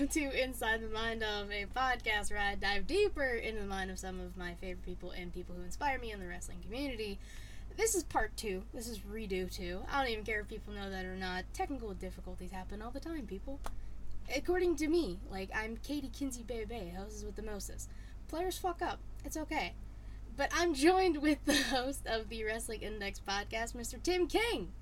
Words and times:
welcome 0.00 0.22
to 0.22 0.42
Inside 0.42 0.80
the 0.80 0.88
Mind 0.88 1.22
of, 1.22 1.50
a 1.50 1.66
podcast 1.76 2.30
where 2.30 2.40
I 2.40 2.54
dive 2.54 2.86
deeper 2.86 3.34
into 3.34 3.60
the 3.60 3.66
mind 3.66 3.90
of 3.90 3.98
some 3.98 4.18
of 4.18 4.34
my 4.34 4.54
favorite 4.54 4.82
people 4.82 5.10
and 5.10 5.30
people 5.30 5.54
who 5.54 5.62
inspire 5.62 5.98
me 5.98 6.10
in 6.10 6.20
the 6.20 6.26
wrestling 6.26 6.62
community. 6.64 7.18
This 7.76 7.94
is 7.94 8.02
part 8.02 8.34
two. 8.34 8.62
This 8.72 8.88
is 8.88 9.00
redo 9.00 9.54
two. 9.54 9.80
I 9.92 10.00
don't 10.00 10.10
even 10.10 10.24
care 10.24 10.40
if 10.40 10.48
people 10.48 10.72
know 10.72 10.88
that 10.88 11.04
or 11.04 11.16
not. 11.16 11.44
Technical 11.52 11.92
difficulties 11.92 12.50
happen 12.50 12.80
all 12.80 12.90
the 12.90 12.98
time, 12.98 13.26
people. 13.26 13.60
According 14.34 14.76
to 14.76 14.88
me, 14.88 15.18
like, 15.30 15.50
I'm 15.54 15.76
Katie 15.76 16.10
Kinsey 16.10 16.44
Bebe, 16.44 16.94
houses 16.96 17.22
with 17.22 17.36
the 17.36 17.42
Moses. 17.42 17.86
Players 18.26 18.56
fuck 18.56 18.80
up. 18.80 19.00
It's 19.26 19.36
okay. 19.36 19.74
But 20.34 20.50
I'm 20.54 20.72
joined 20.72 21.20
with 21.20 21.44
the 21.44 21.56
host 21.74 22.06
of 22.06 22.30
the 22.30 22.42
Wrestling 22.44 22.80
Index 22.80 23.20
podcast, 23.20 23.76
Mr. 23.76 24.02
Tim 24.02 24.28
King. 24.28 24.72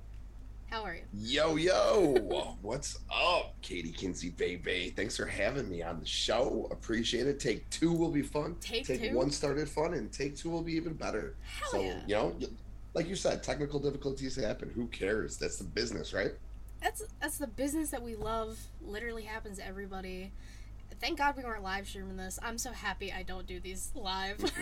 How 0.71 0.83
are 0.83 0.97
you? 0.97 1.03
Yo, 1.15 1.57
yo. 1.57 2.57
What's 2.61 2.99
up, 3.11 3.55
Katie 3.63 3.91
Kinsey 3.91 4.29
Baby? 4.29 4.93
Thanks 4.95 5.17
for 5.17 5.25
having 5.25 5.67
me 5.71 5.83
on 5.83 5.99
the 5.99 6.07
show. 6.07 6.69
Appreciate 6.71 7.27
it. 7.27 7.41
Take 7.41 7.69
two 7.71 7.91
will 7.91 8.11
be 8.11 8.21
fun. 8.21 8.55
Take, 8.61 8.87
take 8.87 9.01
two? 9.01 9.17
one 9.17 9.31
started 9.31 9.67
fun, 9.67 9.95
and 9.95 10.13
take 10.13 10.37
two 10.37 10.51
will 10.51 10.61
be 10.61 10.75
even 10.75 10.93
better. 10.93 11.37
Hell 11.43 11.71
so, 11.71 11.81
yeah. 11.81 12.01
you 12.07 12.15
know, 12.15 12.37
like 12.93 13.09
you 13.09 13.17
said, 13.17 13.43
technical 13.43 13.81
difficulties 13.81 14.37
happen. 14.37 14.71
Who 14.75 14.89
cares? 14.89 15.39
That's 15.39 15.57
the 15.57 15.65
business, 15.65 16.13
right? 16.13 16.33
That's 16.83 17.03
that's 17.19 17.39
the 17.39 17.47
business 17.47 17.89
that 17.91 18.03
we 18.03 18.15
love. 18.15 18.59
Literally 18.83 19.23
happens 19.23 19.57
to 19.57 19.67
everybody. 19.67 20.33
Thank 21.01 21.17
God 21.17 21.35
we 21.37 21.45
weren't 21.45 21.63
live 21.63 21.89
streaming 21.89 22.19
this. 22.19 22.39
I'm 22.43 22.59
so 22.59 22.73
happy 22.73 23.11
I 23.11 23.23
don't 23.23 23.47
do 23.47 23.59
these 23.59 23.91
live. 23.95 24.39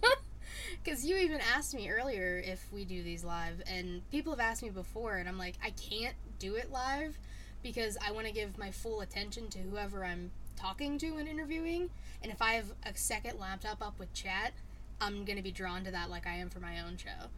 Because 0.82 1.04
you 1.04 1.16
even 1.16 1.40
asked 1.54 1.74
me 1.74 1.90
earlier 1.90 2.42
if 2.44 2.66
we 2.72 2.84
do 2.84 3.02
these 3.02 3.24
live, 3.24 3.62
and 3.66 4.08
people 4.10 4.32
have 4.32 4.40
asked 4.40 4.62
me 4.62 4.70
before, 4.70 5.16
and 5.16 5.28
I'm 5.28 5.38
like, 5.38 5.56
I 5.62 5.70
can't 5.70 6.14
do 6.38 6.54
it 6.54 6.72
live 6.72 7.18
because 7.62 7.98
I 8.06 8.12
want 8.12 8.26
to 8.26 8.32
give 8.32 8.56
my 8.58 8.70
full 8.70 9.00
attention 9.00 9.48
to 9.48 9.58
whoever 9.58 10.04
I'm 10.04 10.30
talking 10.56 10.98
to 10.98 11.16
and 11.16 11.28
interviewing. 11.28 11.90
And 12.22 12.32
if 12.32 12.40
I 12.42 12.54
have 12.54 12.72
a 12.84 12.94
second 12.94 13.38
laptop 13.38 13.82
up 13.82 13.98
with 13.98 14.12
chat, 14.12 14.52
I'm 15.00 15.24
going 15.24 15.36
to 15.36 15.42
be 15.42 15.50
drawn 15.50 15.84
to 15.84 15.90
that 15.90 16.10
like 16.10 16.26
I 16.26 16.36
am 16.36 16.50
for 16.50 16.60
my 16.60 16.80
own 16.80 16.96
show. 16.96 17.28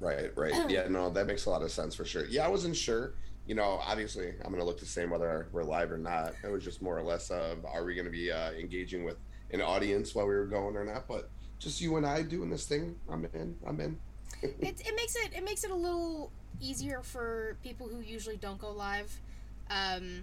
Right, 0.00 0.36
right. 0.36 0.52
Yeah, 0.70 0.88
no, 0.88 1.10
that 1.10 1.26
makes 1.26 1.46
a 1.46 1.50
lot 1.50 1.62
of 1.62 1.70
sense 1.70 1.94
for 1.94 2.04
sure. 2.04 2.26
Yeah, 2.26 2.44
I 2.44 2.48
wasn't 2.48 2.76
sure. 2.76 3.14
You 3.46 3.54
know, 3.54 3.80
obviously, 3.84 4.28
I'm 4.28 4.50
going 4.50 4.58
to 4.58 4.64
look 4.64 4.80
the 4.80 4.86
same 4.86 5.10
whether 5.10 5.48
we're 5.52 5.62
live 5.62 5.92
or 5.92 5.98
not. 5.98 6.34
It 6.42 6.50
was 6.50 6.64
just 6.64 6.82
more 6.82 6.98
or 6.98 7.02
less 7.02 7.30
of 7.30 7.64
are 7.64 7.84
we 7.84 7.94
going 7.94 8.06
to 8.06 8.10
be 8.10 8.32
uh, 8.32 8.50
engaging 8.52 9.04
with 9.04 9.16
an 9.52 9.60
audience 9.60 10.14
while 10.14 10.26
we 10.26 10.34
were 10.34 10.46
going 10.46 10.76
or 10.76 10.84
not? 10.84 11.06
But 11.06 11.30
just 11.58 11.80
you 11.80 11.96
and 11.96 12.06
I 12.06 12.22
doing 12.22 12.50
this 12.50 12.66
thing, 12.66 12.96
I'm 13.10 13.24
in. 13.34 13.56
I'm 13.66 13.80
in. 13.80 13.98
it, 14.42 14.80
it 14.80 14.96
makes 14.96 15.16
it 15.16 15.30
it 15.34 15.44
makes 15.44 15.64
it 15.64 15.70
a 15.70 15.74
little 15.74 16.30
easier 16.60 17.00
for 17.02 17.56
people 17.62 17.88
who 17.88 18.00
usually 18.00 18.36
don't 18.36 18.58
go 18.58 18.70
live. 18.70 19.18
Um, 19.70 20.22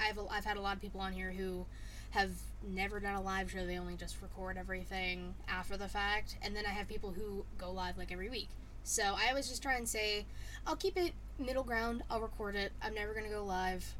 I've 0.00 0.18
I've 0.30 0.44
had 0.44 0.56
a 0.56 0.60
lot 0.60 0.76
of 0.76 0.82
people 0.82 1.00
on 1.00 1.12
here 1.12 1.32
who 1.32 1.66
have 2.10 2.30
never 2.66 3.00
done 3.00 3.14
a 3.14 3.20
live 3.20 3.50
show. 3.50 3.66
They 3.66 3.78
only 3.78 3.96
just 3.96 4.20
record 4.22 4.56
everything 4.56 5.34
after 5.48 5.76
the 5.76 5.88
fact, 5.88 6.36
and 6.42 6.54
then 6.54 6.66
I 6.66 6.70
have 6.70 6.88
people 6.88 7.10
who 7.10 7.44
go 7.58 7.70
live 7.70 7.98
like 7.98 8.12
every 8.12 8.30
week. 8.30 8.48
So 8.84 9.02
I 9.02 9.28
always 9.28 9.48
just 9.48 9.62
try 9.62 9.74
and 9.74 9.86
say, 9.86 10.24
I'll 10.66 10.76
keep 10.76 10.96
it 10.96 11.12
middle 11.38 11.64
ground. 11.64 12.02
I'll 12.10 12.20
record 12.20 12.54
it. 12.54 12.72
I'm 12.80 12.94
never 12.94 13.12
gonna 13.12 13.28
go 13.28 13.44
live. 13.44 13.94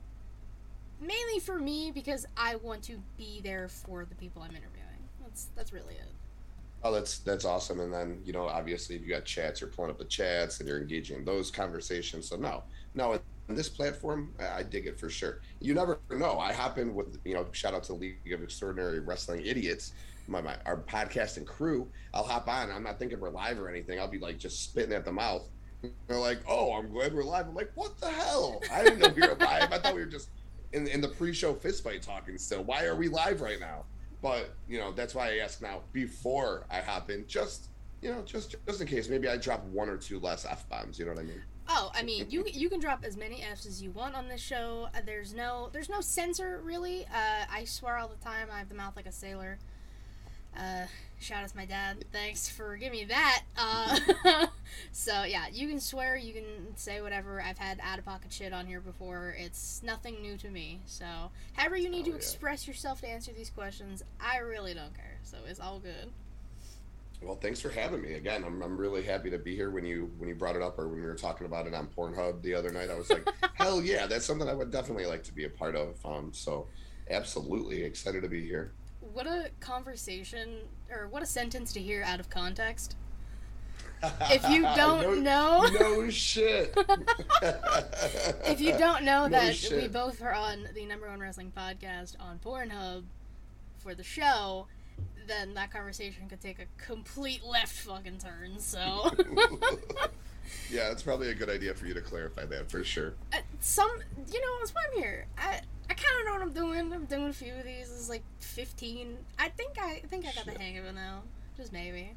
Mainly 1.00 1.40
for 1.40 1.58
me 1.58 1.90
because 1.92 2.26
I 2.36 2.56
want 2.56 2.82
to 2.84 3.02
be 3.16 3.40
there 3.42 3.68
for 3.68 4.04
the 4.04 4.14
people 4.14 4.42
I'm 4.42 4.50
interviewing. 4.50 5.08
That's 5.22 5.48
that's 5.56 5.72
really 5.72 5.94
it. 5.94 6.17
Oh, 6.84 6.92
that's 6.92 7.18
that's 7.18 7.44
awesome. 7.44 7.80
And 7.80 7.92
then 7.92 8.20
you 8.24 8.32
know, 8.32 8.46
obviously, 8.46 8.96
if 8.96 9.02
you 9.02 9.08
got 9.08 9.24
chats, 9.24 9.60
you're 9.60 9.70
pulling 9.70 9.90
up 9.90 9.98
the 9.98 10.04
chats 10.04 10.60
and 10.60 10.68
you're 10.68 10.80
engaging 10.80 11.18
in 11.18 11.24
those 11.24 11.50
conversations. 11.50 12.28
So 12.28 12.36
no, 12.36 12.62
no, 12.94 13.18
in 13.48 13.54
this 13.56 13.68
platform, 13.68 14.32
I 14.38 14.62
dig 14.62 14.86
it 14.86 14.98
for 14.98 15.08
sure. 15.08 15.40
You 15.60 15.74
never 15.74 15.98
know. 16.10 16.38
I 16.38 16.52
hop 16.52 16.78
in 16.78 16.94
with 16.94 17.18
you 17.24 17.34
know, 17.34 17.46
shout 17.52 17.74
out 17.74 17.82
to 17.84 17.92
the 17.92 17.98
League 17.98 18.32
of 18.32 18.42
Extraordinary 18.42 19.00
Wrestling 19.00 19.44
Idiots, 19.44 19.92
my, 20.28 20.40
my 20.40 20.56
our 20.66 20.76
podcasting 20.76 21.46
crew. 21.46 21.88
I'll 22.14 22.24
hop 22.24 22.48
on. 22.48 22.70
I'm 22.70 22.84
not 22.84 22.98
thinking 22.98 23.18
we're 23.18 23.30
live 23.30 23.58
or 23.58 23.68
anything. 23.68 23.98
I'll 23.98 24.08
be 24.08 24.18
like 24.18 24.38
just 24.38 24.62
spitting 24.62 24.92
at 24.92 25.04
the 25.04 25.12
mouth. 25.12 25.48
They're 26.06 26.18
like, 26.18 26.40
"Oh, 26.48 26.74
I'm 26.74 26.90
glad 26.92 27.12
we're 27.12 27.24
live." 27.24 27.48
I'm 27.48 27.54
like, 27.54 27.72
"What 27.74 27.98
the 27.98 28.08
hell? 28.08 28.60
I 28.72 28.84
didn't 28.84 29.00
know 29.00 29.08
we 29.08 29.22
were 29.22 29.34
live. 29.34 29.72
I 29.72 29.78
thought 29.78 29.94
we 29.94 30.00
were 30.00 30.06
just 30.06 30.28
in 30.72 30.86
in 30.86 31.00
the 31.00 31.08
pre-show 31.08 31.54
fist 31.54 31.82
fight 31.82 32.02
talking 32.02 32.38
still. 32.38 32.62
Why 32.62 32.84
are 32.84 32.94
we 32.94 33.08
live 33.08 33.40
right 33.40 33.58
now?" 33.58 33.84
But 34.22 34.50
you 34.68 34.78
know, 34.78 34.92
that's 34.92 35.14
why 35.14 35.32
I 35.32 35.36
ask 35.38 35.62
now 35.62 35.82
before 35.92 36.66
I 36.70 36.80
hop 36.80 37.10
in, 37.10 37.26
just 37.26 37.68
you 38.02 38.10
know, 38.10 38.22
just 38.22 38.56
just 38.66 38.80
in 38.80 38.86
case. 38.86 39.08
Maybe 39.08 39.28
I 39.28 39.36
drop 39.36 39.64
one 39.66 39.88
or 39.88 39.96
two 39.96 40.18
less 40.20 40.44
f 40.44 40.68
bombs. 40.68 40.98
You 40.98 41.06
know 41.06 41.12
what 41.12 41.20
I 41.20 41.24
mean? 41.24 41.42
Oh, 41.68 41.90
I 41.94 42.02
mean, 42.02 42.26
you 42.30 42.44
you 42.50 42.68
can 42.70 42.80
drop 42.80 43.04
as 43.04 43.16
many 43.16 43.42
f's 43.42 43.66
as 43.66 43.82
you 43.82 43.90
want 43.90 44.14
on 44.14 44.28
this 44.28 44.40
show. 44.40 44.88
Uh, 44.94 45.00
There's 45.04 45.34
no 45.34 45.68
there's 45.72 45.88
no 45.88 46.00
censor 46.00 46.60
really. 46.64 47.04
Uh, 47.06 47.44
I 47.52 47.64
swear 47.64 47.96
all 47.98 48.08
the 48.08 48.16
time. 48.24 48.48
I 48.52 48.58
have 48.58 48.68
the 48.68 48.74
mouth 48.74 48.96
like 48.96 49.06
a 49.06 49.12
sailor. 49.12 49.58
Uh, 50.56 50.86
shout 51.20 51.42
out 51.42 51.48
to 51.50 51.56
my 51.56 51.64
dad. 51.66 52.04
Thanks 52.12 52.48
for 52.48 52.76
giving 52.76 53.00
me 53.00 53.04
that. 53.06 53.42
Uh, 53.56 53.98
so 54.92 55.24
yeah, 55.24 55.46
you 55.52 55.68
can 55.68 55.80
swear, 55.80 56.16
you 56.16 56.32
can 56.32 56.76
say 56.76 57.00
whatever. 57.00 57.40
I've 57.42 57.58
had 57.58 57.80
out 57.82 57.98
of 57.98 58.04
pocket 58.04 58.32
shit 58.32 58.52
on 58.52 58.66
here 58.66 58.80
before. 58.80 59.34
It's 59.38 59.82
nothing 59.82 60.20
new 60.22 60.36
to 60.38 60.48
me. 60.48 60.80
So 60.86 61.04
however 61.54 61.76
you 61.76 61.88
need 61.88 62.02
Oh, 62.02 62.04
to 62.04 62.10
yeah. 62.10 62.16
express 62.16 62.66
yourself 62.68 63.00
to 63.00 63.08
answer 63.08 63.32
these 63.36 63.50
questions, 63.50 64.02
I 64.20 64.38
really 64.38 64.74
don't 64.74 64.94
care. 64.94 65.18
So 65.24 65.38
it's 65.48 65.60
all 65.60 65.78
good. 65.80 66.10
Well, 67.20 67.34
thanks 67.34 67.60
for 67.60 67.70
having 67.70 68.00
me 68.00 68.14
again. 68.14 68.44
I'm, 68.44 68.62
I'm 68.62 68.76
really 68.76 69.02
happy 69.02 69.28
to 69.30 69.38
be 69.38 69.56
here. 69.56 69.70
When 69.72 69.84
you 69.84 70.08
when 70.18 70.28
you 70.28 70.36
brought 70.36 70.54
it 70.54 70.62
up 70.62 70.78
or 70.78 70.86
when 70.86 71.00
we 71.00 71.04
were 71.06 71.16
talking 71.16 71.46
about 71.46 71.66
it 71.66 71.74
on 71.74 71.88
Pornhub 71.88 72.42
the 72.42 72.54
other 72.54 72.70
night, 72.70 72.90
I 72.90 72.94
was 72.94 73.10
like, 73.10 73.28
hell 73.54 73.82
yeah, 73.82 74.06
that's 74.06 74.24
something 74.24 74.48
I 74.48 74.54
would 74.54 74.70
definitely 74.70 75.06
like 75.06 75.24
to 75.24 75.32
be 75.34 75.44
a 75.44 75.48
part 75.50 75.74
of. 75.74 75.96
Um, 76.04 76.30
so 76.32 76.68
absolutely 77.10 77.82
excited 77.82 78.22
to 78.22 78.28
be 78.28 78.46
here. 78.46 78.70
What 79.00 79.26
a 79.26 79.50
conversation, 79.60 80.58
or 80.90 81.08
what 81.08 81.22
a 81.22 81.26
sentence 81.26 81.72
to 81.74 81.80
hear 81.80 82.02
out 82.02 82.20
of 82.20 82.30
context. 82.30 82.96
If 84.02 84.48
you 84.48 84.62
don't 84.76 85.22
no, 85.22 85.68
know, 85.68 85.78
no 85.78 86.10
shit. 86.10 86.74
if 88.44 88.60
you 88.60 88.76
don't 88.76 89.04
know 89.04 89.26
No 89.26 89.28
that 89.28 89.68
we 89.72 89.88
both 89.88 90.22
are 90.22 90.34
on 90.34 90.68
the 90.74 90.84
number 90.86 91.08
one 91.08 91.20
wrestling 91.20 91.52
podcast 91.56 92.14
on 92.20 92.38
Pornhub 92.38 93.04
for 93.78 93.94
the 93.94 94.02
show, 94.02 94.66
then 95.26 95.54
that 95.54 95.70
conversation 95.70 96.28
could 96.28 96.40
take 96.40 96.58
a 96.58 96.66
complete 96.82 97.44
left 97.44 97.72
fucking 97.72 98.18
turn. 98.18 98.58
So, 98.58 98.78
yeah, 100.70 100.90
it's 100.90 101.02
probably 101.02 101.30
a 101.30 101.34
good 101.34 101.50
idea 101.50 101.74
for 101.74 101.86
you 101.86 101.94
to 101.94 102.00
clarify 102.00 102.44
that 102.46 102.70
for 102.70 102.82
sure. 102.82 103.14
Uh, 103.32 103.38
some, 103.60 103.90
you 104.32 104.40
know, 104.40 104.58
that's 104.58 104.74
why 104.74 104.82
I'm 104.90 104.98
here. 105.00 105.26
I 105.36 105.60
kind 105.98 106.20
of 106.20 106.26
know 106.26 106.32
what 106.32 106.42
I'm 106.42 106.52
doing. 106.52 106.92
I'm 106.92 107.04
doing 107.06 107.28
a 107.28 107.32
few 107.32 107.54
of 107.54 107.64
these. 107.64 107.90
It's 107.90 108.08
like 108.08 108.22
15. 108.40 109.16
I 109.38 109.48
think 109.48 109.76
I, 109.80 110.02
I 110.04 110.06
think 110.08 110.26
I 110.26 110.32
got 110.32 110.46
the 110.46 110.58
hang 110.58 110.78
of 110.78 110.84
it 110.84 110.94
now. 110.94 111.22
Just 111.56 111.72
maybe. 111.72 112.14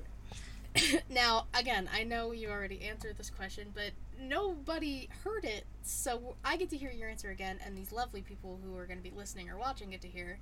now, 1.10 1.46
again, 1.54 1.88
I 1.92 2.04
know 2.04 2.32
you 2.32 2.48
already 2.48 2.82
answered 2.82 3.16
this 3.18 3.30
question, 3.30 3.68
but 3.74 3.90
nobody 4.20 5.08
heard 5.24 5.44
it, 5.44 5.64
so 5.82 6.36
I 6.44 6.56
get 6.56 6.70
to 6.70 6.76
hear 6.76 6.90
your 6.90 7.08
answer 7.08 7.30
again, 7.30 7.58
and 7.64 7.76
these 7.76 7.92
lovely 7.92 8.22
people 8.22 8.58
who 8.64 8.76
are 8.76 8.86
going 8.86 8.98
to 8.98 9.02
be 9.02 9.14
listening 9.14 9.50
or 9.50 9.58
watching 9.58 9.90
get 9.90 10.00
to 10.02 10.08
hear. 10.08 10.38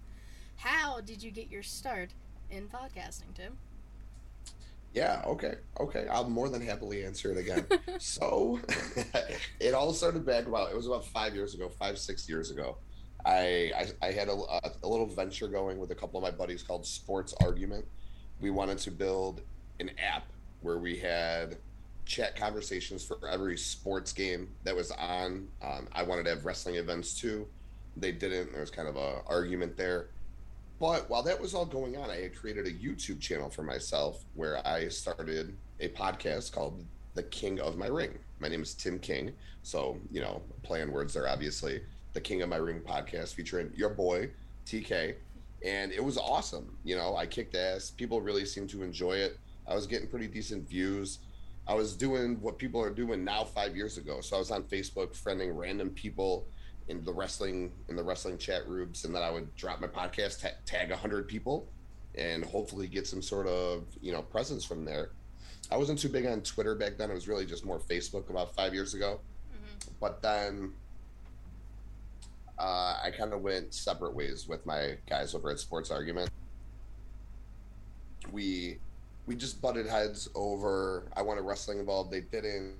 How 0.56 1.00
did 1.00 1.22
you 1.22 1.30
get 1.30 1.50
your 1.50 1.62
start 1.62 2.10
in 2.50 2.68
podcasting, 2.68 3.34
Tim? 3.34 3.56
Yeah, 4.92 5.22
okay, 5.24 5.54
okay. 5.78 6.06
I'll 6.10 6.28
more 6.28 6.48
than 6.48 6.60
happily 6.60 7.04
answer 7.04 7.30
it 7.30 7.38
again. 7.38 7.66
so, 7.98 8.58
it 9.60 9.72
all 9.72 9.92
started 9.92 10.26
back 10.26 10.46
about 10.46 10.70
it 10.70 10.76
was 10.76 10.86
about 10.86 11.06
five 11.06 11.34
years 11.34 11.54
ago, 11.54 11.68
five 11.68 11.98
six 11.98 12.28
years 12.28 12.50
ago. 12.50 12.78
I 13.24 13.72
I, 14.02 14.08
I 14.08 14.12
had 14.12 14.28
a, 14.28 14.32
a, 14.32 14.60
a 14.82 14.88
little 14.88 15.06
venture 15.06 15.46
going 15.48 15.78
with 15.78 15.92
a 15.92 15.94
couple 15.94 16.18
of 16.18 16.22
my 16.24 16.36
buddies 16.36 16.62
called 16.62 16.84
Sports 16.86 17.34
Argument. 17.40 17.84
We 18.40 18.50
wanted 18.50 18.78
to 18.78 18.90
build 18.90 19.42
an 19.78 19.90
app 19.98 20.32
where 20.60 20.78
we 20.78 20.96
had 20.96 21.58
chat 22.04 22.34
conversations 22.34 23.04
for 23.04 23.18
every 23.28 23.56
sports 23.56 24.12
game 24.12 24.48
that 24.64 24.74
was 24.74 24.90
on. 24.92 25.46
Um, 25.62 25.86
I 25.92 26.02
wanted 26.02 26.24
to 26.24 26.30
have 26.30 26.44
wrestling 26.44 26.74
events 26.74 27.14
too. 27.14 27.46
They 27.96 28.10
didn't. 28.10 28.50
There 28.50 28.60
was 28.60 28.70
kind 28.70 28.88
of 28.88 28.96
a 28.96 29.22
argument 29.26 29.76
there. 29.76 30.08
But 30.80 31.10
while 31.10 31.22
that 31.24 31.38
was 31.38 31.54
all 31.54 31.66
going 31.66 31.98
on, 31.98 32.10
I 32.10 32.16
had 32.22 32.34
created 32.34 32.66
a 32.66 32.72
YouTube 32.72 33.20
channel 33.20 33.50
for 33.50 33.62
myself 33.62 34.24
where 34.34 34.66
I 34.66 34.88
started 34.88 35.54
a 35.78 35.88
podcast 35.88 36.52
called 36.52 36.82
The 37.14 37.22
King 37.24 37.60
of 37.60 37.76
My 37.76 37.86
Ring. 37.86 38.18
My 38.38 38.48
name 38.48 38.62
is 38.62 38.72
Tim 38.72 38.98
King. 38.98 39.32
So, 39.62 39.98
you 40.10 40.22
know, 40.22 40.40
playing 40.62 40.90
words 40.90 41.12
there, 41.12 41.28
obviously. 41.28 41.82
The 42.14 42.20
King 42.22 42.40
of 42.40 42.48
My 42.48 42.56
Ring 42.56 42.80
podcast 42.80 43.34
featuring 43.34 43.70
your 43.76 43.90
boy, 43.90 44.30
TK. 44.64 45.16
And 45.62 45.92
it 45.92 46.02
was 46.02 46.16
awesome. 46.16 46.74
You 46.82 46.96
know, 46.96 47.14
I 47.14 47.26
kicked 47.26 47.54
ass. 47.54 47.90
People 47.90 48.22
really 48.22 48.46
seemed 48.46 48.70
to 48.70 48.82
enjoy 48.82 49.18
it. 49.18 49.38
I 49.68 49.74
was 49.74 49.86
getting 49.86 50.08
pretty 50.08 50.28
decent 50.28 50.66
views. 50.66 51.18
I 51.68 51.74
was 51.74 51.94
doing 51.94 52.40
what 52.40 52.56
people 52.56 52.80
are 52.80 52.90
doing 52.90 53.22
now 53.22 53.44
five 53.44 53.76
years 53.76 53.98
ago. 53.98 54.22
So 54.22 54.34
I 54.34 54.38
was 54.38 54.50
on 54.50 54.62
Facebook 54.62 55.14
friending 55.14 55.54
random 55.54 55.90
people 55.90 56.46
in 56.90 57.04
the 57.04 57.12
wrestling 57.12 57.72
in 57.88 57.96
the 57.96 58.02
wrestling 58.02 58.36
chat 58.36 58.66
rooms, 58.68 59.04
and 59.04 59.14
then 59.14 59.22
I 59.22 59.30
would 59.30 59.54
drop 59.54 59.80
my 59.80 59.86
podcast, 59.86 60.42
ta- 60.42 60.58
tag 60.66 60.90
hundred 60.90 61.28
people, 61.28 61.68
and 62.16 62.44
hopefully 62.44 62.88
get 62.88 63.06
some 63.06 63.22
sort 63.22 63.46
of 63.46 63.84
you 64.02 64.12
know 64.12 64.22
presence 64.22 64.64
from 64.64 64.84
there. 64.84 65.10
I 65.70 65.76
wasn't 65.76 66.00
too 66.00 66.08
big 66.08 66.26
on 66.26 66.40
Twitter 66.42 66.74
back 66.74 66.98
then. 66.98 67.10
It 67.10 67.14
was 67.14 67.28
really 67.28 67.46
just 67.46 67.64
more 67.64 67.78
Facebook 67.78 68.28
about 68.28 68.54
five 68.56 68.74
years 68.74 68.94
ago. 68.94 69.20
Mm-hmm. 69.54 69.92
But 70.00 70.20
then 70.20 70.72
uh, 72.58 72.98
I 73.04 73.12
kind 73.16 73.32
of 73.32 73.40
went 73.40 73.72
separate 73.72 74.14
ways 74.14 74.48
with 74.48 74.66
my 74.66 74.96
guys 75.08 75.34
over 75.34 75.50
at 75.50 75.60
Sports 75.60 75.92
Argument. 75.92 76.28
We 78.32 78.78
we 79.26 79.36
just 79.36 79.62
butted 79.62 79.86
heads 79.86 80.28
over. 80.34 81.04
I 81.16 81.22
wanted 81.22 81.42
wrestling 81.42 81.78
involved. 81.78 82.10
They 82.10 82.22
didn't, 82.22 82.74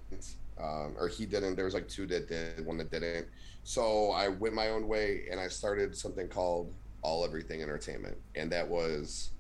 um, 0.63 0.95
or 0.99 1.09
he 1.09 1.27
didn't. 1.27 1.57
There 1.57 1.65
was 1.65 1.75
like 1.75 1.89
two 1.89 2.07
that 2.07 2.29
did, 2.29 2.65
one 2.65 2.77
that 2.79 2.91
didn't. 2.91 3.27
So 3.65 4.11
I 4.11 4.29
went 4.29 4.55
my 4.55 4.69
own 4.69 4.89
way 4.89 5.27
and 5.31 5.39
I 5.39 5.49
started 5.49 5.97
something 5.97 6.29
called 6.29 6.75
All 7.03 7.25
Everything 7.25 7.63
Entertainment, 7.63 8.17
and 8.35 8.51
that 8.53 8.67
was 8.67 9.31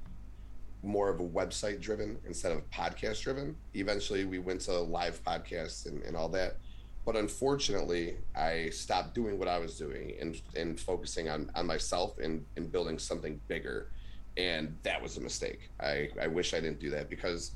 more 0.82 1.10
of 1.10 1.20
a 1.20 1.24
website 1.24 1.80
driven 1.80 2.18
instead 2.26 2.52
of 2.52 2.68
podcast 2.70 3.22
driven. 3.22 3.56
Eventually, 3.74 4.24
we 4.24 4.38
went 4.38 4.60
to 4.62 4.78
live 4.78 5.22
podcasts 5.24 5.86
and, 5.86 6.02
and 6.02 6.16
all 6.16 6.28
that. 6.30 6.56
But 7.04 7.16
unfortunately, 7.16 8.16
I 8.36 8.70
stopped 8.70 9.14
doing 9.14 9.38
what 9.38 9.48
I 9.48 9.58
was 9.58 9.78
doing 9.78 10.14
and, 10.20 10.40
and 10.54 10.78
focusing 10.78 11.28
on, 11.28 11.50
on 11.54 11.66
myself 11.66 12.18
and, 12.18 12.44
and 12.56 12.70
building 12.70 12.98
something 12.98 13.40
bigger. 13.48 13.88
And 14.36 14.76
that 14.82 15.02
was 15.02 15.16
a 15.16 15.20
mistake. 15.20 15.70
I, 15.80 16.10
I 16.20 16.26
wish 16.26 16.54
I 16.54 16.60
didn't 16.60 16.78
do 16.78 16.90
that 16.90 17.10
because 17.10 17.52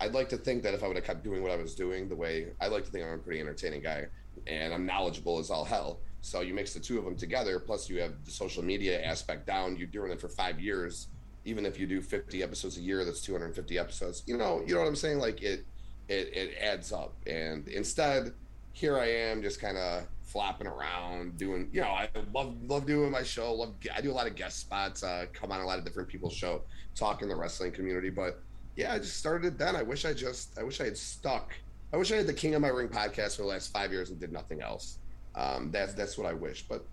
I'd 0.00 0.12
like 0.12 0.28
to 0.30 0.36
think 0.36 0.62
that 0.64 0.74
if 0.74 0.82
I 0.82 0.88
would 0.88 0.96
have 0.96 1.04
kept 1.04 1.22
doing 1.22 1.42
what 1.42 1.50
I 1.50 1.56
was 1.56 1.74
doing 1.74 2.08
the 2.08 2.16
way 2.16 2.48
I 2.60 2.66
like 2.68 2.84
to 2.84 2.90
think 2.90 3.04
I'm 3.04 3.12
a 3.12 3.18
pretty 3.18 3.40
entertaining 3.40 3.82
guy 3.82 4.06
and 4.46 4.74
I'm 4.74 4.84
knowledgeable 4.84 5.38
as 5.38 5.50
all 5.50 5.64
hell. 5.64 6.00
So 6.20 6.40
you 6.40 6.54
mix 6.54 6.72
the 6.72 6.80
two 6.80 6.98
of 6.98 7.04
them 7.04 7.16
together, 7.16 7.60
plus 7.60 7.88
you 7.88 8.00
have 8.00 8.12
the 8.24 8.30
social 8.30 8.62
media 8.62 9.02
aspect 9.04 9.46
down. 9.46 9.76
You're 9.76 9.88
doing 9.88 10.10
it 10.10 10.20
for 10.20 10.28
five 10.28 10.58
years 10.58 11.08
even 11.44 11.66
if 11.66 11.78
you 11.78 11.86
do 11.86 12.00
50 12.00 12.42
episodes 12.42 12.78
a 12.78 12.80
year 12.80 13.04
that's 13.04 13.20
250 13.20 13.78
episodes 13.78 14.22
you 14.26 14.36
know 14.36 14.62
you 14.66 14.74
know 14.74 14.80
what 14.80 14.88
i'm 14.88 14.96
saying 14.96 15.18
like 15.18 15.42
it 15.42 15.64
it, 16.08 16.30
it 16.34 16.54
adds 16.60 16.92
up 16.92 17.14
and 17.26 17.68
instead 17.68 18.32
here 18.72 18.98
i 18.98 19.06
am 19.06 19.42
just 19.42 19.60
kind 19.60 19.76
of 19.76 20.04
flopping 20.22 20.66
around 20.66 21.36
doing 21.36 21.68
you 21.72 21.80
know 21.80 21.88
i 21.88 22.08
love 22.32 22.54
love 22.66 22.86
doing 22.86 23.10
my 23.10 23.22
show 23.22 23.52
love 23.52 23.74
i 23.94 24.00
do 24.00 24.10
a 24.10 24.12
lot 24.12 24.26
of 24.26 24.34
guest 24.34 24.58
spots 24.58 25.02
uh, 25.02 25.26
come 25.32 25.52
on 25.52 25.60
a 25.60 25.66
lot 25.66 25.78
of 25.78 25.84
different 25.84 26.08
people's 26.08 26.34
show 26.34 26.62
talk 26.94 27.22
in 27.22 27.28
the 27.28 27.36
wrestling 27.36 27.70
community 27.70 28.10
but 28.10 28.42
yeah 28.76 28.92
i 28.92 28.98
just 28.98 29.16
started 29.16 29.46
it 29.46 29.58
then 29.58 29.76
i 29.76 29.82
wish 29.82 30.04
i 30.04 30.12
just 30.12 30.58
i 30.58 30.62
wish 30.62 30.80
i 30.80 30.84
had 30.84 30.96
stuck 30.96 31.54
i 31.92 31.96
wish 31.96 32.12
i 32.12 32.16
had 32.16 32.26
the 32.26 32.32
king 32.32 32.54
of 32.54 32.60
my 32.60 32.68
ring 32.68 32.88
podcast 32.88 33.36
for 33.36 33.42
the 33.42 33.48
last 33.48 33.72
five 33.72 33.92
years 33.92 34.10
and 34.10 34.18
did 34.20 34.32
nothing 34.32 34.60
else 34.60 34.98
um, 35.36 35.70
that's 35.70 35.94
that's 35.94 36.16
what 36.16 36.26
i 36.26 36.32
wish 36.32 36.62
but 36.62 36.84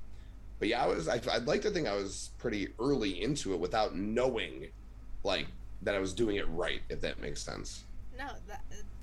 but 0.62 0.68
yeah, 0.68 0.84
I 0.84 0.88
was. 0.88 1.08
I, 1.08 1.16
would 1.16 1.48
like 1.48 1.64
to 1.64 1.72
think 1.72 1.88
I 1.88 1.96
was 1.96 2.30
pretty 2.38 2.68
early 2.80 3.24
into 3.24 3.54
it 3.54 3.60
without 3.60 3.96
knowing, 3.96 4.68
like 5.24 5.48
that 5.82 5.96
I 5.96 6.00
was 6.00 6.14
doing 6.14 6.36
it 6.36 6.48
right. 6.50 6.82
If 6.88 7.02
that 7.02 7.20
makes 7.20 7.42
sense. 7.42 7.86
No, 8.16 8.28
that, 8.48 8.62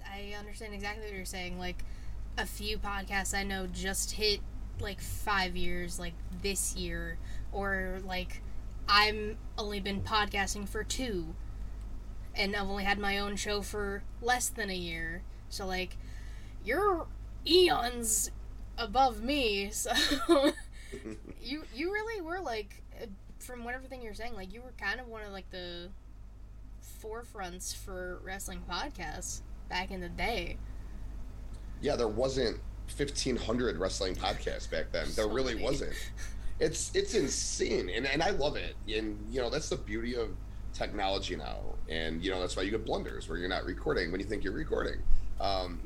I 0.08 0.36
understand 0.38 0.72
exactly 0.72 1.06
what 1.06 1.12
you're 1.12 1.25
saying. 1.25 1.58
Like 1.58 1.82
a 2.38 2.46
few 2.46 2.78
podcasts 2.78 3.36
I 3.36 3.42
know 3.42 3.66
just 3.66 4.12
hit 4.12 4.38
like 4.78 5.00
five 5.00 5.56
years, 5.56 5.98
like 5.98 6.12
this 6.42 6.76
year, 6.76 7.19
or 7.50 7.98
like 8.04 8.40
I'm 8.88 9.36
only 9.58 9.80
been 9.80 10.02
podcasting 10.02 10.69
for 10.69 10.84
two, 10.84 11.34
and 12.38 12.55
I've 12.56 12.69
only 12.69 12.85
had 12.85 12.99
my 12.99 13.19
own 13.19 13.37
show 13.37 13.61
for 13.62 14.02
less 14.23 14.49
than 14.49 14.70
a 14.70 14.76
year. 14.76 15.23
So 15.49 15.67
like, 15.67 15.96
you're 16.64 17.06
eons 17.46 18.31
above 18.76 19.23
me. 19.23 19.70
So 19.79 19.93
you 21.43 21.64
you 21.75 21.93
really 21.93 22.20
were 22.20 22.40
like 22.40 22.82
uh, 23.00 23.06
from 23.38 23.64
what 23.64 23.75
everything 23.75 24.02
you're 24.02 24.14
saying 24.14 24.35
like 24.35 24.52
you 24.52 24.62
were 24.62 24.73
kind 24.81 25.00
of 25.00 25.08
one 25.08 25.23
of 25.23 25.32
like 25.32 25.49
the 25.50 25.88
forefronts 27.02 27.75
for 27.75 28.20
wrestling 28.25 28.62
podcasts 28.69 29.43
back 29.69 29.90
in 29.90 30.00
the 30.00 30.08
day 30.08 30.56
yeah 31.81 31.94
there 31.94 32.08
wasn't 32.08 32.58
1500 32.96 33.76
wrestling 33.79 34.14
podcasts 34.14 34.70
back 34.70 34.90
then 34.93 35.06
there 35.14 35.29
really 35.29 35.55
wasn't 35.55 35.93
it's 36.58 36.90
it's 36.94 37.14
insane 37.14 37.90
and, 37.90 38.06
and 38.06 38.23
i 38.23 38.31
love 38.31 38.56
it 38.56 38.75
and 38.88 39.19
you 39.31 39.40
know 39.40 39.50
that's 39.50 39.69
the 39.69 39.76
beauty 39.76 40.17
of 40.17 40.31
technology 40.78 41.34
now 41.34 41.58
and 41.88 42.22
you 42.22 42.30
know 42.30 42.40
that's 42.40 42.56
why 42.56 42.62
you 42.62 42.70
get 42.70 42.84
blunders 42.84 43.28
where 43.28 43.36
you're 43.36 43.48
not 43.48 43.64
recording 43.64 44.12
when 44.12 44.20
you 44.20 44.26
think 44.26 44.44
you're 44.44 44.52
recording 44.52 45.00
um, 45.40 45.80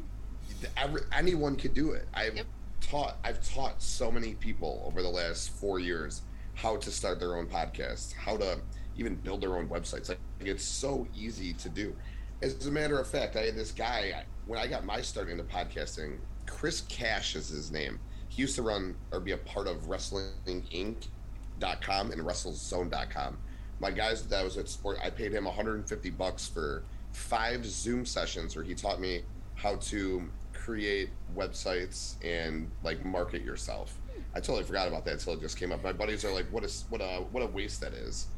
every, 0.77 1.01
anyone 1.17 1.57
could 1.57 1.73
do 1.73 1.93
it 1.93 2.07
i've 2.15 2.37
yep 2.37 2.47
taught 2.83 3.17
I've 3.25 3.43
taught 3.49 3.81
so 3.81 4.11
many 4.11 4.35
people 4.35 4.83
over 4.87 5.01
the 5.03 5.09
last 5.09 5.51
four 5.51 5.79
years 5.79 6.21
how 6.55 6.77
to 6.77 6.91
start 6.91 7.19
their 7.19 7.37
own 7.37 7.47
podcast, 7.47 8.13
how 8.13 8.37
to 8.37 8.61
even 8.97 9.15
build 9.15 9.41
their 9.41 9.57
own 9.57 9.69
websites. 9.69 10.11
Like 10.11 10.19
it's 10.41 10.65
so 10.65 11.07
easy 11.17 11.55
to 11.55 11.71
do. 11.71 11.97
As 12.43 12.67
a 12.67 12.71
matter 12.71 12.99
of 12.99 13.07
fact, 13.07 13.37
I 13.37 13.43
had 13.43 13.55
this 13.55 13.73
guy 13.73 14.25
when 14.47 14.59
I 14.59 14.67
got 14.67 14.85
my 14.85 15.01
start 15.01 15.31
into 15.31 15.45
podcasting. 15.45 16.19
Chris 16.47 16.83
Cash 16.83 17.35
is 17.37 17.49
his 17.49 17.73
name. 17.73 17.99
He 18.29 18.43
used 18.43 18.57
to 18.57 18.63
run 18.63 18.95
or 19.13 19.21
be 19.21 19.33
a 19.33 19.39
part 19.39 19.67
of 19.69 19.85
WrestlingInc.com 19.85 22.11
and 22.11 22.21
WrestleZone.com. 22.21 23.39
My 23.83 23.91
guys 23.91 24.25
that 24.29 24.45
was 24.45 24.57
at 24.59 24.69
sport, 24.69 24.99
I 25.03 25.11
paid 25.11 25.33
him 25.33 25.45
150 25.45 26.11
bucks 26.11 26.47
for 26.47 26.85
five 27.11 27.67
Zoom 27.67 28.07
sessions 28.07 28.55
where 28.55 28.65
he 28.65 28.75
taught 28.75 29.01
me 29.01 29.23
how 29.57 29.75
to 29.77 30.23
create 30.53 31.11
websites 31.37 32.15
and 32.25 32.71
like 32.85 33.05
market 33.05 33.43
yourself. 33.43 33.99
I 34.37 34.39
totally 34.39 34.63
forgot 34.63 34.87
about 34.87 35.05
that 35.07 35.15
until 35.15 35.33
it 35.33 35.41
just 35.41 35.59
came 35.59 35.73
up. 35.73 35.83
My 35.83 35.93
buddies 35.93 36.25
are 36.25 36.33
like, 36.33 36.47
"What 36.53 36.63
is 36.63 36.85
what 36.91 37.01
a 37.01 37.25
what 37.33 37.43
a 37.43 37.47
waste 37.47 37.81
that 37.81 37.93
is," 37.93 38.29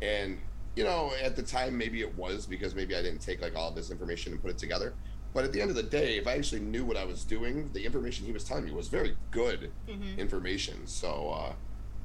and 0.00 0.38
you 0.74 0.84
know, 0.84 1.12
at 1.22 1.36
the 1.36 1.42
time 1.42 1.76
maybe 1.76 2.00
it 2.00 2.16
was 2.16 2.46
because 2.46 2.74
maybe 2.74 2.96
I 2.96 3.02
didn't 3.02 3.20
take 3.20 3.42
like 3.42 3.54
all 3.54 3.70
this 3.70 3.90
information 3.90 4.32
and 4.32 4.40
put 4.40 4.50
it 4.50 4.58
together. 4.58 4.94
But 5.34 5.44
at 5.44 5.52
the 5.52 5.60
end 5.60 5.68
of 5.68 5.76
the 5.76 5.82
day, 5.82 6.16
if 6.16 6.26
I 6.26 6.32
actually 6.32 6.62
knew 6.62 6.84
what 6.84 6.96
I 6.96 7.04
was 7.04 7.24
doing, 7.24 7.68
the 7.74 7.84
information 7.84 8.24
he 8.24 8.32
was 8.32 8.44
telling 8.44 8.64
me 8.64 8.72
was 8.72 8.88
very 8.88 9.16
good 9.32 9.70
mm-hmm. 9.86 10.18
information. 10.18 10.86
So 10.86 11.30
uh, 11.30 11.52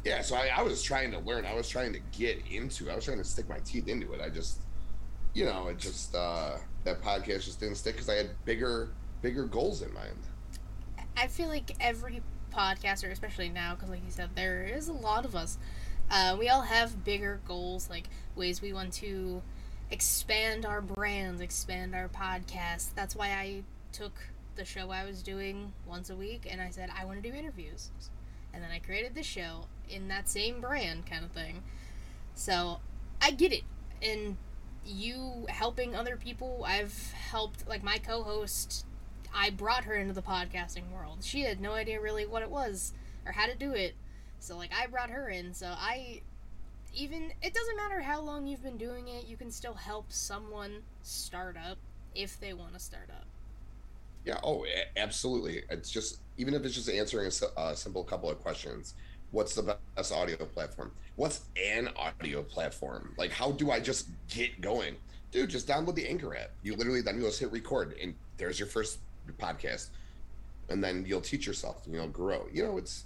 yeah, 0.04 0.22
so 0.22 0.36
I, 0.36 0.50
I 0.56 0.62
was 0.62 0.82
trying 0.82 1.12
to 1.12 1.20
learn. 1.20 1.46
I 1.46 1.54
was 1.54 1.68
trying 1.68 1.94
to 1.94 2.00
get 2.18 2.42
into. 2.50 2.90
I 2.90 2.96
was 2.96 3.06
trying 3.06 3.18
to 3.18 3.24
stick 3.24 3.50
my 3.50 3.60
teeth 3.60 3.88
into 3.88 4.14
it. 4.14 4.22
I 4.22 4.30
just, 4.30 4.60
you 5.34 5.46
know, 5.46 5.68
it 5.68 5.78
just 5.78 6.16
uh, 6.16 6.58
that 6.84 7.02
podcast 7.02 7.46
just 7.46 7.60
didn't 7.60 7.76
stick 7.76 7.96
because 7.96 8.10
I 8.10 8.16
had 8.16 8.30
bigger 8.46 8.90
bigger 9.22 9.46
goals 9.46 9.82
in 9.82 9.94
mind. 9.94 10.18
I 11.18 11.28
feel 11.28 11.50
like 11.50 11.76
every 11.82 12.22
podcaster, 12.54 13.12
especially 13.12 13.50
now, 13.50 13.76
because 13.76 13.90
like 13.90 14.04
you 14.06 14.12
said, 14.12 14.30
there 14.36 14.64
is 14.64 14.88
a 14.88 14.94
lot 14.94 15.26
of 15.26 15.36
us. 15.36 15.58
Uh, 16.10 16.36
we 16.40 16.50
all 16.50 16.62
have 16.62 17.04
bigger 17.04 17.40
goals, 17.46 17.90
like 17.90 18.06
ways 18.36 18.62
we 18.62 18.74
want 18.74 18.94
to 18.94 19.42
expand 19.92 20.66
our 20.66 20.82
brands, 20.82 21.42
expand 21.42 21.94
our 21.94 22.08
podcast. 22.08 22.94
That's 22.96 23.16
why 23.16 23.28
I 23.30 23.64
took 23.92 24.14
the 24.56 24.66
show 24.66 24.90
I 24.92 25.06
was 25.06 25.22
doing 25.22 25.74
once 25.88 26.10
a 26.10 26.16
week 26.16 26.48
and 26.50 26.62
I 26.62 26.70
said 26.70 26.90
I 26.98 27.06
want 27.06 27.22
to 27.22 27.30
do 27.30 27.36
interviews. 27.36 27.92
And 28.54 28.64
then 28.64 28.72
I 28.72 28.80
created 28.80 29.14
this 29.14 29.26
show 29.26 29.66
in 29.90 30.08
that 30.10 30.30
same 30.30 30.62
brand 30.62 31.06
kind 31.06 31.26
of 31.26 31.32
thing. 31.32 31.64
So 32.36 32.80
I 33.22 33.32
get 33.32 33.54
it. 33.54 33.64
And 34.02 34.38
you 34.86 35.46
helping 35.50 35.96
other 35.96 36.16
people, 36.16 36.64
I've 36.66 37.12
helped, 37.12 37.68
like 37.68 37.84
my 37.84 37.98
co 37.98 38.24
host 38.24 38.86
I 39.34 39.50
brought 39.50 39.84
her 39.86 39.96
into 39.96 40.14
the 40.14 40.22
podcasting 40.22 40.92
world. 40.92 41.20
She 41.22 41.42
had 41.42 41.62
no 41.62 41.74
idea 41.74 42.02
really 42.02 42.26
what 42.26 42.42
it 42.42 42.50
was 42.50 42.94
or 43.26 43.32
how 43.32 43.46
to 43.46 43.56
do 43.56 43.74
it. 43.74 43.96
So 44.40 44.58
like 44.58 44.72
I 44.74 44.88
brought 44.88 45.10
her 45.10 45.30
in. 45.30 45.54
So 45.54 45.68
I 45.68 46.22
even 46.94 47.32
it 47.42 47.54
doesn't 47.54 47.78
matter 47.78 48.02
how 48.02 48.22
long 48.22 48.48
you've 48.48 48.64
been 48.64 48.78
doing 48.78 49.08
it, 49.08 49.28
you 49.28 49.38
can 49.38 49.52
still 49.52 49.74
help 49.74 50.12
someone 50.12 50.82
start 51.04 51.56
up 51.58 51.78
if 52.16 52.40
they 52.40 52.54
want 52.54 52.74
to 52.74 52.80
start 52.80 53.10
up. 53.10 53.26
Yeah, 54.26 54.40
oh, 54.44 54.66
absolutely. 54.98 55.64
It's 55.70 55.90
just 55.90 56.22
even 56.38 56.54
if 56.54 56.66
it's 56.66 56.76
just 56.76 56.90
answering 56.90 57.32
a, 57.58 57.62
a 57.62 57.76
simple 57.76 58.04
couple 58.04 58.30
of 58.30 58.40
questions. 58.40 58.96
What's 59.32 59.56
the 59.56 59.78
best 59.96 60.12
audio 60.12 60.38
platform? 60.38 60.92
What's 61.16 61.42
an 61.56 61.90
audio 61.96 62.44
platform? 62.44 63.14
Like 63.18 63.32
how 63.32 63.52
do 63.52 63.72
I 63.72 63.80
just 63.80 64.08
get 64.28 64.62
going? 64.62 64.96
Dude, 65.32 65.50
just 65.50 65.68
download 65.68 65.96
the 65.96 66.08
Anchor 66.08 66.36
app. 66.36 66.52
You 66.64 66.76
literally 66.76 67.02
then 67.02 67.18
you 67.18 67.24
just 67.24 67.40
hit 67.40 67.52
record 67.52 67.96
and 68.02 68.16
there's 68.38 68.60
your 68.60 68.68
first 68.68 69.00
podcast, 69.38 69.90
and 70.70 70.84
then 70.84 71.06
you'll 71.08 71.22
teach 71.22 71.46
yourself 71.46 71.86
and 71.86 71.94
you'll 71.94 72.08
grow. 72.08 72.48
You 72.52 72.64
know, 72.64 72.78
it's 72.78 73.04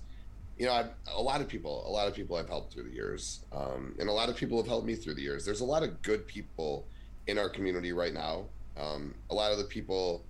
you 0.58 0.68
know, 0.68 0.74
I've, 0.74 0.90
a 1.12 1.22
lot 1.22 1.42
of 1.42 1.48
people, 1.48 1.84
a 1.88 1.90
lot 1.90 2.08
of 2.08 2.14
people 2.14 2.36
I've 2.36 2.48
helped 2.48 2.74
through 2.74 2.84
the 2.84 2.94
years, 2.94 3.42
um, 3.52 3.96
and 4.00 4.08
a 4.08 4.12
lot 4.12 4.30
of 4.30 4.36
people 4.36 4.58
have 4.58 4.68
helped 4.68 4.86
me 4.86 4.96
through 4.96 5.16
the 5.16 5.22
years. 5.22 5.46
There's 5.46 5.62
a 5.62 5.66
lot 5.66 5.84
of 5.84 6.02
good 6.04 6.28
people 6.28 6.86
in 7.28 7.38
our 7.38 7.50
community 7.50 7.92
right 7.92 8.14
now. 8.14 8.46
Um, 8.78 9.16
a 9.30 9.36
lot 9.36 9.52
of 9.52 9.58
the 9.58 9.64
people, 9.64 10.24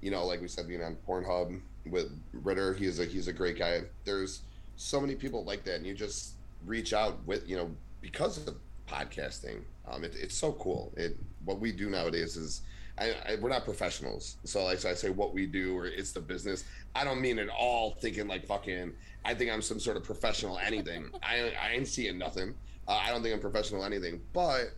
you 0.00 0.10
know, 0.10 0.24
like 0.26 0.40
we 0.40 0.48
said, 0.48 0.68
being 0.68 0.82
on 0.82 0.96
Pornhub 1.08 1.60
with 1.86 2.12
Ritter, 2.32 2.74
he's 2.74 3.00
a 3.00 3.04
he's 3.04 3.28
a 3.28 3.32
great 3.32 3.58
guy. 3.58 3.82
There's 4.04 4.42
so 4.80 4.98
many 4.98 5.14
people 5.14 5.44
like 5.44 5.62
that, 5.64 5.76
and 5.76 5.86
you 5.86 5.94
just 5.94 6.32
reach 6.64 6.92
out 6.92 7.18
with 7.26 7.48
you 7.48 7.56
know 7.56 7.70
because 8.00 8.38
of 8.46 8.54
podcasting. 8.88 9.60
Um, 9.86 10.04
it, 10.04 10.14
it's 10.18 10.34
so 10.34 10.52
cool. 10.52 10.92
It 10.96 11.16
what 11.44 11.60
we 11.60 11.70
do 11.70 11.90
nowadays 11.90 12.36
is 12.36 12.62
I, 12.98 13.14
I, 13.26 13.36
we're 13.40 13.50
not 13.50 13.64
professionals. 13.64 14.36
So 14.44 14.64
like 14.64 14.78
so 14.78 14.90
I 14.90 14.94
say 14.94 15.10
what 15.10 15.34
we 15.34 15.46
do 15.46 15.76
or 15.76 15.86
it's 15.86 16.12
the 16.12 16.20
business. 16.20 16.64
I 16.94 17.04
don't 17.04 17.20
mean 17.20 17.38
at 17.38 17.48
all 17.48 17.92
thinking 17.92 18.26
like 18.26 18.46
fucking. 18.46 18.92
I 19.24 19.34
think 19.34 19.50
I'm 19.50 19.60
some 19.60 19.78
sort 19.78 19.98
of 19.98 20.04
professional 20.04 20.58
anything. 20.58 21.10
I 21.22 21.52
I 21.62 21.72
ain't 21.72 21.88
seeing 21.88 22.16
nothing. 22.16 22.54
Uh, 22.88 23.00
I 23.02 23.10
don't 23.10 23.22
think 23.22 23.34
I'm 23.34 23.40
professional 23.40 23.84
anything. 23.84 24.20
But 24.32 24.72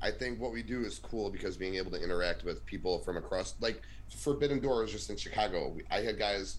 I 0.00 0.12
think 0.12 0.40
what 0.40 0.52
we 0.52 0.62
do 0.62 0.84
is 0.84 1.00
cool 1.00 1.30
because 1.30 1.56
being 1.56 1.74
able 1.74 1.90
to 1.90 2.00
interact 2.00 2.44
with 2.44 2.64
people 2.64 3.00
from 3.00 3.16
across 3.16 3.56
like 3.60 3.82
Forbidden 4.08 4.60
Doors 4.60 4.92
just 4.92 5.10
in 5.10 5.16
Chicago. 5.16 5.72
We, 5.74 5.82
I 5.90 6.00
had 6.00 6.16
guys. 6.16 6.58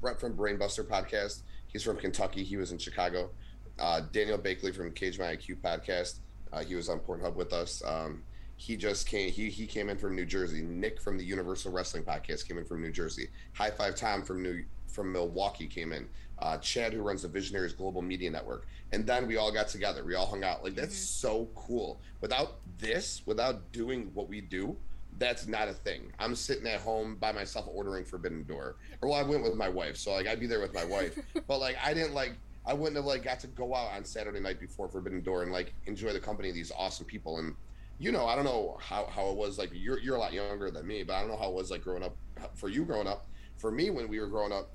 Brett 0.00 0.18
from 0.18 0.34
Brainbuster 0.34 0.82
podcast. 0.82 1.42
He's 1.72 1.82
from 1.82 1.96
Kentucky. 1.96 2.42
He 2.44 2.56
was 2.56 2.72
in 2.72 2.78
Chicago. 2.78 3.30
Uh, 3.78 4.02
Daniel 4.12 4.38
Bakley 4.38 4.74
from 4.74 4.92
Cage 4.92 5.18
My 5.18 5.36
IQ 5.36 5.60
podcast. 5.60 6.18
Uh, 6.52 6.64
he 6.64 6.74
was 6.74 6.88
on 6.88 7.00
Pornhub 7.00 7.34
with 7.34 7.52
us. 7.52 7.82
Um, 7.84 8.22
he 8.56 8.76
just 8.76 9.08
came. 9.08 9.30
He 9.30 9.48
he 9.48 9.66
came 9.66 9.88
in 9.88 9.96
from 9.96 10.14
New 10.14 10.26
Jersey. 10.26 10.60
Nick 10.60 11.00
from 11.00 11.16
the 11.16 11.24
Universal 11.24 11.72
Wrestling 11.72 12.02
podcast 12.02 12.46
came 12.46 12.58
in 12.58 12.64
from 12.66 12.82
New 12.82 12.92
Jersey. 12.92 13.28
High 13.54 13.70
Five 13.70 13.94
Tom 13.94 14.22
from 14.22 14.42
New 14.42 14.64
from 14.86 15.12
Milwaukee 15.12 15.66
came 15.66 15.92
in. 15.92 16.08
Uh, 16.38 16.58
Chad, 16.58 16.92
who 16.92 17.00
runs 17.00 17.22
the 17.22 17.28
Visionaries 17.28 17.72
Global 17.72 18.02
Media 18.02 18.30
Network, 18.30 18.66
and 18.92 19.06
then 19.06 19.26
we 19.26 19.36
all 19.36 19.50
got 19.50 19.68
together. 19.68 20.04
We 20.04 20.14
all 20.14 20.26
hung 20.26 20.44
out. 20.44 20.62
Like 20.62 20.74
that's 20.74 20.94
mm-hmm. 20.94 21.28
so 21.28 21.48
cool. 21.54 22.00
Without 22.20 22.56
this, 22.78 23.22
without 23.24 23.72
doing 23.72 24.10
what 24.12 24.28
we 24.28 24.42
do, 24.42 24.76
that's 25.20 25.46
not 25.46 25.68
a 25.68 25.74
thing. 25.74 26.10
I'm 26.18 26.34
sitting 26.34 26.66
at 26.66 26.80
home 26.80 27.16
by 27.20 27.30
myself 27.30 27.66
ordering 27.72 28.04
Forbidden 28.04 28.42
Door. 28.44 28.76
Or 29.02 29.10
well, 29.10 29.18
I 29.18 29.22
went 29.22 29.44
with 29.44 29.54
my 29.54 29.68
wife, 29.68 29.96
so 29.96 30.12
like 30.12 30.26
I'd 30.26 30.40
be 30.40 30.46
there 30.46 30.60
with 30.60 30.74
my 30.74 30.84
wife. 30.84 31.16
but 31.46 31.60
like 31.60 31.76
I 31.84 31.94
didn't 31.94 32.14
like 32.14 32.32
I 32.66 32.72
wouldn't 32.72 32.96
have 32.96 33.04
like 33.04 33.22
got 33.22 33.38
to 33.40 33.46
go 33.48 33.74
out 33.74 33.92
on 33.92 34.04
Saturday 34.04 34.40
night 34.40 34.58
before 34.58 34.88
Forbidden 34.88 35.20
Door 35.20 35.44
and 35.44 35.52
like 35.52 35.74
enjoy 35.86 36.12
the 36.12 36.20
company 36.20 36.48
of 36.48 36.54
these 36.54 36.72
awesome 36.76 37.06
people. 37.06 37.38
And 37.38 37.54
you 37.98 38.12
know, 38.12 38.26
I 38.26 38.34
don't 38.34 38.44
know 38.44 38.78
how, 38.80 39.06
how 39.06 39.28
it 39.28 39.36
was 39.36 39.58
like 39.58 39.70
you're 39.74 40.00
you're 40.00 40.16
a 40.16 40.18
lot 40.18 40.32
younger 40.32 40.70
than 40.70 40.86
me, 40.86 41.02
but 41.02 41.14
I 41.14 41.20
don't 41.20 41.28
know 41.28 41.36
how 41.36 41.50
it 41.50 41.54
was 41.54 41.70
like 41.70 41.84
growing 41.84 42.02
up 42.02 42.16
for 42.54 42.70
you 42.70 42.84
growing 42.84 43.06
up. 43.06 43.26
For 43.58 43.70
me 43.70 43.90
when 43.90 44.08
we 44.08 44.18
were 44.20 44.26
growing 44.26 44.52
up, 44.52 44.70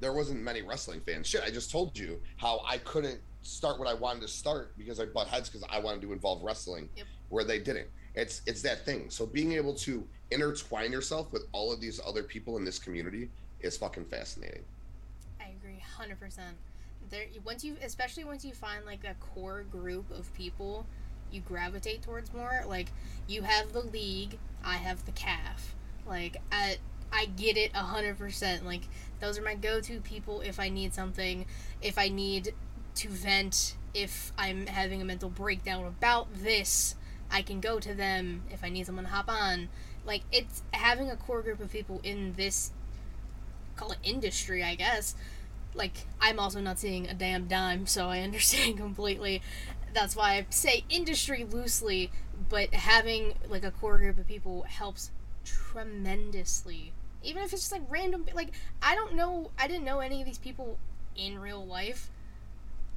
there 0.00 0.12
wasn't 0.12 0.42
many 0.42 0.62
wrestling 0.62 1.00
fans. 1.06 1.28
Shit, 1.28 1.42
I 1.46 1.50
just 1.50 1.70
told 1.70 1.96
you 1.96 2.20
how 2.36 2.62
I 2.66 2.78
couldn't 2.78 3.20
start 3.42 3.78
what 3.78 3.88
I 3.88 3.94
wanted 3.94 4.22
to 4.22 4.28
start 4.28 4.76
because 4.76 5.00
I 5.00 5.06
butt 5.06 5.28
heads 5.28 5.48
because 5.48 5.66
I 5.70 5.78
wanted 5.80 6.02
to 6.02 6.12
involve 6.12 6.42
wrestling 6.42 6.88
yep. 6.96 7.06
where 7.28 7.44
they 7.44 7.58
didn't. 7.58 7.88
It's 8.14 8.42
it's 8.46 8.62
that 8.62 8.84
thing. 8.84 9.08
So 9.08 9.26
being 9.26 9.52
able 9.52 9.74
to 9.74 10.06
intertwine 10.30 10.92
yourself 10.92 11.32
with 11.32 11.44
all 11.52 11.72
of 11.72 11.80
these 11.80 12.00
other 12.04 12.22
people 12.22 12.56
in 12.56 12.64
this 12.64 12.78
community 12.78 13.30
is 13.60 13.76
fucking 13.76 14.06
fascinating. 14.06 14.64
I 15.40 15.52
agree, 15.60 15.82
hundred 15.96 16.18
percent. 16.18 16.56
There, 17.08 17.24
once 17.44 17.64
you, 17.64 17.76
especially 17.82 18.24
once 18.24 18.44
you 18.44 18.52
find 18.52 18.84
like 18.84 19.04
a 19.04 19.14
core 19.14 19.64
group 19.70 20.10
of 20.10 20.32
people, 20.34 20.86
you 21.30 21.40
gravitate 21.40 22.02
towards 22.02 22.32
more. 22.32 22.64
Like 22.66 22.90
you 23.26 23.42
have 23.42 23.72
the 23.72 23.80
league, 23.80 24.38
I 24.64 24.74
have 24.74 25.04
the 25.06 25.12
calf. 25.12 25.74
Like 26.06 26.36
I, 26.52 26.78
I 27.12 27.26
get 27.36 27.56
it 27.56 27.74
hundred 27.74 28.18
percent. 28.18 28.66
Like 28.66 28.82
those 29.20 29.38
are 29.38 29.42
my 29.42 29.54
go-to 29.54 30.00
people 30.00 30.40
if 30.40 30.58
I 30.58 30.68
need 30.68 30.94
something, 30.94 31.46
if 31.82 31.98
I 31.98 32.08
need 32.08 32.54
to 33.00 33.08
vent, 33.08 33.76
if 33.92 34.32
I'm 34.38 34.66
having 34.66 35.02
a 35.02 35.04
mental 35.04 35.28
breakdown 35.28 35.84
about 35.84 36.28
this 36.34 36.94
I 37.30 37.42
can 37.42 37.60
go 37.60 37.78
to 37.78 37.94
them 37.94 38.42
if 38.50 38.64
I 38.64 38.68
need 38.68 38.86
someone 38.86 39.04
to 39.04 39.10
hop 39.10 39.28
on. 39.28 39.68
Like 40.04 40.22
it's 40.32 40.62
having 40.72 41.10
a 41.10 41.16
core 41.16 41.42
group 41.42 41.60
of 41.60 41.70
people 41.70 42.00
in 42.02 42.34
this 42.36 42.72
call 43.76 43.92
it 43.92 43.98
industry, 44.02 44.62
I 44.62 44.74
guess. 44.74 45.14
Like 45.74 46.06
I'm 46.20 46.40
also 46.40 46.60
not 46.60 46.78
seeing 46.78 47.06
a 47.06 47.14
damn 47.14 47.46
dime, 47.46 47.86
so 47.86 48.08
I 48.08 48.20
understand 48.22 48.76
completely. 48.78 49.42
That's 49.92 50.16
why 50.16 50.34
I 50.34 50.46
say 50.50 50.84
industry 50.88 51.44
loosely, 51.44 52.10
but 52.48 52.74
having 52.74 53.34
like 53.48 53.64
a 53.64 53.70
core 53.70 53.98
group 53.98 54.18
of 54.18 54.26
people 54.26 54.62
helps 54.62 55.10
tremendously. 55.44 56.92
Even 57.22 57.42
if 57.42 57.52
it's 57.52 57.62
just 57.62 57.72
like 57.72 57.82
random 57.88 58.24
like 58.34 58.50
I 58.82 58.94
don't 58.94 59.14
know 59.14 59.50
I 59.58 59.68
didn't 59.68 59.84
know 59.84 60.00
any 60.00 60.20
of 60.20 60.26
these 60.26 60.38
people 60.38 60.78
in 61.16 61.38
real 61.38 61.64
life 61.64 62.10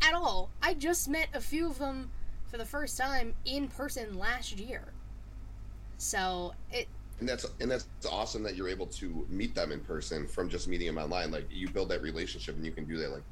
at 0.04 0.14
all. 0.14 0.50
I 0.62 0.74
just 0.74 1.10
met 1.10 1.30
a 1.34 1.42
few 1.42 1.68
of 1.68 1.80
them 1.80 2.12
for 2.46 2.58
the 2.58 2.66
first 2.66 2.98
time 2.98 3.34
in 3.46 3.68
person 3.68 4.18
last 4.18 4.60
year. 4.60 4.84
So 5.98 6.54
it 6.72 6.88
and 7.20 7.30
that's 7.30 7.46
and 7.62 7.72
that's 7.72 7.88
awesome 8.12 8.44
that 8.44 8.56
you're 8.56 8.68
able 8.68 8.88
to 8.88 9.26
meet 9.30 9.56
them 9.56 9.72
in 9.72 9.80
person 9.80 10.28
from 10.28 10.50
just 10.50 10.68
meeting 10.68 10.88
them 10.88 10.98
online. 10.98 11.32
Like 11.32 11.48
you 11.50 11.70
build 11.70 11.90
that 11.90 12.02
relationship 12.02 12.56
and 12.56 12.66
you 12.66 12.72
can 12.72 12.86
do 12.86 12.98
that. 12.98 13.12
Like 13.12 13.24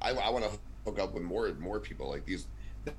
I, 0.00 0.10
I 0.12 0.30
want 0.30 0.44
to 0.44 0.50
hook 0.84 0.98
up 0.98 1.12
with 1.14 1.22
more 1.22 1.52
more 1.58 1.80
people 1.80 2.08
like 2.08 2.24
these. 2.24 2.46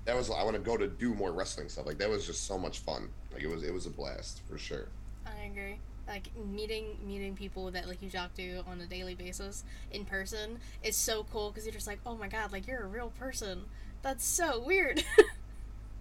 That 0.05 0.15
was 0.15 0.29
I 0.29 0.43
want 0.43 0.55
to 0.55 0.61
go 0.61 0.77
to 0.77 0.88
do 0.88 1.13
more 1.13 1.31
wrestling 1.31 1.69
stuff. 1.69 1.85
Like 1.85 1.97
that 2.00 2.09
was 2.09 2.25
just 2.25 2.45
so 2.47 2.57
much 2.57 2.79
fun. 2.79 3.09
Like 3.33 3.43
it 3.43 3.47
was 3.47 3.63
it 3.63 3.73
was 3.73 3.85
a 3.85 3.89
blast 3.89 4.41
for 4.50 4.57
sure. 4.57 4.89
I 5.25 5.45
agree. 5.45 5.79
Like 6.08 6.29
meeting 6.36 6.98
meeting 7.05 7.36
people 7.36 7.72
that 7.72 7.88
like 7.88 8.01
you 8.01 8.10
talk 8.10 8.34
to 8.36 8.63
on 8.67 8.81
a 8.81 8.86
daily 8.86 9.15
basis 9.15 9.63
in 9.91 10.03
person 10.05 10.60
is 10.84 10.98
so 10.98 11.25
cool 11.31 11.50
because 11.50 11.65
you're 11.65 11.74
just 11.74 11.88
like 11.88 12.00
oh 12.05 12.15
my 12.15 12.27
god 12.27 12.51
like 12.51 12.67
you're 12.67 12.84
a 12.84 12.88
real 12.88 13.12
person. 13.20 13.63
That's 14.01 14.25
so 14.25 14.63
weird. 14.65 15.03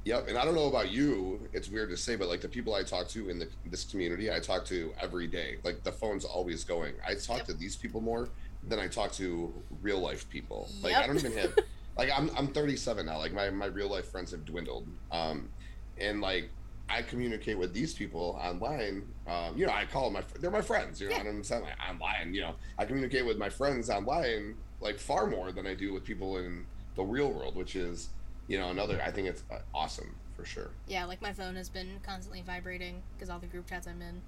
Yep, 0.04 0.28
and 0.28 0.38
I 0.38 0.44
don't 0.44 0.54
know 0.54 0.66
about 0.66 0.90
you. 0.90 1.46
It's 1.52 1.68
weird 1.68 1.90
to 1.90 1.96
say, 1.96 2.16
but 2.16 2.28
like 2.28 2.40
the 2.40 2.48
people 2.48 2.74
I 2.74 2.82
talk 2.82 3.08
to 3.08 3.28
in 3.28 3.38
the, 3.38 3.48
this 3.66 3.84
community, 3.84 4.32
I 4.32 4.40
talk 4.40 4.64
to 4.66 4.94
every 5.00 5.26
day. 5.26 5.58
Like 5.62 5.82
the 5.84 5.92
phone's 5.92 6.24
always 6.24 6.64
going. 6.64 6.94
I 7.06 7.14
talk 7.14 7.38
yep. 7.38 7.46
to 7.48 7.54
these 7.54 7.76
people 7.76 8.00
more 8.00 8.30
than 8.66 8.78
I 8.78 8.88
talk 8.88 9.12
to 9.12 9.52
real 9.82 10.00
life 10.00 10.28
people. 10.30 10.68
Like 10.82 10.92
yep. 10.92 11.04
I 11.04 11.06
don't 11.06 11.16
even 11.16 11.36
have. 11.36 11.58
like 11.98 12.10
I'm 12.16 12.30
I'm 12.36 12.48
37 12.48 13.04
now. 13.04 13.18
Like 13.18 13.34
my 13.34 13.50
my 13.50 13.66
real 13.66 13.90
life 13.90 14.06
friends 14.06 14.30
have 14.30 14.46
dwindled. 14.46 14.86
Um, 15.12 15.50
and 15.98 16.22
like 16.22 16.48
I 16.90 17.02
communicate 17.02 17.56
with 17.56 17.72
these 17.72 17.94
people 17.94 18.38
online. 18.42 19.06
Um, 19.26 19.56
you 19.56 19.66
know, 19.66 19.72
I 19.72 19.84
call 19.84 20.10
my 20.10 20.22
they're 20.40 20.50
my 20.50 20.62
friends. 20.62 21.00
You 21.00 21.08
know, 21.08 21.14
yeah. 21.14 21.20
I 21.20 21.24
don't 21.24 21.44
sound 21.44 21.64
like 21.64 21.74
online. 21.88 22.34
You 22.34 22.42
know, 22.42 22.54
I 22.78 22.84
communicate 22.84 23.24
with 23.24 23.38
my 23.38 23.48
friends 23.48 23.88
online 23.88 24.56
like 24.80 24.98
far 24.98 25.26
more 25.26 25.52
than 25.52 25.66
I 25.66 25.74
do 25.74 25.92
with 25.92 26.04
people 26.04 26.38
in 26.38 26.66
the 26.96 27.02
real 27.02 27.30
world, 27.32 27.54
which 27.54 27.76
is 27.76 28.08
you 28.50 28.58
know, 28.58 28.70
another. 28.70 29.00
I 29.02 29.12
think 29.12 29.28
it's 29.28 29.44
uh, 29.50 29.58
awesome 29.72 30.16
for 30.34 30.44
sure. 30.44 30.70
Yeah, 30.88 31.04
like 31.04 31.22
my 31.22 31.32
phone 31.32 31.54
has 31.54 31.68
been 31.68 32.00
constantly 32.02 32.42
vibrating 32.42 33.00
because 33.14 33.30
all 33.30 33.38
the 33.38 33.46
group 33.46 33.68
chats 33.68 33.86
I'm 33.86 34.02
in. 34.02 34.20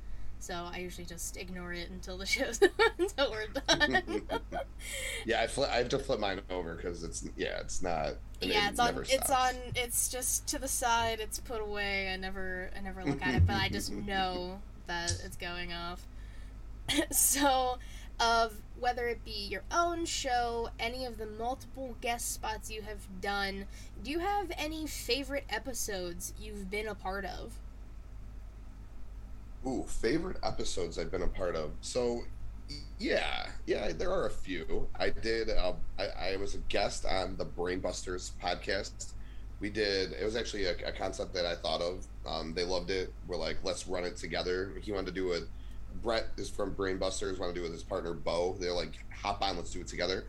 So 0.43 0.69
I 0.73 0.79
usually 0.79 1.05
just 1.05 1.37
ignore 1.37 1.73
it 1.73 1.89
until 1.89 2.19
the 2.19 2.27
show's 2.37 2.61
until 2.99 3.31
we're 3.31 3.47
done. 3.47 4.03
yeah, 5.25 5.41
I, 5.41 5.47
flip, 5.47 5.71
I 5.71 5.77
have 5.77 5.89
to 5.91 6.01
flip 6.01 6.19
mine 6.19 6.41
over 6.51 6.75
because 6.75 7.05
it's 7.05 7.25
yeah, 7.37 7.61
it's 7.61 7.81
not. 7.81 8.15
Yeah, 8.41 8.71
it's 8.71 8.81
on. 8.81 9.05
It's 9.09 9.31
on. 9.31 9.55
It's 9.77 10.09
just 10.09 10.49
to 10.49 10.59
the 10.59 10.67
side. 10.67 11.21
It's 11.21 11.39
put 11.39 11.61
away. 11.61 12.13
I 12.13 12.17
never. 12.17 12.71
I 12.77 12.81
never 12.81 13.05
look 13.05 13.25
at 13.25 13.37
it, 13.37 13.47
but 13.47 13.55
I 13.55 13.69
just 13.69 13.93
know 13.93 14.61
that 14.89 15.13
it's 15.25 15.37
going 15.37 15.73
off. 15.73 16.05
so, 17.13 17.79
of 18.19 18.53
whether 18.81 19.07
it 19.07 19.25
be 19.25 19.47
your 19.49 19.63
own 19.71 20.05
show, 20.07 20.71
any 20.81 21.05
of 21.05 21.19
the 21.19 21.27
multiple 21.27 21.95
guest 22.01 22.33
spots 22.33 22.69
you 22.69 22.83
have 22.83 23.07
done, 23.21 23.67
do 24.03 24.11
you 24.11 24.19
have 24.19 24.51
any 24.59 24.89
favorite 24.89 25.45
episodes 25.49 26.35
you've 26.37 26.69
been 26.69 26.89
a 26.89 26.97
part 26.97 27.25
of? 27.25 27.61
Ooh, 29.67 29.85
favorite 29.87 30.39
episodes 30.43 30.99
I've 30.99 31.11
been 31.11 31.23
a 31.23 31.29
part 31.29 31.55
of. 31.55 31.71
So, 31.81 32.23
yeah, 32.99 33.47
yeah, 33.67 33.93
there 33.93 34.11
are 34.11 34.27
a 34.27 34.31
few. 34.31 34.89
I 34.99 35.11
did. 35.11 35.51
Uh, 35.51 35.75
I, 35.99 36.33
I, 36.33 36.37
was 36.37 36.55
a 36.55 36.59
guest 36.69 37.07
on 37.07 37.37
the 37.37 37.45
Brainbusters 37.47 38.33
podcast. 38.43 39.13
We 39.61 39.71
did. 39.71 40.13
It 40.13 40.25
was 40.25 40.37
actually 40.37 40.65
a, 40.65 40.75
a 40.87 40.93
concept 40.93 41.35
that 41.35 41.47
I 41.47 41.55
thought 41.55 41.81
of. 41.81 42.07
Um, 42.27 42.55
they 42.55 42.65
loved 42.65 42.91
it. 42.91 43.13
We're 43.29 43.37
like, 43.37 43.59
let's 43.63 43.87
run 43.87 44.05
it 44.05 44.17
together. 44.17 44.73
He 44.81 44.91
wanted 44.91 45.07
to 45.07 45.13
do 45.13 45.33
it 45.33 45.45
Brett 46.01 46.29
is 46.37 46.49
from 46.49 46.75
Brainbusters. 46.75 47.39
Want 47.39 47.55
to 47.55 47.61
do 47.61 47.61
it 47.61 47.69
with 47.69 47.73
his 47.73 47.83
partner 47.83 48.15
Bo. 48.15 48.57
They're 48.59 48.73
like, 48.73 48.93
hop 49.15 49.43
on, 49.43 49.57
let's 49.57 49.71
do 49.71 49.81
it 49.81 49.87
together. 49.87 50.25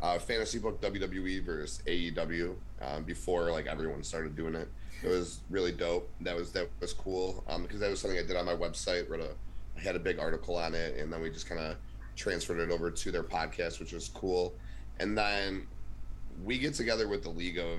Uh, 0.00 0.18
fantasy 0.18 0.58
book 0.58 0.80
WWE 0.82 1.42
versus 1.42 1.82
AEW 1.86 2.54
um, 2.82 3.04
before 3.04 3.50
like 3.50 3.66
everyone 3.66 4.02
started 4.02 4.36
doing 4.36 4.54
it. 4.54 4.68
It 5.02 5.08
was 5.08 5.40
really 5.50 5.72
dope. 5.72 6.08
That 6.22 6.36
was 6.36 6.52
that 6.52 6.68
was 6.80 6.92
cool 6.92 7.44
um, 7.48 7.62
because 7.62 7.80
that 7.80 7.90
was 7.90 8.00
something 8.00 8.18
I 8.18 8.22
did 8.22 8.36
on 8.36 8.46
my 8.46 8.54
website. 8.54 9.08
Wrote 9.08 9.20
a, 9.20 9.30
I 9.76 9.80
had 9.80 9.96
a 9.96 10.00
big 10.00 10.18
article 10.18 10.56
on 10.56 10.74
it, 10.74 10.96
and 10.98 11.12
then 11.12 11.20
we 11.20 11.30
just 11.30 11.48
kind 11.48 11.60
of 11.60 11.76
transferred 12.16 12.58
it 12.58 12.70
over 12.70 12.90
to 12.90 13.12
their 13.12 13.22
podcast, 13.22 13.78
which 13.78 13.92
was 13.92 14.08
cool. 14.08 14.54
And 14.98 15.16
then 15.16 15.66
we 16.44 16.58
get 16.58 16.74
together 16.74 17.08
with 17.08 17.22
the 17.22 17.30
League 17.30 17.58
of 17.58 17.78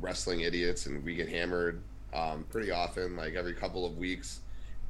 Wrestling 0.00 0.40
Idiots, 0.40 0.86
and 0.86 1.04
we 1.04 1.14
get 1.14 1.28
hammered 1.28 1.82
um, 2.14 2.44
pretty 2.50 2.70
often, 2.70 3.16
like 3.16 3.34
every 3.34 3.54
couple 3.54 3.84
of 3.84 3.98
weeks. 3.98 4.40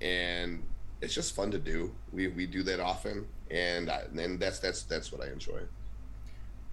And 0.00 0.62
it's 1.00 1.14
just 1.14 1.34
fun 1.34 1.50
to 1.50 1.58
do. 1.58 1.92
We 2.12 2.28
we 2.28 2.46
do 2.46 2.62
that 2.64 2.80
often, 2.80 3.26
and 3.50 3.90
I, 3.90 4.02
and 4.16 4.38
that's 4.38 4.58
that's 4.58 4.82
that's 4.84 5.12
what 5.12 5.26
I 5.26 5.30
enjoy. 5.30 5.60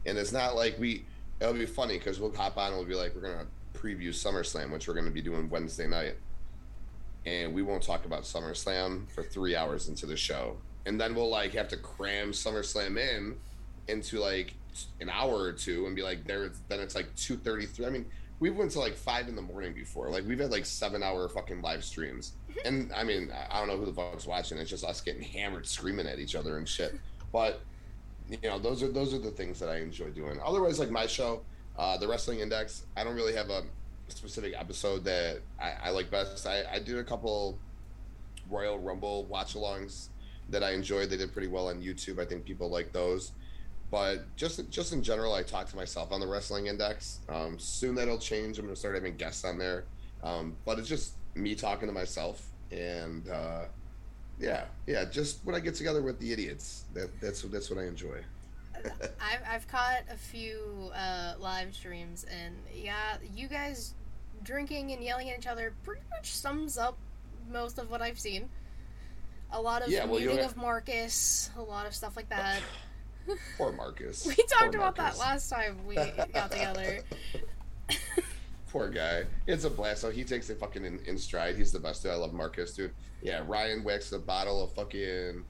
And 0.06 0.18
it's 0.18 0.32
not 0.32 0.56
like 0.56 0.77
we. 0.80 1.06
It'll 1.42 1.54
be 1.54 1.65
funny 1.65 1.98
because 1.98 2.20
we'll 2.20 2.34
hop 2.34 2.58
on 2.58 2.68
and 2.68 2.77
we'll 2.77 2.88
be 2.88 2.96
like, 2.96 3.13
we're 3.13 3.22
gonna 3.22 3.48
preview 3.75 4.10
SummerSlam, 4.10 4.72
which 4.72 4.88
we're 4.88 4.94
gonna 4.94 5.12
be 5.12 5.22
doing 5.22 5.50
Wednesday 5.50 5.88
night, 5.88 6.15
and 7.25 7.53
we 7.53 7.62
won't 7.62 7.84
talk 7.84 8.05
about 8.05 8.24
SummerSlam 8.24 9.10
for 9.12 9.24
three 9.24 9.55
hours 9.55 9.89
into 9.89 10.05
the 10.05 10.17
show, 10.17 10.58
and 10.86 11.00
then 11.00 11.15
we'll 11.15 11.29
like 11.29 11.53
have 11.53 11.67
to 11.70 11.77
cram 11.77 12.32
SummerSlam 12.32 12.98
in 12.98 13.36
into 13.88 14.20
like 14.20 14.53
an 15.00 15.10
hour 15.10 15.38
or 15.38 15.51
two 15.51 15.86
and 15.86 15.96
be 15.96 16.03
like 16.03 16.25
there. 16.25 16.51
Then 16.67 16.79
it's 16.79 16.96
like 16.96 17.13
two 17.15 17.38
thirty 17.38 17.65
three. 17.65 17.86
I 17.86 17.89
mean, 17.89 18.05
we 18.39 18.50
went 18.50 18.72
to 18.72 18.79
like 18.79 18.96
five 18.96 19.27
in 19.27 19.36
the 19.36 19.41
morning 19.41 19.74
before. 19.74 20.10
Like 20.10 20.25
we've 20.25 20.39
had 20.39 20.51
like 20.51 20.65
seven 20.65 21.03
hour 21.03 21.27
fucking 21.29 21.62
live 21.62 21.84
streams 21.84 22.34
mm-hmm. 22.50 22.67
and 22.67 22.94
I 22.94 23.03
mean, 23.03 23.32
I 23.50 23.60
don't 23.60 23.67
know 23.67 23.77
who 23.77 23.86
the 23.86 23.94
fuck's 23.94 24.27
watching. 24.27 24.58
It's 24.58 24.70
just 24.70 24.84
us 24.84 25.01
getting 25.01 25.22
hammered, 25.22 25.65
screaming 25.67 26.08
at 26.08 26.20
each 26.20 26.36
other 26.36 26.58
and 26.58 26.67
shit. 26.67 27.00
But 27.32 27.62
you 28.29 28.38
know, 28.44 28.60
those 28.60 28.84
are 28.84 28.88
those 28.88 29.13
are 29.13 29.20
the 29.20 29.32
things 29.32 29.60
that 29.60 29.70
I 29.70 29.77
enjoy 29.77 30.10
doing. 30.10 30.39
Otherwise, 30.44 30.79
like 30.79 30.89
my 30.89 31.08
show, 31.08 31.41
uh, 31.77 31.98
the 31.98 32.08
Wrestling 32.08 32.39
Index, 32.39 32.86
I 32.96 33.03
don't 33.03 33.15
really 33.15 33.36
have 33.36 33.50
a 33.50 33.63
specific 34.08 34.53
episode 34.58 35.03
that 35.05 35.41
I, 35.60 35.74
I 35.86 35.89
like 35.91 36.10
best. 36.12 36.46
I, 36.48 36.63
I 36.72 36.79
did 36.79 36.98
a 36.98 37.03
couple 37.03 37.58
Royal 38.50 38.79
Rumble 38.79 39.25
watch-alongs 39.25 40.10
that 40.50 40.63
I 40.63 40.72
enjoyed. 40.72 41.10
They 41.10 41.17
did 41.17 41.34
pretty 41.34 41.48
well 41.48 41.70
on 41.70 41.82
YouTube. 41.82 42.20
I 42.20 42.25
think 42.25 42.46
people 42.46 42.70
like 42.70 42.91
those. 42.94 43.32
but 43.91 44.36
just 44.36 44.70
just 44.70 44.94
in 44.94 45.03
general, 45.03 45.34
I 45.34 45.44
talk 45.44 45.67
to 45.70 45.75
myself 45.75 46.12
on 46.12 46.20
the 46.20 46.27
Wrestling 46.27 46.67
Index. 46.67 47.20
Um, 47.29 47.58
soon 47.60 47.96
that'll 47.96 48.17
change. 48.20 48.58
I'm 48.60 48.65
gonna 48.65 48.75
start 48.75 48.96
having 48.96 49.15
guests 49.17 49.46
on 49.46 49.58
there, 49.58 49.86
um, 50.24 50.58
but 50.65 50.79
it's 50.79 50.89
just 50.89 51.15
me 51.36 51.55
talking 51.55 51.88
to 51.88 51.94
myself, 51.94 52.51
and 52.72 53.27
uh, 53.29 53.65
yeah, 54.39 54.65
yeah, 54.88 55.05
just 55.05 55.46
when 55.46 55.55
I 55.55 55.60
get 55.60 55.75
together 55.75 56.01
with 56.01 56.20
the 56.20 56.32
idiots, 56.34 56.86
that 56.94 57.10
that's 57.22 57.41
that's 57.44 57.70
what 57.70 57.79
I 57.79 57.86
enjoy. 57.88 58.24
I've, 59.22 59.42
I've 59.50 59.68
caught 59.68 60.01
a 60.12 60.18
few 60.18 60.92
uh, 60.96 61.34
live 61.39 61.74
streams, 61.74 62.25
and 62.25 62.56
yeah, 62.74 63.18
you 63.36 63.48
guys 63.48 63.94
drinking 64.44 64.92
and 64.92 65.04
yelling 65.04 65.30
at 65.30 65.39
each 65.39 65.48
other 65.48 65.74
pretty 65.84 66.01
much 66.12 66.32
sums 66.34 66.77
up 66.77 66.98
most 67.51 67.77
of 67.80 67.89
what 67.89 68.01
I've 68.01 68.20
seen. 68.20 68.50
A 69.51 69.62
lot 69.62 69.82
of 69.84 69.89
Yeah, 69.89 70.06
well, 70.06 70.20
muting 70.20 70.38
have- 70.38 70.51
of 70.51 70.58
Marcus, 70.58 71.50
a 71.58 71.62
lot 71.62 71.86
of 71.88 71.94
stuff 71.96 72.15
like 72.15 72.30
that. 72.30 72.62
Poor 73.58 73.72
Marcus. 73.72 74.25
We 74.27 74.36
talked 74.36 74.51
Poor 74.74 74.82
about 74.82 74.98
Marcus. 74.98 75.18
that 75.18 75.20
last 75.20 75.50
time 75.50 75.77
we 75.88 75.96
got 75.96 76.51
together. 76.51 77.00
Poor 78.72 78.89
guy. 78.89 79.24
It's 79.48 79.63
a 79.63 79.70
blast. 79.70 80.01
So 80.01 80.12
he 80.12 80.24
takes 80.24 80.50
it 80.50 80.60
fucking 80.60 80.84
in, 80.84 81.00
in 81.06 81.18
stride. 81.18 81.56
He's 81.56 81.72
the 81.72 81.80
best 81.80 82.04
dude. 82.04 82.12
I 82.12 82.15
love 82.15 82.34
Marcus, 82.34 82.74
dude. 82.74 82.92
Yeah, 83.22 83.42
Ryan 83.48 83.84
waxed 83.84 84.12
a 84.13 84.20
bottle 84.20 84.62
of 84.63 84.74
fucking 84.74 85.44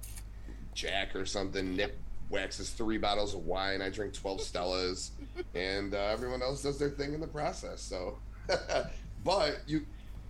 Jack 0.73 1.15
or 1.15 1.25
something. 1.25 1.75
Nick 1.75 1.97
waxes 2.29 2.71
three 2.71 2.97
bottles 2.97 3.33
of 3.33 3.45
wine. 3.45 3.81
I 3.81 3.89
drink 3.89 4.13
12 4.13 4.39
Stellas. 4.41 5.11
and 5.53 5.93
uh, 5.93 5.97
everyone 5.97 6.41
else 6.41 6.63
does 6.63 6.79
their 6.79 6.89
thing 6.89 7.13
in 7.13 7.21
the 7.21 7.27
process. 7.27 7.81
So, 7.81 8.17
but 9.23 9.59
you, 9.67 9.85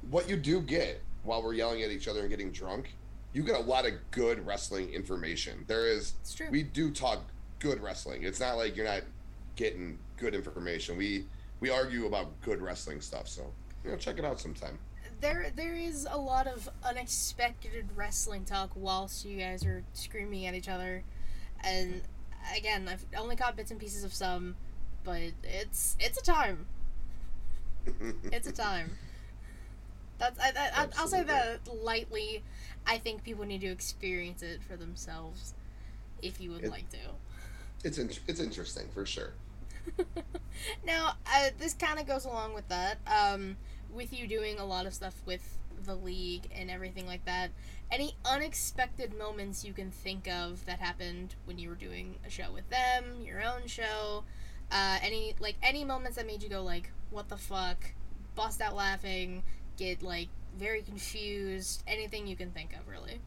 what 0.10 0.30
you 0.30 0.38
do 0.38 0.62
get 0.62 1.02
while 1.24 1.42
we're 1.44 1.54
yelling 1.54 1.82
at 1.84 1.92
each 1.92 2.08
other 2.08 2.22
and 2.22 2.30
getting 2.30 2.52
drunk, 2.52 2.96
you 3.34 3.44
get 3.44 3.56
a 3.56 3.64
lot 3.64 3.86
of 3.86 3.94
good 4.12 4.46
wrestling 4.46 4.90
information. 4.90 5.66
There 5.68 5.88
is 5.88 6.14
we 6.50 6.64
do 6.64 6.92
talk 6.92 7.20
good 7.60 7.82
wrestling. 7.82 8.24
It's 8.24 8.40
not 8.40 8.56
like 8.56 8.76
you're 8.78 8.86
not 8.86 9.02
getting 9.56 9.98
good 10.18 10.34
information. 10.36 10.98
We 10.98 11.26
we 11.60 11.70
argue 11.70 12.06
about 12.06 12.40
good 12.42 12.62
wrestling 12.62 13.02
stuff. 13.02 13.28
So 13.28 13.52
you 13.84 13.92
know, 13.92 13.98
check 13.98 14.20
it 14.20 14.26
out 14.26 14.40
sometime. 14.40 14.78
there 15.20 15.52
there 15.56 15.74
is 15.74 16.08
a 16.10 16.18
lot 16.18 16.48
of 16.48 16.70
unexpected 16.84 17.90
wrestling 17.96 18.46
talk 18.46 18.72
whilst 18.76 19.26
you 19.26 19.38
guys 19.38 19.66
are 19.66 19.84
screaming 19.94 20.46
at 20.46 20.54
each 20.54 20.70
other 20.70 21.04
and 21.66 22.02
again 22.56 22.88
i've 22.88 23.06
only 23.18 23.36
caught 23.36 23.56
bits 23.56 23.72
and 23.72 23.80
pieces 23.80 24.04
of 24.04 24.14
some 24.14 24.56
but 25.04 25.20
it's 25.44 25.96
it's 26.00 26.18
a 26.20 26.24
time 26.24 26.66
it's 28.32 28.48
a 28.48 28.52
time 28.68 28.92
that's 30.20 30.40
I, 30.40 30.52
I, 30.76 30.88
i'll 30.98 31.08
say 31.08 31.24
that 31.24 31.60
lightly 31.84 32.44
i 32.88 32.98
think 32.98 33.24
people 33.24 33.46
need 33.46 33.62
to 33.62 33.68
experience 33.68 34.42
it 34.44 34.62
for 34.64 34.76
themselves 34.78 35.54
if 36.22 36.40
you 36.40 36.52
would 36.52 36.64
It- 36.64 36.72
like 36.72 36.90
to 36.92 36.98
it's 37.84 38.00
in, 38.00 38.10
it's 38.28 38.40
interesting 38.40 38.88
for 38.92 39.06
sure. 39.06 39.34
Now, 40.86 41.18
uh, 41.28 41.50
this 41.60 41.76
kind 41.76 42.00
of 42.00 42.08
goes 42.08 42.26
along 42.26 42.56
with 42.56 42.68
that. 42.70 42.98
Um, 43.06 43.58
with 43.94 44.12
you 44.12 44.28
doing 44.28 44.58
a 44.58 44.66
lot 44.66 44.88
of 44.88 44.94
stuff 44.96 45.14
with 45.28 45.60
the 45.86 45.96
league 45.96 46.50
and 46.56 46.70
everything 46.70 47.06
like 47.06 47.26
that, 47.26 47.52
any 47.92 48.16
unexpected 48.26 49.18
moments 49.18 49.64
you 49.64 49.74
can 49.74 49.92
think 49.92 50.28
of 50.28 50.66
that 50.66 50.80
happened 50.80 51.36
when 51.46 51.58
you 51.58 51.70
were 51.70 51.76
doing 51.76 52.16
a 52.26 52.30
show 52.30 52.52
with 52.54 52.70
them, 52.70 53.22
your 53.24 53.44
own 53.44 53.68
show, 53.68 54.24
uh, 54.72 54.98
any 55.02 55.36
like 55.40 55.56
any 55.62 55.84
moments 55.84 56.18
that 56.18 56.26
made 56.26 56.42
you 56.42 56.50
go 56.50 56.64
like, 56.64 56.92
"What 57.12 57.30
the 57.30 57.38
fuck?" 57.38 57.78
bust 58.36 58.62
out 58.62 58.76
laughing, 58.76 59.44
get 59.78 60.04
like 60.04 60.28
very 60.58 60.82
confused, 60.82 61.84
anything 61.88 62.28
you 62.28 62.36
can 62.36 62.52
think 62.52 62.74
of, 62.74 62.88
really. 62.88 63.20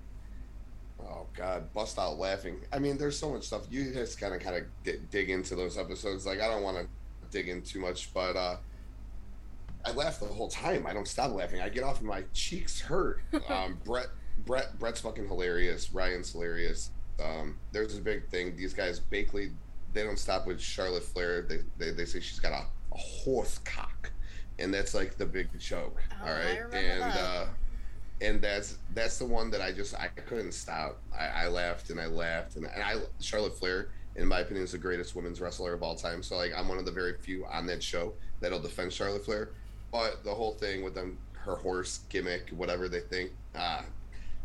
Oh 1.00 1.26
God, 1.36 1.72
bust 1.72 1.98
out 1.98 2.18
laughing. 2.18 2.60
I 2.72 2.78
mean, 2.78 2.98
there's 2.98 3.18
so 3.18 3.30
much 3.30 3.44
stuff. 3.44 3.62
You 3.70 3.92
just 3.92 4.20
kind 4.20 4.34
of 4.34 4.40
kind 4.40 4.56
of 4.56 4.64
d- 4.84 5.00
dig 5.10 5.30
into 5.30 5.54
those 5.54 5.78
episodes. 5.78 6.26
Like 6.26 6.40
I 6.40 6.48
don't 6.48 6.62
want 6.62 6.76
to 6.76 6.86
dig 7.30 7.48
in 7.48 7.62
too 7.62 7.80
much, 7.80 8.12
but 8.12 8.36
uh, 8.36 8.56
I 9.84 9.92
laugh 9.92 10.20
the 10.20 10.26
whole 10.26 10.48
time. 10.48 10.86
I 10.86 10.92
don't 10.92 11.08
stop 11.08 11.32
laughing. 11.32 11.60
I 11.60 11.68
get 11.68 11.84
off 11.84 11.98
and 12.00 12.08
my 12.08 12.24
cheeks 12.32 12.80
hurt. 12.80 13.20
Um, 13.48 13.78
Brett, 13.84 14.08
Brett, 14.44 14.78
Brett's 14.78 15.00
fucking 15.00 15.26
hilarious. 15.28 15.92
Ryan's 15.92 16.32
hilarious. 16.32 16.90
Um, 17.22 17.56
there's 17.72 17.96
a 17.96 18.00
big 18.00 18.28
thing. 18.28 18.56
These 18.56 18.74
guys, 18.74 19.00
Bakley, 19.00 19.52
they 19.92 20.02
don't 20.02 20.18
stop 20.18 20.46
with 20.46 20.60
Charlotte 20.60 21.02
Flair. 21.04 21.42
They 21.42 21.60
they, 21.78 21.92
they 21.92 22.04
say 22.04 22.20
she's 22.20 22.38
got 22.40 22.52
a, 22.52 22.66
a 22.94 22.98
horse 22.98 23.58
cock, 23.64 24.10
and 24.58 24.72
that's 24.72 24.94
like 24.94 25.16
the 25.16 25.26
big 25.26 25.48
joke. 25.58 26.02
Oh, 26.22 26.26
all 26.26 26.32
I 26.32 26.76
and. 26.76 27.02
uh 27.02 27.46
and 28.20 28.40
that's 28.40 28.78
that's 28.94 29.18
the 29.18 29.24
one 29.24 29.50
that 29.50 29.60
I 29.60 29.72
just 29.72 29.94
I 29.94 30.08
couldn't 30.08 30.52
stop. 30.52 31.00
I, 31.16 31.44
I 31.44 31.48
laughed 31.48 31.90
and 31.90 32.00
I 32.00 32.06
laughed 32.06 32.56
and, 32.56 32.66
and 32.66 32.82
I 32.82 32.96
Charlotte 33.20 33.56
Flair, 33.56 33.90
in 34.16 34.26
my 34.26 34.40
opinion, 34.40 34.64
is 34.64 34.72
the 34.72 34.78
greatest 34.78 35.14
women's 35.14 35.40
wrestler 35.40 35.72
of 35.74 35.82
all 35.82 35.94
time. 35.94 36.22
So 36.22 36.36
like 36.36 36.52
I'm 36.56 36.68
one 36.68 36.78
of 36.78 36.84
the 36.84 36.90
very 36.92 37.14
few 37.14 37.46
on 37.46 37.66
that 37.66 37.82
show 37.82 38.14
that'll 38.40 38.60
defend 38.60 38.92
Charlotte 38.92 39.24
Flair. 39.24 39.50
But 39.90 40.24
the 40.24 40.34
whole 40.34 40.52
thing 40.54 40.82
with 40.82 40.94
them, 40.94 41.18
her 41.32 41.56
horse 41.56 42.00
gimmick, 42.08 42.50
whatever 42.50 42.88
they 42.88 43.00
think, 43.00 43.30
ah, 43.56 43.84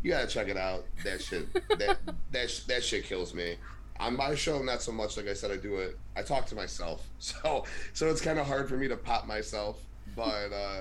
you 0.02 0.10
gotta 0.10 0.26
check 0.26 0.48
it 0.48 0.56
out. 0.56 0.84
That 1.04 1.20
shit, 1.22 1.52
that 1.78 1.98
that 2.32 2.50
sh- 2.50 2.60
that 2.60 2.82
shit 2.84 3.04
kills 3.04 3.34
me. 3.34 3.56
On 4.00 4.16
my 4.16 4.34
show, 4.34 4.60
not 4.62 4.82
so 4.82 4.90
much. 4.90 5.16
Like 5.16 5.28
I 5.28 5.34
said, 5.34 5.50
I 5.50 5.56
do 5.56 5.76
it. 5.76 5.98
I 6.16 6.22
talk 6.22 6.46
to 6.46 6.54
myself, 6.54 7.06
so 7.18 7.64
so 7.92 8.08
it's 8.10 8.20
kind 8.20 8.38
of 8.38 8.46
hard 8.46 8.68
for 8.68 8.76
me 8.76 8.88
to 8.88 8.96
pop 8.96 9.26
myself. 9.26 9.78
But 10.16 10.52
uh 10.52 10.80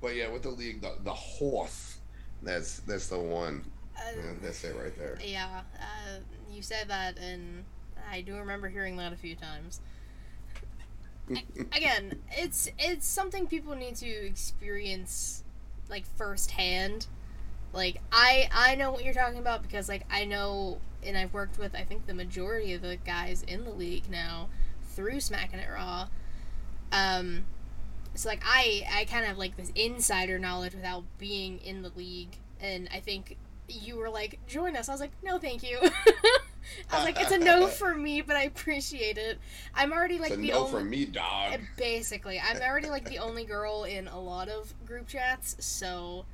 but 0.00 0.14
yeah, 0.14 0.30
with 0.30 0.42
the 0.42 0.50
league, 0.50 0.82
the, 0.82 0.92
the 1.04 1.12
horse, 1.12 1.98
that's 2.42 2.80
that's 2.80 3.08
the 3.08 3.18
one. 3.18 3.64
Uh, 3.96 4.00
Yeah, 4.16 4.22
that's 4.42 4.62
it 4.64 4.76
right 4.76 4.96
there. 4.98 5.18
Yeah, 5.24 5.62
uh, 5.80 6.18
you 6.50 6.60
said 6.62 6.88
that, 6.88 7.18
and 7.18 7.64
I 8.10 8.20
do 8.20 8.36
remember 8.36 8.68
hearing 8.68 8.96
that 8.98 9.12
a 9.12 9.16
few 9.16 9.34
times. 9.34 9.80
Again, 11.28 12.20
it's 12.30 12.68
it's 12.78 13.06
something 13.06 13.46
people 13.46 13.74
need 13.74 13.96
to 13.96 14.06
experience, 14.08 15.42
like 15.88 16.04
firsthand. 16.16 17.06
Like 17.72 18.00
I 18.12 18.48
I 18.52 18.74
know 18.76 18.92
what 18.92 19.04
you're 19.04 19.14
talking 19.14 19.38
about 19.38 19.62
because 19.62 19.88
like 19.88 20.04
I 20.10 20.24
know, 20.24 20.78
and 21.02 21.16
I've 21.16 21.32
worked 21.34 21.58
with 21.58 21.74
I 21.74 21.84
think 21.84 22.06
the 22.06 22.14
majority 22.14 22.72
of 22.74 22.82
the 22.82 22.96
guys 22.96 23.42
in 23.42 23.64
the 23.64 23.70
league 23.70 24.08
now 24.10 24.48
through 24.94 25.20
Smacking 25.20 25.58
It 25.58 25.68
Raw. 25.72 26.08
Um, 26.92 27.44
so 28.14 28.28
like 28.28 28.42
I 28.44 28.86
I 28.92 29.04
kind 29.04 29.22
of 29.22 29.28
have 29.28 29.38
like 29.38 29.56
this 29.56 29.72
insider 29.74 30.38
knowledge 30.38 30.74
without 30.74 31.04
being 31.18 31.58
in 31.58 31.82
the 31.82 31.92
league, 31.96 32.36
and 32.60 32.88
I 32.94 33.00
think 33.00 33.36
you 33.68 33.96
were 33.96 34.10
like 34.10 34.38
join 34.46 34.76
us. 34.76 34.88
I 34.88 34.92
was 34.92 35.00
like 35.00 35.12
no 35.22 35.38
thank 35.38 35.62
you. 35.68 35.78
I 36.90 36.96
was 36.96 37.04
like 37.04 37.20
it's 37.20 37.32
a 37.32 37.38
no 37.38 37.66
for 37.66 37.94
me, 37.94 38.20
but 38.20 38.36
I 38.36 38.44
appreciate 38.44 39.18
it. 39.18 39.38
I'm 39.74 39.92
already 39.92 40.18
like 40.18 40.32
it's 40.32 40.38
a 40.38 40.42
the 40.42 40.50
no 40.50 40.58
only 40.58 40.70
for 40.70 40.84
me, 40.84 41.04
dog. 41.04 41.60
Basically, 41.76 42.40
I'm 42.40 42.60
already 42.60 42.88
like 42.88 43.08
the 43.08 43.18
only 43.18 43.44
girl 43.44 43.84
in 43.84 44.08
a 44.08 44.18
lot 44.20 44.48
of 44.48 44.72
group 44.86 45.08
chats, 45.08 45.56
so 45.58 46.24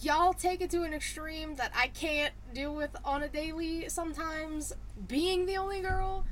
y'all 0.00 0.32
take 0.32 0.60
it 0.60 0.70
to 0.70 0.82
an 0.82 0.92
extreme 0.92 1.56
that 1.56 1.72
I 1.74 1.88
can't 1.88 2.34
deal 2.52 2.74
with 2.74 2.90
on 3.04 3.22
a 3.22 3.28
daily 3.28 3.88
sometimes, 3.88 4.72
being 5.08 5.46
the 5.46 5.56
only 5.56 5.80
girl. 5.80 6.24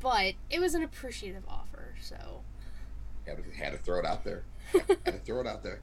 But 0.00 0.34
it 0.50 0.60
was 0.60 0.74
an 0.74 0.82
appreciative 0.82 1.44
offer, 1.48 1.94
so 2.00 2.42
Had 3.24 3.36
to, 3.36 3.56
had 3.56 3.72
to 3.72 3.78
throw 3.78 4.00
it 4.00 4.04
out 4.04 4.24
there. 4.24 4.42
Had 4.72 5.04
to 5.04 5.12
throw 5.18 5.40
it 5.40 5.46
out 5.46 5.62
there. 5.62 5.80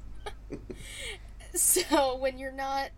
so 1.53 2.17
when 2.17 2.37
you're 2.37 2.51
not 2.51 2.89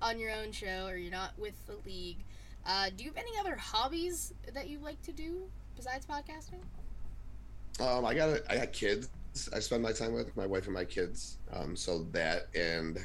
on 0.00 0.18
your 0.18 0.30
own 0.30 0.52
show 0.52 0.86
or 0.86 0.96
you're 0.96 1.10
not 1.10 1.38
with 1.38 1.54
the 1.66 1.76
league, 1.84 2.18
uh, 2.66 2.90
do 2.96 3.04
you 3.04 3.10
have 3.10 3.18
any 3.18 3.38
other 3.38 3.56
hobbies 3.56 4.32
that 4.52 4.68
you 4.68 4.78
like 4.78 5.00
to 5.02 5.12
do 5.12 5.42
besides 5.76 6.06
podcasting? 6.06 6.60
Um, 7.80 8.04
I 8.04 8.14
got 8.14 8.40
I 8.48 8.56
got 8.56 8.72
kids. 8.72 9.08
I 9.54 9.60
spend 9.60 9.82
my 9.82 9.92
time 9.92 10.12
with 10.12 10.36
my 10.36 10.46
wife 10.46 10.66
and 10.66 10.74
my 10.74 10.84
kids. 10.84 11.38
Um, 11.52 11.76
so 11.76 12.04
that 12.12 12.48
and 12.54 12.98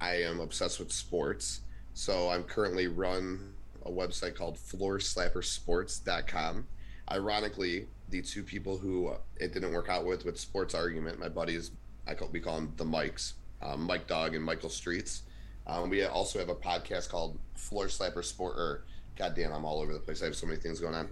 I 0.00 0.22
am 0.22 0.40
obsessed 0.40 0.78
with 0.78 0.92
sports. 0.92 1.60
So 1.94 2.30
I'm 2.30 2.44
currently 2.44 2.86
run 2.86 3.52
a 3.84 3.90
website 3.90 4.34
called 4.34 4.56
floorslappersports.com. 4.56 6.66
Ironically, 7.10 7.88
the 8.08 8.22
two 8.22 8.42
people 8.42 8.78
who 8.78 9.12
it 9.36 9.52
didn't 9.52 9.72
work 9.72 9.88
out 9.88 10.06
with 10.06 10.24
with 10.24 10.38
Sports 10.38 10.74
Argument, 10.74 11.18
my 11.18 11.28
buddies, 11.28 11.72
I 12.06 12.14
call, 12.14 12.28
we 12.32 12.40
call 12.40 12.56
them 12.56 12.72
the 12.76 12.84
Mikes, 12.84 13.34
um, 13.60 13.82
Mike 13.82 14.06
Dog 14.06 14.34
and 14.34 14.44
Michael 14.44 14.70
Streets. 14.70 15.22
Um, 15.66 15.90
we 15.90 16.04
also 16.04 16.38
have 16.38 16.48
a 16.48 16.54
podcast 16.54 17.08
called 17.08 17.38
Floor 17.54 17.86
Slapper 17.86 18.24
Sport. 18.24 18.54
Or 18.56 18.84
goddamn, 19.22 19.52
I'm 19.52 19.64
all 19.64 19.80
over 19.80 19.92
the 19.92 20.00
place. 20.00 20.20
I 20.20 20.24
have 20.26 20.34
so 20.34 20.46
many 20.46 20.58
things 20.58 20.80
going 20.80 20.94
on. 20.94 21.08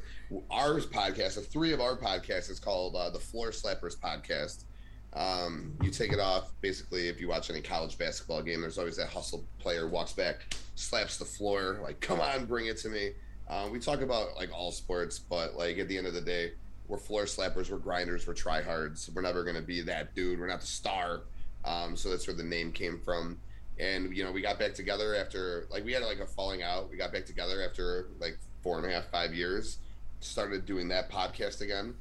Our 0.50 0.80
podcast, 0.80 1.36
the 1.36 1.42
three 1.42 1.72
of 1.72 1.80
our 1.80 1.96
podcasts, 1.96 2.50
is 2.50 2.58
called 2.58 2.96
uh, 2.96 3.10
the 3.10 3.20
Floor 3.20 3.50
Slappers 3.50 3.96
Podcast. 3.96 4.64
Um, 5.12 5.76
you 5.82 5.90
take 5.90 6.12
it 6.12 6.18
off 6.18 6.52
basically 6.60 7.08
if 7.08 7.20
you 7.20 7.28
watch 7.28 7.50
any 7.50 7.60
college 7.60 7.96
basketball 7.98 8.42
game. 8.42 8.60
There's 8.60 8.78
always 8.78 8.96
that 8.96 9.08
hustle 9.08 9.44
player 9.60 9.88
walks 9.88 10.12
back, 10.12 10.54
slaps 10.74 11.18
the 11.18 11.24
floor, 11.24 11.78
like 11.82 12.00
"Come 12.00 12.20
on, 12.20 12.46
bring 12.46 12.66
it 12.66 12.78
to 12.78 12.88
me." 12.88 13.12
Um, 13.48 13.70
we 13.70 13.78
talk 13.78 14.00
about 14.00 14.36
like 14.36 14.52
all 14.52 14.72
sports, 14.72 15.18
but 15.20 15.56
like 15.56 15.78
at 15.78 15.86
the 15.86 15.96
end 15.96 16.08
of 16.08 16.14
the 16.14 16.20
day, 16.20 16.52
we're 16.88 16.98
floor 16.98 17.24
slappers, 17.24 17.70
we're 17.70 17.78
grinders, 17.78 18.26
we're 18.26 18.34
tryhards. 18.34 19.12
We're 19.12 19.22
never 19.22 19.44
gonna 19.44 19.62
be 19.62 19.82
that 19.82 20.14
dude. 20.16 20.40
We're 20.40 20.48
not 20.48 20.60
the 20.60 20.66
star. 20.66 21.22
Um, 21.64 21.96
so 21.96 22.10
that's 22.10 22.26
where 22.26 22.36
the 22.36 22.42
name 22.42 22.72
came 22.72 23.00
from. 23.04 23.38
And 23.80 24.14
you 24.14 24.22
know, 24.22 24.30
we 24.30 24.42
got 24.42 24.58
back 24.58 24.74
together 24.74 25.14
after 25.14 25.66
like 25.70 25.84
we 25.84 25.92
had 25.92 26.02
like 26.02 26.20
a 26.20 26.26
falling 26.26 26.62
out. 26.62 26.90
We 26.90 26.96
got 26.96 27.12
back 27.12 27.24
together 27.24 27.62
after 27.66 28.08
like 28.20 28.38
four 28.62 28.78
and 28.78 28.86
a 28.86 28.92
half, 28.92 29.10
five 29.10 29.34
years, 29.34 29.78
started 30.20 30.66
doing 30.66 30.88
that 30.88 31.10
podcast 31.10 31.62
again. 31.62 31.94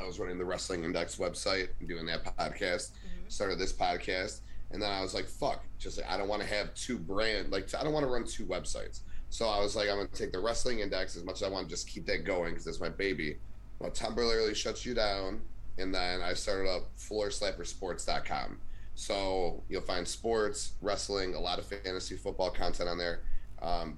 I 0.00 0.06
was 0.06 0.18
running 0.18 0.38
the 0.38 0.44
Wrestling 0.44 0.84
Index 0.84 1.16
website 1.16 1.68
and 1.80 1.88
doing 1.88 2.06
that 2.06 2.24
podcast. 2.24 2.92
Mm-hmm. 2.92 3.28
Started 3.28 3.58
this 3.58 3.72
podcast, 3.72 4.40
and 4.70 4.80
then 4.80 4.90
I 4.90 5.02
was 5.02 5.14
like, 5.14 5.26
"Fuck!" 5.26 5.62
Just 5.78 5.98
like 5.98 6.10
I 6.10 6.16
don't 6.16 6.28
want 6.28 6.40
to 6.40 6.48
have 6.48 6.72
two 6.74 6.98
brand 6.98 7.50
like 7.52 7.74
I 7.74 7.84
don't 7.84 7.92
want 7.92 8.06
to 8.06 8.10
run 8.10 8.24
two 8.24 8.46
websites. 8.46 9.00
So 9.30 9.46
I 9.46 9.60
was 9.60 9.76
like, 9.76 9.90
I'm 9.90 9.96
gonna 9.96 10.08
take 10.08 10.32
the 10.32 10.40
Wrestling 10.40 10.78
Index 10.80 11.16
as 11.16 11.24
much 11.24 11.36
as 11.36 11.42
I 11.42 11.50
want 11.50 11.68
to 11.68 11.70
just 11.70 11.86
keep 11.86 12.06
that 12.06 12.24
going 12.24 12.52
because 12.52 12.64
that's 12.64 12.80
my 12.80 12.88
baby. 12.88 13.36
Well, 13.78 13.90
temporarily 13.90 14.54
shuts 14.54 14.86
you 14.86 14.94
down, 14.94 15.42
and 15.76 15.94
then 15.94 16.22
I 16.22 16.32
started 16.32 16.70
up 16.70 16.96
FloorSlapperSports.com. 16.96 18.58
So 18.98 19.62
you'll 19.68 19.82
find 19.82 20.06
sports, 20.06 20.72
wrestling, 20.82 21.36
a 21.36 21.38
lot 21.38 21.60
of 21.60 21.66
fantasy 21.66 22.16
football 22.16 22.50
content 22.50 22.88
on 22.88 22.98
there. 22.98 23.20
Um, 23.62 23.96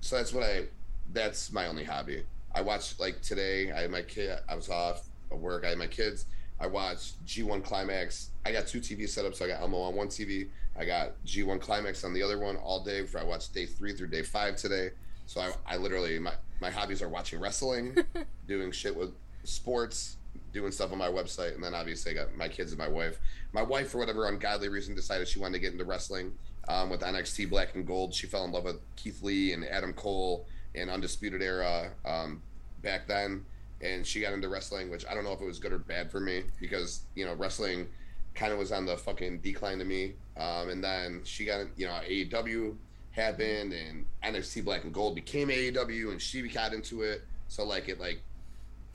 so 0.00 0.16
that's 0.16 0.32
what 0.32 0.42
I. 0.42 0.68
That's 1.12 1.52
my 1.52 1.66
only 1.66 1.84
hobby. 1.84 2.24
I 2.54 2.62
watched 2.62 2.98
like 2.98 3.20
today. 3.20 3.70
I 3.70 3.82
had 3.82 3.90
my 3.90 4.00
kid. 4.00 4.38
I 4.48 4.54
was 4.54 4.70
off 4.70 5.06
at 5.30 5.38
work. 5.38 5.66
I 5.66 5.68
had 5.68 5.76
my 5.76 5.86
kids. 5.86 6.24
I 6.58 6.66
watched 6.66 7.22
G1 7.26 7.62
Climax. 7.62 8.30
I 8.46 8.52
got 8.52 8.66
two 8.66 8.80
TV 8.80 9.06
set 9.06 9.26
up, 9.26 9.34
so 9.34 9.44
I 9.44 9.48
got 9.48 9.60
Elmo 9.60 9.82
on 9.82 9.94
one 9.94 10.08
TV. 10.08 10.48
I 10.78 10.86
got 10.86 11.22
G1 11.26 11.60
Climax 11.60 12.02
on 12.02 12.14
the 12.14 12.22
other 12.22 12.38
one 12.38 12.56
all 12.56 12.82
day. 12.82 13.04
For 13.04 13.20
I 13.20 13.24
watched 13.24 13.52
day 13.52 13.66
three 13.66 13.92
through 13.92 14.08
day 14.08 14.22
five 14.22 14.56
today. 14.56 14.92
So 15.26 15.42
I, 15.42 15.52
I 15.66 15.76
literally 15.76 16.18
my 16.18 16.32
my 16.62 16.70
hobbies 16.70 17.02
are 17.02 17.10
watching 17.10 17.38
wrestling, 17.38 17.98
doing 18.48 18.72
shit 18.72 18.96
with 18.96 19.12
sports, 19.44 20.16
doing 20.58 20.72
stuff 20.72 20.92
on 20.92 20.98
my 20.98 21.08
website, 21.08 21.54
and 21.54 21.62
then 21.62 21.74
obviously 21.74 22.12
I 22.12 22.14
got 22.14 22.36
my 22.36 22.48
kids 22.48 22.72
and 22.72 22.78
my 22.78 22.88
wife. 22.88 23.18
My 23.52 23.62
wife, 23.62 23.90
for 23.90 23.98
whatever 23.98 24.26
ungodly 24.26 24.68
reason, 24.68 24.94
decided 24.94 25.28
she 25.28 25.38
wanted 25.38 25.54
to 25.54 25.58
get 25.60 25.72
into 25.72 25.84
wrestling 25.84 26.32
um, 26.68 26.90
with 26.90 27.00
NXT 27.00 27.48
Black 27.48 27.74
and 27.74 27.86
Gold. 27.86 28.12
She 28.12 28.26
fell 28.26 28.44
in 28.44 28.52
love 28.52 28.64
with 28.64 28.80
Keith 28.96 29.22
Lee 29.22 29.52
and 29.52 29.64
Adam 29.64 29.92
Cole 29.92 30.46
and 30.74 30.90
Undisputed 30.90 31.42
Era 31.42 31.90
um, 32.04 32.42
back 32.82 33.06
then, 33.06 33.44
and 33.80 34.04
she 34.06 34.20
got 34.20 34.32
into 34.32 34.48
wrestling, 34.48 34.90
which 34.90 35.06
I 35.08 35.14
don't 35.14 35.24
know 35.24 35.32
if 35.32 35.40
it 35.40 35.46
was 35.46 35.58
good 35.58 35.72
or 35.72 35.78
bad 35.78 36.10
for 36.10 36.20
me 36.20 36.42
because 36.60 37.02
you 37.14 37.24
know 37.24 37.34
wrestling 37.34 37.86
kind 38.34 38.52
of 38.52 38.58
was 38.58 38.72
on 38.72 38.84
the 38.84 38.96
fucking 38.96 39.38
decline 39.38 39.78
to 39.78 39.84
me. 39.84 40.14
Um, 40.36 40.68
and 40.68 40.82
then 40.82 41.20
she 41.24 41.44
got 41.44 41.66
you 41.76 41.86
know 41.86 42.00
AEW 42.08 42.76
happened 43.12 43.72
and 43.72 44.06
NXT 44.24 44.64
Black 44.64 44.84
and 44.84 44.92
Gold 44.92 45.14
became 45.14 45.48
AEW 45.48 46.10
and 46.10 46.20
she 46.20 46.42
got 46.48 46.72
into 46.72 47.02
it. 47.02 47.22
So 47.48 47.64
like 47.64 47.88
it 47.88 48.00
like 48.00 48.20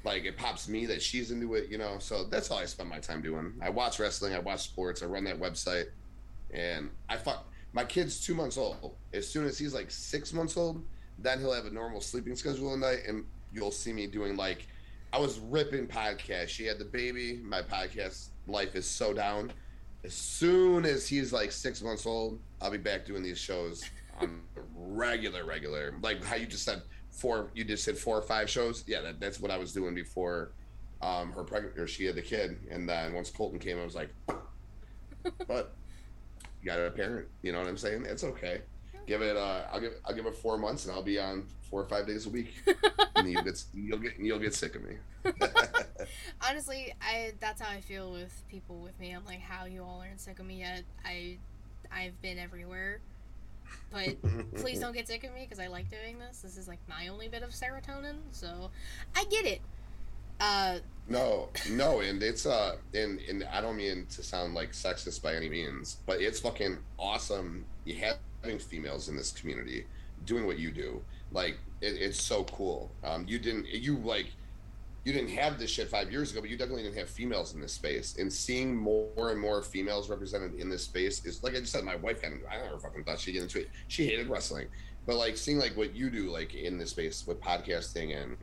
like 0.03 0.25
it 0.25 0.37
pops 0.37 0.67
me 0.67 0.85
that 0.87 1.01
she's 1.01 1.31
into 1.31 1.55
it, 1.55 1.69
you 1.69 1.77
know. 1.77 1.97
So 1.99 2.25
that's 2.25 2.51
all 2.51 2.59
I 2.59 2.65
spend 2.65 2.89
my 2.89 2.99
time 2.99 3.21
doing. 3.21 3.53
I 3.61 3.69
watch 3.69 3.99
wrestling, 3.99 4.33
I 4.33 4.39
watch 4.39 4.61
sports, 4.61 5.01
I 5.01 5.05
run 5.05 5.23
that 5.25 5.39
website, 5.39 5.85
and 6.51 6.89
I 7.09 7.17
fuck 7.17 7.47
my 7.73 7.83
kid's 7.83 8.23
two 8.23 8.35
months 8.35 8.57
old. 8.57 8.95
As 9.13 9.27
soon 9.27 9.45
as 9.45 9.57
he's 9.57 9.73
like 9.73 9.89
six 9.89 10.33
months 10.33 10.57
old, 10.57 10.83
then 11.19 11.39
he'll 11.39 11.53
have 11.53 11.65
a 11.65 11.71
normal 11.71 12.01
sleeping 12.01 12.35
schedule 12.35 12.73
at 12.73 12.79
night, 12.79 12.99
and 13.07 13.25
you'll 13.51 13.71
see 13.71 13.93
me 13.93 14.07
doing 14.07 14.35
like 14.35 14.67
I 15.13 15.19
was 15.19 15.39
ripping 15.39 15.87
podcasts. 15.87 16.49
She 16.49 16.65
had 16.65 16.79
the 16.79 16.85
baby. 16.85 17.39
My 17.43 17.61
podcast 17.61 18.29
life 18.47 18.75
is 18.75 18.87
so 18.87 19.13
down. 19.13 19.53
As 20.03 20.13
soon 20.13 20.85
as 20.85 21.07
he's 21.07 21.31
like 21.31 21.51
six 21.51 21.81
months 21.81 22.05
old, 22.05 22.39
I'll 22.61 22.71
be 22.71 22.77
back 22.77 23.05
doing 23.05 23.21
these 23.21 23.37
shows 23.37 23.83
on 24.19 24.41
regular, 24.75 25.45
regular. 25.45 25.93
Like 26.01 26.23
how 26.23 26.35
you 26.35 26.45
just 26.45 26.63
said, 26.63 26.81
four 27.13 27.52
you 27.54 27.63
just 27.63 27.84
said 27.84 27.97
four 27.97 28.17
or 28.17 28.21
five 28.21 28.49
shows? 28.49 28.84
Yeah 28.88 29.02
that, 29.02 29.19
that's 29.19 29.39
what 29.39 29.52
i 29.52 29.58
was 29.58 29.71
doing 29.71 29.93
before 29.95 30.52
um 31.02 31.32
her 31.32 31.43
pregnant 31.43 31.78
or 31.78 31.88
she 31.88 32.06
had 32.06 32.15
the 32.15 32.21
kid. 32.21 32.58
And 32.69 32.89
then 32.89 33.13
once 33.13 33.30
colton 33.30 33.60
came 33.60 33.80
i 33.80 33.84
was 33.84 33.95
like 33.95 34.10
but 35.47 35.76
you 36.62 36.65
got 36.65 36.80
a 36.80 36.91
parent 36.91 37.28
you 37.41 37.52
know 37.52 37.60
what 37.60 37.67
i'm 37.67 37.78
saying? 37.78 38.06
It's 38.06 38.23
okay. 38.23 38.62
Give 39.06 39.21
it 39.21 39.38
uh 39.38 39.63
i'll 39.71 39.80
give 39.80 39.93
i'll 40.06 40.15
give 40.15 40.26
it 40.26 40.36
four 40.36 40.58
months 40.58 40.86
and 40.86 40.93
i'll 40.93 41.04
be 41.04 41.19
on 41.19 41.45
four 41.69 41.82
or 41.82 41.88
five 41.88 42.08
days 42.08 42.26
a 42.26 42.30
week. 42.30 42.54
And 43.15 43.32
you'll 43.32 43.43
get 43.43 43.63
you'll 43.73 43.99
get 43.99 44.19
you'll 44.19 44.39
get 44.39 44.54
sick 44.56 44.76
of 44.76 44.84
me. 44.84 44.95
Honestly 46.49 46.93
i 46.99 47.32
that's 47.39 47.62
how 47.62 47.71
i 47.71 47.80
feel 47.80 48.12
with 48.12 48.43
people 48.49 48.80
with 48.80 48.99
me. 48.99 49.12
I'm 49.12 49.23
like 49.23 49.39
how 49.39 49.65
you 49.65 49.84
all 49.84 50.02
aren't 50.02 50.19
sick 50.19 50.39
of 50.39 50.45
me 50.45 50.60
yet? 50.60 50.84
I 51.06 51.38
i've 51.91 52.19
been 52.21 52.39
everywhere 52.39 52.99
but 53.91 54.15
please 54.55 54.79
don't 54.79 54.93
get 54.93 55.07
sick 55.07 55.23
of 55.23 55.33
me 55.33 55.41
because 55.41 55.59
I 55.59 55.67
like 55.67 55.89
doing 55.89 56.19
this. 56.19 56.39
This 56.39 56.57
is 56.57 56.67
like 56.67 56.79
my 56.88 57.07
only 57.07 57.27
bit 57.27 57.43
of 57.43 57.51
serotonin, 57.51 58.17
so 58.31 58.69
I 59.15 59.25
get 59.25 59.45
it. 59.45 59.62
Uh, 60.39 60.79
no, 61.07 61.49
no, 61.69 61.99
and 62.01 62.21
it's 62.21 62.45
uh, 62.45 62.77
and 62.93 63.19
and 63.29 63.45
I 63.51 63.62
don't 63.62 63.77
mean 63.77 64.07
to 64.12 64.23
sound 64.23 64.53
like 64.53 64.71
sexist 64.71 65.21
by 65.21 65.36
any 65.36 65.49
means, 65.49 65.97
but 66.05 66.21
it's 66.21 66.39
fucking 66.39 66.77
awesome. 66.97 67.65
You 67.86 67.95
having 68.41 68.59
females 68.59 69.09
in 69.09 69.15
this 69.15 69.31
community 69.31 69.86
doing 70.25 70.45
what 70.45 70.59
you 70.59 70.71
do, 70.71 71.01
like 71.31 71.57
it, 71.81 71.95
it's 71.99 72.21
so 72.21 72.43
cool. 72.45 72.91
Um, 73.03 73.25
you 73.27 73.39
didn't, 73.39 73.67
you 73.67 73.97
like 73.97 74.27
you 75.03 75.11
didn't 75.11 75.31
have 75.31 75.59
this 75.59 75.69
shit 75.69 75.89
five 75.89 76.11
years 76.11 76.31
ago, 76.31 76.39
but 76.39 76.49
you 76.49 76.57
definitely 76.57 76.83
didn't 76.83 76.97
have 76.97 77.09
females 77.09 77.53
in 77.53 77.59
this 77.59 77.73
space. 77.73 78.15
And 78.17 78.31
seeing 78.31 78.75
more 78.75 79.31
and 79.31 79.39
more 79.39 79.61
females 79.61 80.09
represented 80.09 80.53
in 80.55 80.69
this 80.69 80.83
space 80.83 81.25
is 81.25 81.43
like 81.43 81.55
I 81.55 81.59
just 81.59 81.73
said, 81.73 81.83
my 81.83 81.95
wife 81.95 82.21
had 82.21 82.33
I 82.49 82.57
never 82.57 82.79
fucking 82.79 83.03
thought 83.03 83.19
she'd 83.19 83.33
get 83.33 83.43
into 83.43 83.59
it. 83.59 83.69
She 83.89 84.05
hated 84.05 84.29
wrestling. 84.29 84.67
But 85.05 85.17
like 85.17 85.35
seeing 85.35 85.59
like 85.59 85.75
what 85.75 85.93
you 85.93 86.09
do 86.09 86.31
like 86.31 86.53
in 86.55 86.77
this 86.77 86.91
space 86.91 87.27
with 87.27 87.41
podcasting 87.41 88.21
and 88.21 88.37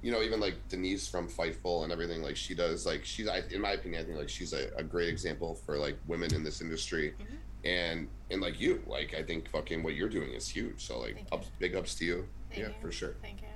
you 0.00 0.12
know, 0.12 0.22
even 0.22 0.38
like 0.38 0.54
Denise 0.68 1.08
from 1.08 1.28
Fightful 1.28 1.82
and 1.82 1.92
everything 1.92 2.22
like 2.22 2.36
she 2.36 2.54
does, 2.54 2.86
like 2.86 3.04
she's 3.04 3.26
I, 3.26 3.42
in 3.50 3.60
my 3.60 3.72
opinion, 3.72 4.02
I 4.02 4.04
think 4.04 4.16
like 4.16 4.28
she's 4.28 4.52
a, 4.52 4.70
a 4.76 4.82
great 4.84 5.08
example 5.08 5.56
for 5.66 5.76
like 5.76 5.98
women 6.06 6.32
in 6.34 6.44
this 6.44 6.60
industry. 6.60 7.14
Mm-hmm. 7.20 7.34
And 7.64 8.08
and 8.30 8.40
like 8.40 8.60
you, 8.60 8.80
like 8.86 9.14
I 9.14 9.24
think 9.24 9.50
fucking 9.50 9.82
what 9.82 9.94
you're 9.94 10.08
doing 10.08 10.30
is 10.30 10.48
huge. 10.48 10.86
So 10.86 11.00
like 11.00 11.26
ups, 11.32 11.50
big 11.58 11.74
ups 11.74 11.96
to 11.96 12.04
you. 12.04 12.28
Thank 12.50 12.60
yeah, 12.60 12.68
you. 12.68 12.74
for 12.80 12.92
sure. 12.92 13.16
Thank 13.20 13.42
you. 13.42 13.48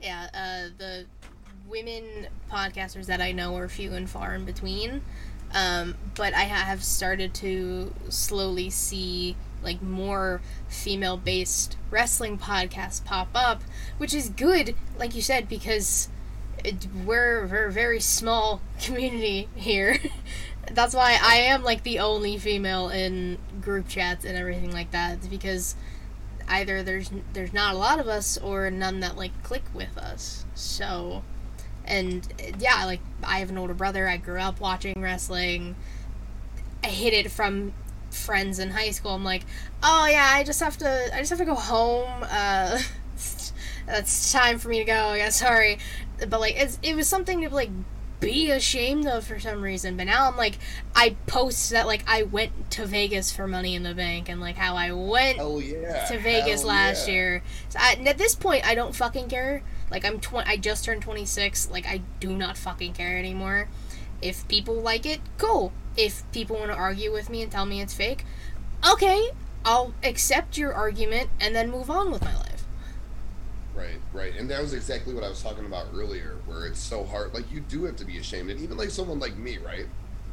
Yeah, 0.00 0.28
uh 0.32 0.74
the 0.78 1.04
women 1.68 2.28
podcasters 2.50 3.06
that 3.06 3.20
I 3.20 3.32
know 3.32 3.56
are 3.56 3.68
few 3.68 3.92
and 3.94 4.08
far 4.08 4.34
in 4.34 4.44
between. 4.44 5.02
Um, 5.52 5.96
but 6.14 6.32
I 6.34 6.42
have 6.42 6.84
started 6.84 7.34
to 7.34 7.92
slowly 8.08 8.70
see 8.70 9.36
like 9.62 9.82
more 9.82 10.40
female 10.68 11.16
based 11.16 11.76
wrestling 11.90 12.38
podcasts 12.38 13.04
pop 13.04 13.28
up, 13.34 13.62
which 13.98 14.14
is 14.14 14.28
good, 14.30 14.74
like 14.98 15.14
you 15.14 15.22
said, 15.22 15.48
because 15.48 16.08
it, 16.64 16.86
we're, 17.04 17.46
we're 17.46 17.66
a 17.66 17.72
very 17.72 18.00
small 18.00 18.60
community 18.80 19.48
here. 19.54 19.98
That's 20.72 20.94
why 20.94 21.18
I 21.20 21.36
am 21.36 21.64
like 21.64 21.82
the 21.82 21.98
only 21.98 22.38
female 22.38 22.90
in 22.90 23.38
group 23.60 23.88
chats 23.88 24.24
and 24.24 24.36
everything 24.36 24.70
like 24.70 24.92
that. 24.92 25.28
Because 25.28 25.74
either 26.48 26.82
there's 26.82 27.10
there's 27.32 27.52
not 27.52 27.74
a 27.74 27.78
lot 27.78 27.98
of 27.98 28.08
us 28.08 28.36
or 28.38 28.70
none 28.70 29.00
that 29.00 29.16
like 29.16 29.42
click 29.42 29.64
with 29.74 29.96
us. 29.98 30.44
So 30.54 31.22
and 31.90 32.54
yeah, 32.58 32.84
like 32.86 33.00
I 33.22 33.40
have 33.40 33.50
an 33.50 33.58
older 33.58 33.74
brother. 33.74 34.08
I 34.08 34.16
grew 34.16 34.38
up 34.38 34.60
watching 34.60 35.00
wrestling. 35.00 35.74
I 36.82 36.86
hid 36.86 37.12
it 37.12 37.30
from 37.30 37.74
friends 38.10 38.58
in 38.58 38.70
high 38.70 38.90
school. 38.90 39.12
I'm 39.12 39.24
like, 39.24 39.44
oh 39.82 40.06
yeah, 40.06 40.30
I 40.32 40.44
just 40.44 40.60
have 40.60 40.78
to. 40.78 41.14
I 41.14 41.18
just 41.18 41.30
have 41.30 41.38
to 41.40 41.44
go 41.44 41.54
home. 41.54 42.24
Uh, 42.30 42.80
it's 43.88 44.32
time 44.32 44.58
for 44.58 44.68
me 44.68 44.78
to 44.78 44.84
go. 44.84 45.14
Yeah, 45.14 45.30
sorry, 45.30 45.78
but 46.28 46.40
like 46.40 46.54
it's, 46.56 46.78
it 46.82 46.94
was 46.94 47.08
something 47.08 47.42
to 47.42 47.50
like 47.50 47.70
be 48.20 48.50
ashamed 48.50 49.06
of 49.06 49.26
for 49.26 49.40
some 49.40 49.62
reason. 49.62 49.96
But 49.96 50.04
now 50.04 50.28
I'm 50.28 50.36
like, 50.36 50.58
I 50.94 51.16
post 51.26 51.70
that 51.70 51.86
like 51.86 52.04
I 52.06 52.22
went 52.22 52.70
to 52.72 52.86
Vegas 52.86 53.32
for 53.32 53.48
Money 53.48 53.74
in 53.74 53.82
the 53.82 53.94
Bank 53.94 54.28
and 54.28 54.40
like 54.40 54.56
how 54.56 54.76
I 54.76 54.92
went 54.92 55.38
yeah. 55.64 56.04
to 56.06 56.18
Vegas 56.18 56.60
Hell 56.60 56.68
last 56.68 57.08
yeah. 57.08 57.14
year. 57.14 57.42
So 57.70 57.78
I, 57.80 57.94
at 58.06 58.18
this 58.18 58.34
point, 58.34 58.66
I 58.66 58.74
don't 58.74 58.94
fucking 58.94 59.28
care 59.28 59.62
like 59.90 60.04
I'm 60.04 60.20
tw- 60.20 60.46
I 60.46 60.56
just 60.56 60.84
turned 60.84 61.02
26. 61.02 61.70
Like 61.70 61.86
I 61.86 62.02
do 62.20 62.36
not 62.36 62.56
fucking 62.56 62.92
care 62.94 63.18
anymore. 63.18 63.68
If 64.22 64.46
people 64.48 64.76
like 64.76 65.04
it, 65.04 65.20
cool. 65.38 65.72
If 65.96 66.22
people 66.32 66.56
want 66.56 66.70
to 66.70 66.76
argue 66.76 67.12
with 67.12 67.28
me 67.28 67.42
and 67.42 67.50
tell 67.50 67.66
me 67.66 67.80
it's 67.80 67.94
fake, 67.94 68.24
okay, 68.88 69.30
I'll 69.64 69.92
accept 70.04 70.56
your 70.56 70.72
argument 70.72 71.30
and 71.40 71.54
then 71.54 71.70
move 71.70 71.90
on 71.90 72.10
with 72.10 72.22
my 72.22 72.36
life. 72.36 72.49
Right, 73.74 74.00
right. 74.12 74.34
And 74.36 74.50
that 74.50 74.60
was 74.60 74.74
exactly 74.74 75.14
what 75.14 75.24
I 75.24 75.28
was 75.28 75.42
talking 75.42 75.64
about 75.64 75.86
earlier, 75.94 76.36
where 76.46 76.66
it's 76.66 76.80
so 76.80 77.04
hard. 77.04 77.32
Like 77.32 77.50
you 77.50 77.60
do 77.60 77.84
have 77.84 77.96
to 77.96 78.04
be 78.04 78.18
ashamed, 78.18 78.50
and 78.50 78.60
even 78.60 78.76
like 78.76 78.90
someone 78.90 79.18
like 79.18 79.36
me, 79.36 79.58
right? 79.58 79.86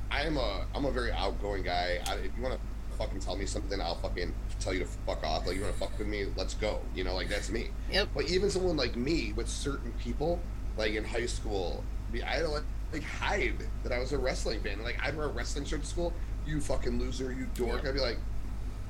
I'm 0.10 0.38
a 0.38 0.66
I'm 0.74 0.86
a 0.86 0.92
very 0.92 1.12
outgoing 1.12 1.64
guy. 1.64 2.00
I, 2.08 2.16
if 2.16 2.32
you 2.36 2.44
want 2.44 2.56
to 2.56 2.98
fucking 2.98 3.20
tell 3.20 3.36
me 3.36 3.46
something, 3.46 3.80
I'll 3.80 3.96
fucking 3.96 4.34
tell 4.60 4.74
you 4.74 4.80
to 4.80 4.86
fuck 4.86 5.24
off. 5.24 5.46
Like 5.46 5.56
you 5.56 5.62
want 5.62 5.74
to 5.74 5.80
fuck 5.80 5.98
with 6.00 6.08
me, 6.08 6.26
let's 6.36 6.56
go. 6.56 6.80
You 6.96 7.04
know, 7.04 7.14
like 7.14 7.30
that's 7.30 7.50
me. 7.50 7.70
Yep. 7.92 8.10
But 8.16 8.30
even 8.30 8.50
someone 8.50 8.76
like 8.76 8.96
me 8.96 9.34
with 9.34 9.48
certain 9.48 9.94
people, 10.00 10.40
like 10.78 10.94
in 10.94 11.04
high 11.04 11.28
school, 11.28 11.84
I 12.14 12.38
had 12.38 12.48
like, 12.48 12.64
like 12.92 13.04
hide 13.04 13.58
that 13.84 13.92
I 13.92 14.00
was 14.00 14.14
a 14.14 14.18
wrestling 14.18 14.62
fan. 14.62 14.82
Like 14.82 14.98
I'd 15.04 15.16
wear 15.16 15.28
a 15.28 15.32
wrestling 15.32 15.66
shirt 15.66 15.82
to 15.82 15.88
school. 15.88 16.14
You 16.46 16.60
fucking 16.62 16.98
loser, 16.98 17.32
you 17.32 17.48
dork. 17.54 17.86
I'd 17.86 17.94
be 17.94 18.00
like, 18.00 18.18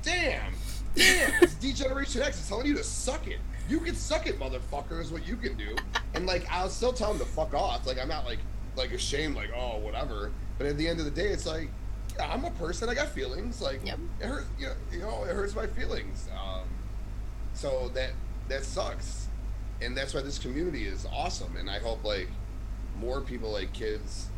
damn, 0.02 0.54
damn, 0.94 1.42
it's 1.42 1.54
D-Generation 1.54 2.22
X 2.22 2.40
is 2.40 2.48
telling 2.48 2.66
you 2.66 2.76
to 2.76 2.84
suck 2.84 3.26
it. 3.26 3.40
You 3.68 3.80
can 3.80 3.94
suck 3.94 4.26
it, 4.26 4.38
motherfucker, 4.40 5.00
is 5.00 5.12
what 5.12 5.26
you 5.26 5.36
can 5.36 5.56
do. 5.56 5.76
And 6.14 6.26
like 6.26 6.46
I'll 6.50 6.70
still 6.70 6.92
tell 6.92 7.10
them 7.12 7.18
to 7.18 7.26
fuck 7.26 7.54
off. 7.54 7.86
Like 7.86 7.98
I'm 7.98 8.08
not 8.08 8.24
like 8.24 8.38
like 8.76 8.92
ashamed, 8.92 9.36
like 9.36 9.50
oh 9.54 9.78
whatever. 9.78 10.32
But 10.56 10.66
at 10.66 10.76
the 10.78 10.88
end 10.88 10.98
of 10.98 11.04
the 11.04 11.10
day, 11.10 11.28
it's 11.28 11.46
like 11.46 11.68
I'm 12.22 12.44
a 12.44 12.50
person. 12.52 12.88
I 12.88 12.94
got 12.94 13.08
feelings. 13.08 13.60
Like 13.60 13.84
yep. 13.84 13.98
it 14.20 14.26
hurts. 14.26 14.46
You 14.58 14.66
know, 14.68 14.74
you 14.92 14.98
know, 15.00 15.24
it 15.24 15.34
hurts 15.34 15.54
my 15.54 15.66
feelings. 15.66 16.28
Um, 16.32 16.66
so 17.52 17.90
that 17.94 18.10
that 18.48 18.64
sucks. 18.64 19.28
and 19.80 19.96
that's 19.96 20.14
why 20.14 20.22
this 20.22 20.38
community 20.38 20.86
is 20.86 21.06
awesome. 21.12 21.56
And 21.56 21.70
I 21.70 21.78
hope 21.78 22.04
like 22.04 22.28
more 22.98 23.20
people 23.20 23.52
like 23.52 23.72
kids. 23.72 24.28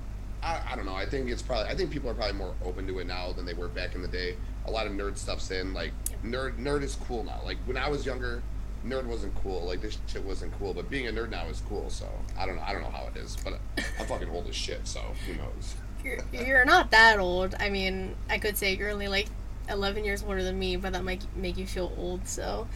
I, 0.43 0.61
I 0.71 0.77
don't 0.77 0.87
know. 0.87 0.95
I 0.95 1.07
think 1.07 1.29
it's 1.29 1.43
probably. 1.43 1.71
I 1.71 1.77
think 1.77 1.90
people 1.90 2.11
are 2.11 2.14
probably 2.14 2.37
more 2.37 2.55
open 2.64 2.87
to 2.87 2.99
it 2.99 3.07
now 3.07 3.33
than 3.33 3.47
they 3.47 3.55
were 3.55 3.69
back 3.69 3.95
in 3.95 4.03
the 4.03 4.09
day. 4.09 4.37
A 4.66 4.71
lot 4.71 4.87
of 4.87 4.93
nerd 4.93 5.16
stuff's 5.16 5.51
in. 5.51 5.73
Like 5.75 5.93
nerd, 6.25 6.59
nerd 6.59 6.83
is 6.83 6.97
cool 6.97 7.25
now. 7.25 7.40
Like 7.45 7.59
when 7.66 7.77
I 7.77 7.88
was 7.88 8.05
younger, 8.05 8.43
nerd 8.85 9.07
wasn't 9.07 9.35
cool. 9.43 9.66
Like 9.66 9.81
this 9.81 9.99
shit 10.07 10.25
wasn't 10.25 10.57
cool. 10.59 10.75
But 10.75 10.90
being 10.90 11.07
a 11.09 11.12
nerd 11.12 11.31
now 11.31 11.47
is 11.47 11.62
cool. 11.69 11.90
So 11.90 12.07
I 12.38 12.47
don't 12.47 12.57
know. 12.57 12.62
I 12.62 12.73
don't 12.73 12.83
know 12.83 12.90
how 12.90 13.09
it 13.14 13.16
is, 13.16 13.37
but 13.43 13.55
I'm 13.99 14.07
fucking 14.07 14.29
old 14.31 14.47
as 14.49 14.55
shit. 14.55 14.87
So 14.87 15.01
who 15.27 15.35
knows? 15.35 15.75
You're, 16.05 16.19
you're 16.33 16.64
not 16.64 16.90
that 16.93 17.19
old. 17.19 17.55
I 17.61 17.69
mean, 17.69 18.14
I 18.29 18.38
could 18.38 18.57
say 18.57 18.75
you're 18.75 18.90
only 18.90 19.09
like 19.09 19.27
11 19.69 20.05
years 20.05 20.23
older 20.23 20.43
than 20.43 20.59
me, 20.59 20.77
but 20.77 20.93
that 20.95 21.05
might 21.05 21.25
make 21.37 21.57
you 21.57 21.66
feel 21.66 21.93
old. 21.97 22.27
So 22.27 22.66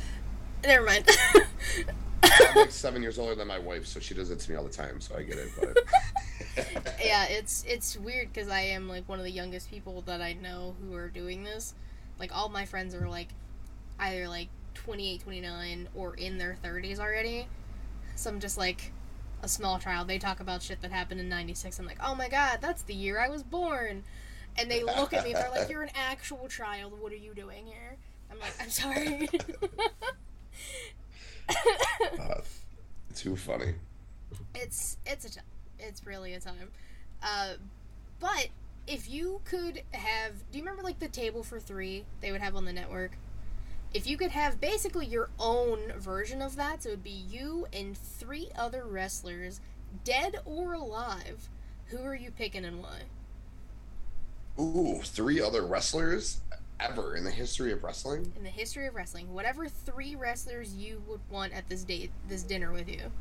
never 0.62 0.84
mind. 0.84 1.08
I'm 2.22 2.56
like 2.56 2.70
seven 2.70 3.02
years 3.02 3.18
older 3.18 3.34
than 3.34 3.48
my 3.48 3.58
wife, 3.58 3.86
so 3.86 4.00
she 4.00 4.14
does 4.14 4.30
it 4.30 4.40
to 4.40 4.50
me 4.50 4.56
all 4.56 4.64
the 4.64 4.70
time. 4.70 5.00
So 5.00 5.16
I 5.16 5.22
get 5.22 5.38
it. 5.38 5.48
But 5.58 6.96
yeah, 7.04 7.26
it's 7.26 7.64
it's 7.66 7.96
weird 7.96 8.32
because 8.32 8.48
I 8.48 8.60
am 8.60 8.88
like 8.88 9.08
one 9.08 9.18
of 9.18 9.24
the 9.24 9.30
youngest 9.30 9.70
people 9.70 10.02
that 10.02 10.20
I 10.20 10.34
know 10.34 10.74
who 10.80 10.94
are 10.94 11.08
doing 11.08 11.44
this. 11.44 11.74
Like 12.18 12.34
all 12.34 12.48
my 12.48 12.66
friends 12.66 12.94
are 12.94 13.08
like 13.08 13.28
either 13.98 14.28
like 14.28 14.48
28, 14.74 15.22
29 15.22 15.88
or 15.94 16.14
in 16.14 16.38
their 16.38 16.56
30s 16.62 16.98
already. 16.98 17.46
So 18.16 18.30
I'm 18.30 18.40
just 18.40 18.58
like 18.58 18.92
a 19.42 19.48
small 19.48 19.78
child. 19.78 20.08
They 20.08 20.18
talk 20.18 20.40
about 20.40 20.62
shit 20.62 20.80
that 20.82 20.90
happened 20.90 21.20
in 21.20 21.28
96. 21.28 21.78
I'm 21.78 21.86
like, 21.86 21.98
"Oh 22.02 22.14
my 22.14 22.28
god, 22.28 22.58
that's 22.60 22.82
the 22.82 22.94
year 22.94 23.18
I 23.18 23.28
was 23.28 23.42
born." 23.42 24.04
And 24.56 24.70
they 24.70 24.84
look 24.84 25.12
at 25.12 25.24
me, 25.24 25.32
and 25.32 25.42
they're 25.42 25.50
like, 25.50 25.68
"You're 25.68 25.82
an 25.82 25.90
actual 25.94 26.48
child. 26.48 26.98
What 27.00 27.12
are 27.12 27.16
you 27.16 27.34
doing 27.34 27.66
here?" 27.66 27.96
I'm 28.30 28.38
like, 28.38 28.54
"I'm 28.60 28.70
sorry." 28.70 29.28
uh, 32.20 32.40
too 33.14 33.36
funny. 33.36 33.74
It's 34.54 34.96
it's 35.06 35.24
a 35.24 35.34
time. 35.34 35.44
It's 35.78 36.06
really 36.06 36.34
a 36.34 36.40
time. 36.40 36.70
Uh, 37.22 37.54
but 38.20 38.48
if 38.86 39.08
you 39.08 39.40
could 39.44 39.82
have, 39.92 40.32
do 40.50 40.58
you 40.58 40.64
remember 40.64 40.82
like 40.82 40.98
the 40.98 41.08
table 41.08 41.42
for 41.42 41.58
three 41.58 42.04
they 42.20 42.32
would 42.32 42.40
have 42.40 42.56
on 42.56 42.64
the 42.64 42.72
network? 42.72 43.16
If 43.94 44.08
you 44.08 44.16
could 44.16 44.32
have 44.32 44.60
basically 44.60 45.06
your 45.06 45.30
own 45.38 45.92
version 45.96 46.42
of 46.42 46.56
that, 46.56 46.82
so 46.82 46.88
it 46.88 46.92
would 46.92 47.04
be 47.04 47.10
you 47.10 47.68
and 47.72 47.96
three 47.96 48.48
other 48.58 48.84
wrestlers, 48.84 49.60
dead 50.02 50.40
or 50.44 50.72
alive. 50.74 51.48
Who 51.86 52.02
are 52.02 52.16
you 52.16 52.32
picking 52.32 52.64
and 52.64 52.82
why? 52.82 53.02
Ooh, 54.60 55.00
three 55.04 55.40
other 55.40 55.64
wrestlers 55.64 56.40
ever 56.80 57.14
in 57.14 57.22
the 57.22 57.30
history 57.30 57.70
of 57.70 57.84
wrestling? 57.84 58.32
In 58.36 58.42
the 58.42 58.50
history 58.50 58.88
of 58.88 58.96
wrestling, 58.96 59.32
whatever 59.32 59.68
three 59.68 60.16
wrestlers 60.16 60.74
you 60.74 61.00
would 61.06 61.20
want 61.30 61.52
at 61.52 61.68
this 61.68 61.84
date, 61.84 62.10
this 62.28 62.42
dinner 62.42 62.72
with 62.72 62.88
you. 62.88 63.12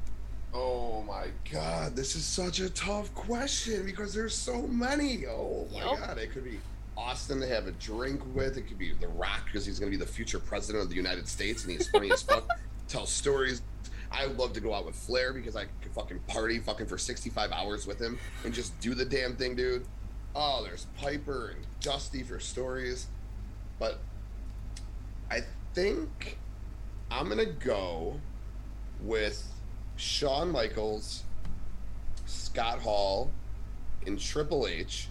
Oh 0.55 1.03
my 1.03 1.27
god, 1.51 1.95
this 1.95 2.15
is 2.15 2.25
such 2.25 2.59
a 2.59 2.69
tough 2.71 3.13
question 3.13 3.85
because 3.85 4.13
there's 4.13 4.35
so 4.35 4.63
many. 4.63 5.25
Oh 5.27 5.67
my 5.71 5.83
yep. 5.83 5.99
god, 5.99 6.17
it 6.17 6.31
could 6.31 6.43
be 6.43 6.59
Austin 6.97 7.39
to 7.41 7.47
have 7.47 7.67
a 7.67 7.71
drink 7.73 8.21
with. 8.33 8.57
It 8.57 8.63
could 8.63 8.77
be 8.77 8.93
The 8.93 9.07
Rock 9.07 9.45
because 9.45 9.65
he's 9.65 9.79
going 9.79 9.91
to 9.91 9.97
be 9.97 10.03
the 10.03 10.09
future 10.09 10.39
president 10.39 10.83
of 10.83 10.89
the 10.89 10.95
United 10.95 11.27
States 11.27 11.63
and 11.63 11.71
he's 11.71 11.87
funny 11.89 12.11
as 12.11 12.21
fuck. 12.23 12.47
Tell 12.87 13.05
stories. 13.05 13.61
I 14.11 14.25
love 14.25 14.53
to 14.53 14.59
go 14.59 14.73
out 14.73 14.85
with 14.85 14.95
Flair 14.95 15.33
because 15.33 15.55
I 15.55 15.65
could 15.81 15.91
fucking 15.93 16.19
party 16.27 16.59
fucking 16.59 16.85
for 16.85 16.97
65 16.97 17.51
hours 17.51 17.87
with 17.87 17.99
him 17.99 18.19
and 18.45 18.53
just 18.53 18.79
do 18.79 18.93
the 18.93 19.05
damn 19.05 19.35
thing, 19.35 19.55
dude. 19.55 19.85
Oh, 20.35 20.63
there's 20.63 20.85
Piper 20.97 21.53
and 21.55 21.65
Dusty 21.79 22.21
for 22.23 22.39
stories. 22.39 23.07
But 23.79 23.99
I 25.31 25.41
think 25.73 26.37
I'm 27.09 27.27
gonna 27.27 27.45
go 27.45 28.19
with 29.01 29.43
Shawn 29.95 30.51
Michaels, 30.51 31.23
Scott 32.25 32.79
Hall, 32.79 33.31
and 34.05 34.19
Triple 34.19 34.67
H 34.67 35.07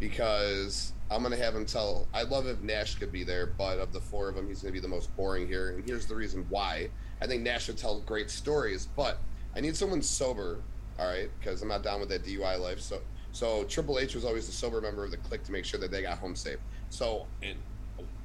because 0.00 0.92
I'm 1.10 1.22
gonna 1.22 1.36
have 1.36 1.54
him 1.54 1.66
tell. 1.66 2.08
I 2.14 2.22
love 2.22 2.46
if 2.46 2.60
Nash 2.62 2.94
could 2.96 3.12
be 3.12 3.24
there, 3.24 3.46
but 3.46 3.78
of 3.78 3.92
the 3.92 4.00
four 4.00 4.28
of 4.28 4.36
them, 4.36 4.48
he's 4.48 4.62
gonna 4.62 4.72
be 4.72 4.80
the 4.80 4.88
most 4.88 5.14
boring 5.16 5.46
here. 5.46 5.70
And 5.70 5.84
here's 5.86 6.06
the 6.06 6.14
reason 6.14 6.46
why. 6.48 6.88
I 7.20 7.26
think 7.26 7.42
Nash 7.42 7.68
would 7.68 7.78
tell 7.78 8.00
great 8.00 8.30
stories, 8.30 8.88
but 8.96 9.18
I 9.54 9.60
need 9.60 9.76
someone 9.76 10.02
sober. 10.02 10.62
All 10.98 11.06
right, 11.06 11.28
because 11.38 11.60
I'm 11.60 11.68
not 11.68 11.82
down 11.82 12.00
with 12.00 12.08
that 12.10 12.24
DUI 12.24 12.58
life. 12.58 12.80
So, 12.80 13.00
so 13.32 13.64
Triple 13.64 13.98
H 13.98 14.14
was 14.14 14.24
always 14.24 14.46
the 14.46 14.52
sober 14.52 14.80
member 14.80 15.04
of 15.04 15.10
the 15.10 15.16
clique 15.16 15.42
to 15.44 15.52
make 15.52 15.64
sure 15.64 15.80
that 15.80 15.90
they 15.90 16.02
got 16.02 16.18
home 16.18 16.36
safe. 16.36 16.58
So, 16.88 17.26
and 17.42 17.58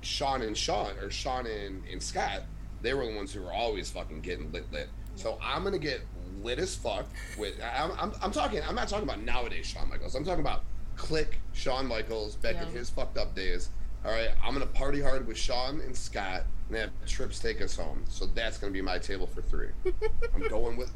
Shawn 0.01 0.43
and 0.43 0.55
Shawn 0.55 0.97
or 1.01 1.09
Shawn 1.09 1.47
and, 1.47 1.83
and 1.91 2.01
Scott, 2.01 2.43
they 2.81 2.93
were 2.93 3.05
the 3.05 3.15
ones 3.15 3.33
who 3.33 3.41
were 3.41 3.51
always 3.51 3.89
fucking 3.89 4.21
getting 4.21 4.51
lit 4.51 4.71
lit. 4.71 4.87
So 5.15 5.37
I'm 5.41 5.63
gonna 5.63 5.79
get 5.79 6.01
lit 6.41 6.59
as 6.59 6.75
fuck 6.75 7.05
with. 7.37 7.55
I'm, 7.61 7.91
I'm, 7.99 8.13
I'm 8.21 8.31
talking. 8.31 8.61
I'm 8.67 8.75
not 8.75 8.87
talking 8.87 9.03
about 9.03 9.21
nowadays 9.21 9.65
Shawn 9.65 9.89
Michaels. 9.89 10.15
I'm 10.15 10.23
talking 10.23 10.41
about 10.41 10.63
Kliq 10.99 11.27
Shawn 11.53 11.87
Michaels 11.87 12.35
back 12.35 12.55
yeah. 12.55 12.67
in 12.67 12.73
his 12.73 12.89
fucked 12.89 13.17
up 13.17 13.33
days. 13.33 13.69
All 14.05 14.11
right, 14.11 14.29
I'm 14.43 14.53
gonna 14.53 14.65
party 14.65 15.01
hard 15.01 15.25
with 15.27 15.37
Shawn 15.37 15.81
and 15.81 15.95
Scott 15.95 16.43
and 16.67 16.77
have 16.77 16.91
trips 17.05 17.39
take 17.39 17.61
us 17.61 17.75
home. 17.75 18.03
So 18.09 18.27
that's 18.27 18.57
gonna 18.57 18.73
be 18.73 18.81
my 18.81 18.99
table 18.99 19.25
for 19.25 19.41
three. 19.41 19.69
I'm 20.35 20.47
going 20.47 20.77
with 20.77 20.91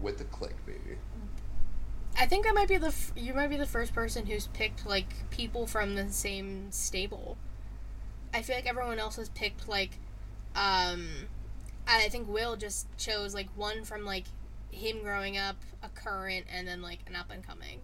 with 0.00 0.18
the 0.18 0.24
Kliq, 0.24 0.52
baby. 0.66 0.98
I 2.18 2.26
think 2.26 2.48
I 2.48 2.52
might 2.52 2.68
be 2.68 2.78
the 2.78 2.88
f- 2.88 3.12
you 3.14 3.34
might 3.34 3.48
be 3.48 3.56
the 3.56 3.66
first 3.66 3.94
person 3.94 4.26
who's 4.26 4.48
picked 4.48 4.86
like 4.86 5.30
people 5.30 5.66
from 5.66 5.94
the 5.94 6.10
same 6.10 6.72
stable. 6.72 7.36
I 8.34 8.42
feel 8.42 8.56
like 8.56 8.66
everyone 8.66 8.98
else 8.98 9.16
has 9.16 9.28
picked 9.30 9.68
like 9.68 9.98
um 10.54 11.08
I 11.86 12.08
think 12.08 12.28
Will 12.28 12.56
just 12.56 12.86
chose 12.98 13.34
like 13.34 13.48
one 13.54 13.84
from 13.84 14.04
like 14.04 14.24
him 14.72 15.02
growing 15.02 15.38
up, 15.38 15.56
a 15.82 15.88
current, 15.88 16.46
and 16.52 16.66
then 16.66 16.82
like 16.82 17.00
an 17.06 17.16
up 17.16 17.30
and 17.30 17.46
coming. 17.46 17.80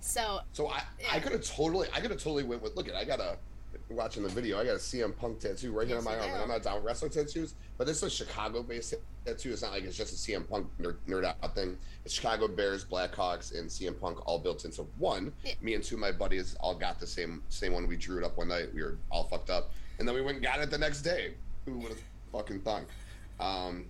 So 0.00 0.40
So 0.52 0.68
I 0.68 0.82
yeah. 1.00 1.06
I 1.12 1.20
could 1.20 1.32
have 1.32 1.44
totally 1.44 1.88
I 1.94 2.00
could 2.00 2.10
have 2.10 2.22
totally 2.22 2.44
went 2.44 2.62
with 2.62 2.76
look 2.76 2.88
at 2.88 2.94
I 2.94 3.04
got 3.04 3.20
a 3.20 3.36
watching 3.90 4.22
the 4.22 4.28
video 4.28 4.58
I 4.58 4.64
got 4.64 4.74
a 4.74 4.78
CM 4.78 5.16
Punk 5.16 5.38
tattoo 5.38 5.72
right 5.72 5.86
here 5.86 5.98
on 5.98 6.04
my 6.04 6.14
arm 6.14 6.30
and 6.30 6.42
I'm 6.42 6.48
not 6.48 6.62
down 6.62 6.76
with 6.76 6.84
wrestling 6.84 7.10
tattoos 7.10 7.54
but 7.78 7.86
this 7.86 7.98
is 7.98 8.02
a 8.04 8.10
Chicago 8.10 8.62
based 8.62 8.94
tattoo 9.24 9.52
it's 9.52 9.62
not 9.62 9.72
like 9.72 9.84
it's 9.84 9.96
just 9.96 10.12
a 10.12 10.16
CM 10.16 10.48
Punk 10.48 10.66
nerd, 10.80 10.96
nerd 11.06 11.24
out 11.24 11.54
thing 11.54 11.76
it's 12.04 12.14
Chicago 12.14 12.48
Bears 12.48 12.84
Blackhawks 12.84 13.56
and 13.56 13.68
CM 13.68 13.98
Punk 14.00 14.26
all 14.26 14.38
built 14.38 14.64
into 14.64 14.82
one 14.98 15.32
yeah. 15.44 15.52
me 15.60 15.74
and 15.74 15.84
two 15.84 15.96
of 15.96 16.00
my 16.00 16.10
buddies 16.10 16.56
all 16.60 16.74
got 16.74 16.98
the 16.98 17.06
same 17.06 17.42
same 17.48 17.72
one 17.72 17.86
we 17.86 17.96
drew 17.96 18.18
it 18.18 18.24
up 18.24 18.36
one 18.36 18.48
night 18.48 18.74
we 18.74 18.82
were 18.82 18.96
all 19.10 19.24
fucked 19.24 19.50
up 19.50 19.70
and 19.98 20.08
then 20.08 20.14
we 20.14 20.20
went 20.20 20.36
and 20.36 20.44
got 20.44 20.58
it 20.60 20.70
the 20.70 20.78
next 20.78 21.02
day 21.02 21.34
who 21.66 21.78
would 21.78 21.90
have 21.90 22.00
fucking 22.32 22.60
thunk 22.60 22.88
um, 23.38 23.86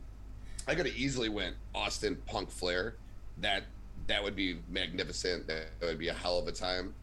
I 0.69 0.75
could 0.75 0.87
have 0.87 0.97
easily 0.97 1.29
went 1.29 1.57
Austin 1.75 2.17
Punk 2.27 2.51
Flair. 2.51 2.97
That 3.39 3.65
that 4.07 4.23
would 4.23 4.37
be 4.37 4.59
magnificent. 4.69 5.47
That 5.49 5.69
would 5.83 5.99
be 5.99 6.09
a 6.09 6.15
hell 6.15 6.39
of 6.39 6.47
a 6.47 6.53
time. 6.53 6.95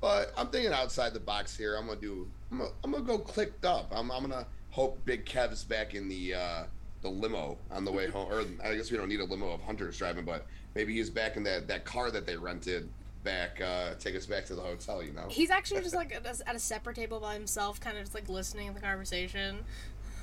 But 0.00 0.32
I'm 0.36 0.48
thinking 0.48 0.72
outside 0.72 1.14
the 1.14 1.20
box 1.20 1.56
here. 1.56 1.76
I'm 1.76 1.86
gonna 1.86 2.00
do. 2.00 2.28
I'm 2.50 2.58
gonna, 2.58 2.70
I'm 2.82 2.92
gonna 2.92 3.04
go 3.04 3.18
clicked 3.18 3.64
up. 3.64 3.90
I'm, 3.90 4.10
I'm 4.10 4.22
gonna 4.22 4.46
hope 4.70 5.04
Big 5.04 5.24
Kev's 5.24 5.64
back 5.64 5.94
in 5.94 6.08
the 6.08 6.34
uh, 6.34 6.62
the 7.02 7.08
limo 7.08 7.58
on 7.70 7.84
the 7.84 7.92
way 7.92 8.08
home. 8.08 8.30
Or 8.30 8.44
I 8.62 8.74
guess 8.74 8.90
we 8.90 8.96
don't 8.96 9.08
need 9.08 9.20
a 9.20 9.24
limo 9.24 9.50
of 9.50 9.62
Hunter's 9.62 9.96
driving, 9.96 10.24
but 10.24 10.46
maybe 10.74 10.94
he's 10.94 11.10
back 11.10 11.36
in 11.36 11.42
that 11.44 11.68
that 11.68 11.84
car 11.84 12.10
that 12.10 12.26
they 12.26 12.36
rented 12.36 12.88
back 13.22 13.58
uh 13.62 13.94
take 13.98 14.14
us 14.14 14.26
back 14.26 14.44
to 14.44 14.54
the 14.54 14.60
hotel 14.60 15.02
you 15.02 15.10
know 15.10 15.26
he's 15.30 15.50
actually 15.50 15.80
just 15.80 15.94
like 15.94 16.14
at 16.14 16.26
a, 16.26 16.48
at 16.48 16.54
a 16.54 16.58
separate 16.58 16.94
table 16.94 17.18
by 17.18 17.32
himself 17.32 17.80
kind 17.80 17.96
of 17.96 18.02
just 18.02 18.14
like 18.14 18.28
listening 18.28 18.68
to 18.68 18.74
the 18.74 18.86
conversation 18.86 19.64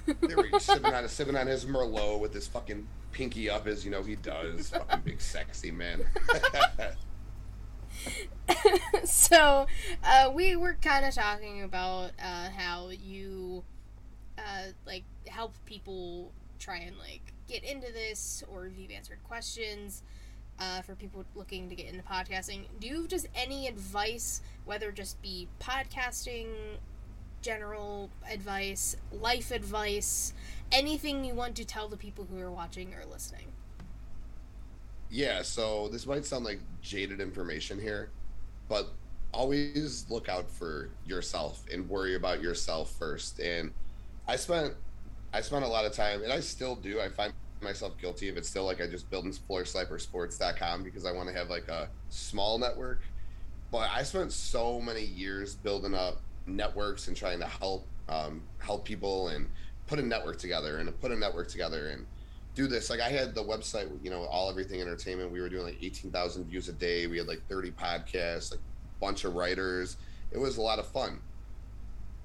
they 0.06 0.36
were 0.36 0.60
sipping 0.60 0.94
on 0.94 1.08
sipping 1.08 1.36
on 1.36 1.48
his 1.48 1.66
Merlot 1.66 2.20
with 2.20 2.34
his 2.34 2.48
fucking 2.48 2.88
pinky 3.12 3.50
up 3.50 3.68
as 3.68 3.86
you 3.86 3.92
know 3.92 4.04
he 4.04 4.16
does. 4.16 4.70
fucking 4.70 5.02
big 5.04 5.22
sexy 5.22 5.72
man. 5.72 6.06
so 9.04 9.68
uh, 10.04 10.32
we 10.34 10.56
were 10.56 10.78
kind 10.82 11.06
of 11.06 11.14
talking 11.14 11.64
about 11.64 12.12
uh, 12.24 12.50
how 12.56 12.90
you 12.90 13.64
uh, 14.38 14.72
like 14.86 15.04
help 15.28 15.54
people 15.66 16.32
try 16.60 16.78
and 16.78 16.98
like 16.98 17.34
get 17.48 17.64
into 17.64 17.92
this 17.92 18.44
or 18.52 18.68
if 18.68 18.78
you've 18.78 18.92
answered 18.92 19.22
questions 19.24 20.04
uh, 20.60 20.82
for 20.82 20.96
people 20.96 21.26
looking 21.36 21.70
to 21.70 21.76
get 21.76 21.88
into 21.88 22.04
podcasting 22.04 22.62
do 22.80 22.88
you 22.88 23.02
have 23.02 23.08
just 23.08 23.28
any 23.36 23.68
advice 23.68 24.42
whether 24.66 24.92
just 24.92 25.22
be 25.22 25.48
podcasting 25.60 26.48
general 27.42 28.10
advice, 28.30 28.96
life 29.12 29.52
advice, 29.52 30.34
anything 30.72 31.24
you 31.26 31.34
want 31.34 31.56
to 31.56 31.66
tell 31.66 31.88
the 31.88 31.98
people 31.98 32.28
who 32.30 32.40
are 32.40 32.52
watching 32.52 32.94
or 32.94 33.06
listening? 33.12 33.48
Yeah, 35.10 35.42
so 35.42 35.90
this 35.90 36.06
might 36.06 36.26
sound 36.26 36.46
like 36.46 36.60
jaded 36.82 37.20
information 37.20 37.80
here, 37.80 38.12
but 38.70 38.94
always 39.34 40.06
look 40.10 40.30
out 40.30 40.50
for 40.50 40.90
yourself 41.06 41.64
and 41.72 41.88
worry 41.90 42.16
about 42.16 42.42
yourself 42.42 42.92
first. 42.98 43.40
And 43.40 43.72
I 44.28 44.36
spent 44.36 44.74
I 45.34 45.42
spent 45.42 45.64
a 45.64 45.68
lot 45.68 45.86
of 45.86 45.94
time 45.94 46.24
and 46.24 46.32
I 46.32 46.40
still 46.40 46.76
do. 46.76 47.00
I 47.00 47.10
find 47.10 47.34
myself 47.62 47.98
guilty 47.98 48.28
of 48.30 48.38
it 48.38 48.46
still 48.46 48.66
like 48.66 48.82
I 48.82 48.88
just 48.88 49.10
build 49.10 49.26
in 49.26 49.34
sports.com 49.34 50.84
because 50.84 51.06
I 51.06 51.12
want 51.12 51.30
to 51.30 51.36
have 51.36 51.50
like 51.50 51.68
a 51.68 51.90
small 52.10 52.58
network. 52.58 53.02
But 53.72 53.90
I 53.92 54.04
spent 54.04 54.32
so 54.34 54.82
many 54.82 55.04
years 55.04 55.56
building 55.56 55.94
up 55.94 56.22
networks 56.46 57.08
and 57.08 57.16
trying 57.16 57.40
to 57.40 57.48
help 57.48 57.88
um, 58.10 58.42
help 58.60 58.86
people 58.86 59.30
and 59.30 59.48
put 59.88 60.00
a 60.00 60.02
network 60.02 60.38
together 60.38 60.78
and 60.78 61.02
put 61.02 61.12
a 61.12 61.16
network 61.16 61.48
together 61.48 61.90
and 61.90 62.06
do 62.56 62.68
this. 62.68 62.90
Like 62.90 63.00
I 63.00 63.10
had 63.10 63.34
the 63.34 63.44
website, 63.44 63.90
you 64.04 64.10
know, 64.10 64.24
all 64.24 64.50
everything 64.50 64.82
entertainment. 64.82 65.32
We 65.32 65.42
were 65.42 65.50
doing 65.50 65.64
like 65.64 65.78
eighteen 65.82 66.12
thousand 66.12 66.46
views 66.46 66.70
a 66.70 66.74
day. 66.74 67.08
We 67.08 67.18
had 67.18 67.28
like 67.28 67.42
thirty 67.48 67.72
podcasts, 67.72 68.52
like 68.52 68.60
a 68.60 69.00
bunch 69.00 69.24
of 69.24 69.36
writers. 69.36 69.98
It 70.32 70.38
was 70.38 70.58
a 70.58 70.62
lot 70.62 70.80
of 70.80 70.88
fun. 70.88 71.20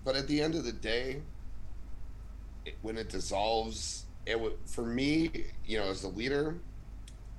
But 0.05 0.17
at 0.17 0.29
the 0.29 0.41
end 0.41 0.55
of 0.55 0.65
the 0.65 0.73
day, 0.73 1.23
it, 2.65 2.75
when 2.83 2.97
it 2.97 3.09
dissolves, 3.09 4.05
it 4.27 4.39
would 4.39 4.55
for 4.67 4.85
me, 4.85 5.31
you 5.65 5.79
know, 5.79 5.91
as 5.91 6.03
the 6.03 6.09
leader, 6.09 6.57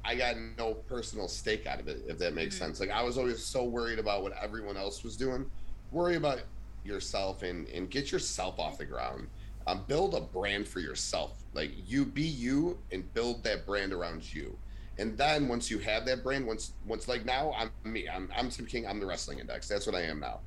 I 0.04 0.16
got 0.16 0.36
no 0.58 0.74
personal 0.74 1.28
stake 1.28 1.68
out 1.68 1.80
of 1.80 1.88
it. 1.88 2.04
If 2.08 2.18
that 2.20 2.34
makes 2.34 2.56
mm-hmm. 2.56 2.66
sense. 2.66 2.80
Like 2.80 2.92
I 2.92 3.04
was 3.04 3.18
always 3.18 3.44
so 3.44 3.64
worried 3.64 4.00
about 4.00 4.24
what 4.24 4.34
everyone 4.42 4.78
else 4.78 5.04
was 5.04 5.18
doing. 5.18 5.46
Worry 5.92 6.16
about 6.16 6.40
yourself 6.88 7.44
and 7.44 7.68
and 7.70 7.90
get 7.90 8.12
yourself 8.12 8.60
off 8.60 8.78
the 8.78 8.86
ground 8.86 9.28
um, 9.68 9.84
build 9.88 10.16
a 10.16 10.22
brand 10.22 10.68
for 10.68 10.80
yourself. 10.80 11.44
Like 11.54 11.72
you 11.86 12.06
be 12.06 12.24
you 12.24 12.80
and 12.92 13.14
build 13.14 13.44
that 13.44 13.66
brand 13.66 13.94
around 13.94 14.34
you. 14.34 14.58
And 14.98 15.16
then 15.18 15.48
once 15.48 15.70
you 15.70 15.78
have 15.80 16.06
that 16.06 16.24
brand, 16.24 16.48
once 16.48 16.72
once 16.88 17.08
like 17.08 17.26
now 17.26 17.54
I'm 17.56 17.70
me, 17.84 18.08
I'm 18.10 18.32
I'm 18.36 18.50
Tim 18.50 18.66
King, 18.66 18.88
I'm 18.88 19.00
the 19.00 19.06
Wrestling 19.06 19.40
Index. 19.40 19.68
That's 19.68 19.86
what 19.86 19.96
I 19.96 20.02
am 20.02 20.20
now. 20.20 20.40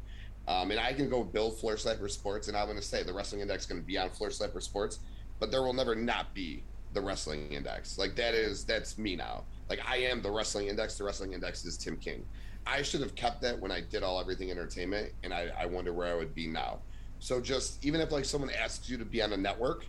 Um, 0.49 0.71
and 0.73 0.81
I 0.81 0.93
can 0.93 1.09
go 1.09 1.23
build 1.23 1.59
Floor 1.61 1.75
Slapper 1.75 2.11
Sports, 2.11 2.49
and 2.49 2.57
I'm 2.57 2.65
going 2.65 2.79
to 2.79 2.85
say 2.85 3.05
the 3.05 3.13
Wrestling 3.13 3.43
Index 3.43 3.65
is 3.65 3.69
going 3.69 3.81
to 3.81 3.87
be 3.87 3.99
on 3.99 4.11
Floor 4.11 4.31
Slapper 4.31 4.61
Sports, 4.61 4.99
but 5.39 5.53
there 5.53 5.63
will 5.63 5.75
never 5.75 5.95
not 5.95 6.35
be 6.35 6.65
the 6.93 7.01
Wrestling 7.01 7.53
Index. 7.53 7.99
Like 7.99 8.17
that 8.17 8.35
is 8.35 8.65
that's 8.65 8.99
me 8.99 9.15
now. 9.15 9.45
Like 9.69 9.81
I 9.87 9.99
am 9.99 10.23
the 10.23 10.31
Wrestling 10.31 10.69
Index. 10.69 10.97
The 10.97 11.05
Wrestling 11.05 11.35
Index 11.35 11.65
is 11.65 11.77
Tim 11.77 11.97
King. 11.97 12.25
I 12.67 12.83
should 12.83 13.01
have 13.01 13.15
kept 13.15 13.43
that 13.43 13.59
when 13.59 13.73
I 13.73 13.81
did 13.81 14.03
all 14.03 14.21
everything 14.21 14.51
entertainment, 14.51 15.13
and 15.23 15.33
I, 15.33 15.51
I 15.59 15.67
wonder 15.67 15.93
where 15.93 16.13
I 16.13 16.17
would 16.17 16.35
be 16.35 16.47
now. 16.47 16.81
So 17.19 17.41
just 17.41 17.85
even 17.85 18.01
if 18.01 18.13
like 18.13 18.25
someone 18.25 18.51
asks 18.51 18.89
you 18.89 18.97
to 18.97 19.05
be 19.05 19.23
on 19.23 19.33
a 19.33 19.37
network, 19.37 19.87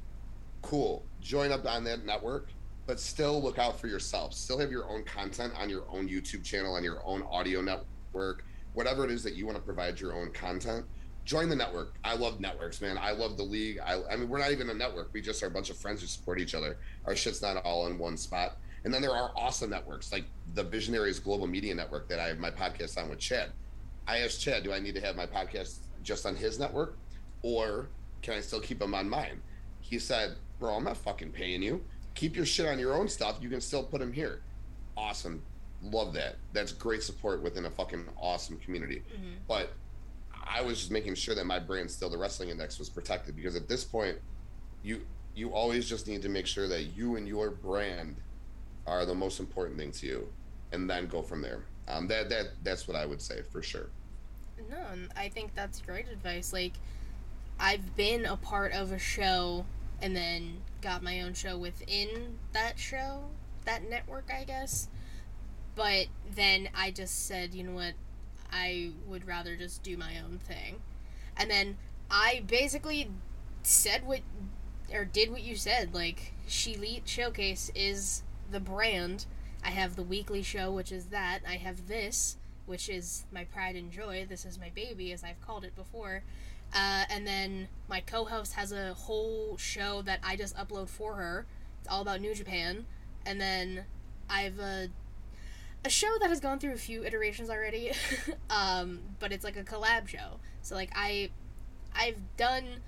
cool, 0.62 1.06
join 1.22 1.52
up 1.52 1.66
on 1.66 1.84
that 1.86 2.06
network, 2.06 2.50
but 2.86 3.00
still 3.00 3.42
look 3.42 3.58
out 3.58 3.80
for 3.80 3.88
yourself. 3.88 4.34
Still 4.34 4.60
have 4.60 4.72
your 4.72 4.90
own 4.90 5.04
content 5.04 5.54
on 5.58 5.70
your 5.70 5.84
own 5.90 6.10
YouTube 6.10 6.44
channel, 6.44 6.76
on 6.76 6.84
your 6.84 7.02
own 7.06 7.24
audio 7.24 7.62
network, 7.62 8.44
whatever 8.74 9.06
it 9.06 9.12
is 9.12 9.24
that 9.24 9.36
you 9.36 9.46
want 9.46 9.58
to 9.58 9.64
provide 9.64 10.00
your 10.00 10.14
own 10.14 10.32
content. 10.32 10.86
Join 11.24 11.50
the 11.50 11.56
network. 11.56 11.94
I 12.04 12.16
love 12.16 12.40
networks, 12.40 12.82
man. 12.82 12.98
I 12.98 13.12
love 13.12 13.38
the 13.38 13.44
league. 13.44 13.80
I, 13.80 14.02
I 14.12 14.16
mean, 14.16 14.28
we're 14.28 14.40
not 14.40 14.52
even 14.52 14.70
a 14.70 14.74
network. 14.74 15.12
We 15.14 15.22
just 15.22 15.42
are 15.44 15.48
a 15.48 15.52
bunch 15.52 15.70
of 15.70 15.78
friends 15.78 16.02
who 16.02 16.08
support 16.08 16.40
each 16.40 16.56
other. 16.56 16.78
Our 17.06 17.16
shit's 17.16 17.42
not 17.42 17.58
all 17.58 17.88
in 17.88 17.98
one 17.98 18.18
spot. 18.18 18.58
And 18.84 18.94
then 18.94 19.02
there 19.02 19.16
are 19.16 19.32
awesome 19.36 19.70
networks 19.70 20.12
like 20.12 20.26
the 20.56 20.64
Visionaries 20.64 21.20
Global 21.20 21.48
Media 21.48 21.76
Network 21.76 22.10
that 22.10 22.20
I 22.20 22.28
have 22.28 22.40
my 22.40 22.50
podcast 22.50 22.98
on 22.98 23.10
with 23.10 23.20
Chad. 23.20 23.52
I 24.08 24.20
asked 24.20 24.42
Chad, 24.42 24.64
do 24.64 24.74
I 24.74 24.80
need 24.80 24.96
to 24.96 25.02
have 25.02 25.16
my 25.16 25.28
podcast 25.28 25.80
just 26.04 26.26
on 26.26 26.36
his 26.36 26.60
network? 26.60 26.98
or 27.44 27.90
can 28.22 28.36
I 28.36 28.42
still 28.42 28.60
keep 28.60 28.80
them 28.80 28.94
on 28.94 29.10
mine? 29.10 29.42
He 29.80 30.00
said, 30.00 30.36
Bro, 30.60 30.76
I'm 30.76 30.84
not 30.84 30.98
fucking 30.98 31.32
paying 31.32 31.64
you. 31.64 31.84
Keep 32.14 32.36
your 32.36 32.46
shit 32.46 32.68
on 32.68 32.78
your 32.78 32.94
own 32.94 33.08
stuff. 33.08 33.38
You 33.42 33.50
can 33.50 33.62
still 33.62 33.84
put 33.84 34.00
them 34.00 34.14
here. 34.14 34.42
Awesome. 34.96 35.42
Love 35.82 36.14
that. 36.14 36.36
That's 36.54 36.72
great 36.72 37.02
support 37.02 37.42
within 37.42 37.66
a 37.66 37.70
fucking 37.72 38.06
awesome 38.20 38.58
community. 38.58 39.02
Mm-hmm. 39.12 39.32
But 39.48 39.72
I 40.32 40.62
was 40.62 40.78
just 40.78 40.92
making 40.92 41.16
sure 41.16 41.34
that 41.34 41.46
my 41.46 41.58
brand 41.58 41.90
still 41.90 42.10
the 42.10 42.18
wrestling 42.18 42.50
index 42.50 42.78
was 42.78 42.90
protected 42.90 43.36
because 43.36 43.56
at 43.56 43.68
this 43.68 43.84
point, 43.84 44.18
you 44.84 45.02
you 45.34 45.52
always 45.52 45.88
just 45.90 46.08
need 46.08 46.22
to 46.22 46.30
make 46.30 46.46
sure 46.46 46.68
that 46.68 46.96
you 46.96 47.16
and 47.16 47.28
your 47.28 47.50
brand 47.50 48.18
are 48.88 49.06
the 49.06 49.16
most 49.16 49.40
important 49.40 49.78
thing 49.78 49.92
to 49.92 50.06
you, 50.06 50.34
and 50.72 50.90
then 50.90 51.08
go 51.08 51.22
from 51.22 51.42
there. 51.42 51.64
Um, 51.88 52.08
that 52.08 52.30
that 52.30 52.48
that's 52.64 52.88
what 52.88 52.96
I 52.96 53.06
would 53.06 53.22
say 53.22 53.42
for 53.52 53.62
sure. 53.62 53.90
No, 54.70 54.78
I 55.16 55.30
think 55.30 55.56
that's 55.56 55.82
great 55.82 56.08
advice. 56.08 56.54
Like 56.54 56.74
I've 57.60 57.96
been 57.96 58.26
a 58.26 58.38
part 58.38 58.74
of 58.74 58.92
a 58.92 59.00
show 59.00 59.66
and 60.02 60.16
then 60.16 60.62
got 60.82 61.04
my 61.04 61.22
own 61.22 61.34
show 61.34 61.58
within 61.58 62.40
that 62.54 62.80
show, 62.80 63.26
that 63.66 63.88
network, 63.88 64.32
I 64.36 64.44
guess. 64.44 64.88
But 65.76 66.08
then 66.34 66.70
I 66.76 66.92
just 66.92 67.28
said, 67.28 67.54
you 67.54 67.64
know 67.64 67.74
what, 67.74 67.94
I 68.52 68.92
would 69.08 69.28
rather 69.28 69.56
just 69.56 69.84
do 69.84 69.96
my 69.96 70.18
own 70.20 70.40
thing. 70.40 70.82
And 71.38 71.50
then 71.50 71.78
I 72.10 72.44
basically 72.48 73.12
said 73.64 74.06
what, 74.06 74.22
or 74.92 75.06
did 75.06 75.32
what 75.32 75.44
you 75.44 75.56
said. 75.56 75.94
Like, 75.94 76.34
She 76.48 76.74
Elite 76.74 77.04
Showcase 77.06 77.72
is 77.76 78.24
the 78.52 78.60
brand. 78.60 79.26
I 79.64 79.70
have 79.70 79.96
the 79.96 80.04
weekly 80.04 80.42
show, 80.42 80.72
which 80.72 80.92
is 80.92 81.06
that. 81.08 81.40
I 81.48 81.56
have 81.56 81.88
this, 81.88 82.38
which 82.66 82.90
is 82.90 83.26
my 83.32 83.44
pride 83.46 83.76
and 83.76 83.92
joy. 83.92 84.26
This 84.28 84.46
is 84.46 84.60
my 84.60 84.70
baby, 84.70 85.12
as 85.12 85.24
I've 85.24 85.42
called 85.42 85.64
it 85.64 85.76
before. 85.76 86.24
Uh, 86.74 87.04
and 87.10 87.28
then 87.28 87.68
my 87.90 88.00
co-host 88.00 88.54
has 88.54 88.72
a 88.72 88.94
whole 88.94 89.58
show 89.58 90.02
that 90.04 90.20
I 90.24 90.36
just 90.36 90.56
upload 90.56 90.90
for 90.90 91.16
her. 91.16 91.46
It's 91.80 91.90
all 91.90 92.02
about 92.02 92.22
New 92.22 92.34
Japan. 92.34 92.86
And 93.26 93.40
then 93.40 93.86
I 94.30 94.42
have 94.42 94.60
a 94.60 94.90
a 95.84 95.90
show 95.90 96.18
that 96.20 96.30
has 96.30 96.40
gone 96.40 96.60
through 96.60 96.74
a 96.74 96.78
few 96.78 97.04
iterations 97.04 97.50
already, 97.50 97.92
um, 98.50 99.00
but 99.20 99.32
it's 99.32 99.44
like 99.44 99.58
a 99.58 99.64
collab 99.64 100.08
show. 100.08 100.40
So 100.62 100.76
like 100.76 100.92
I, 100.96 101.32
I've 101.96 102.20
done 102.38 102.82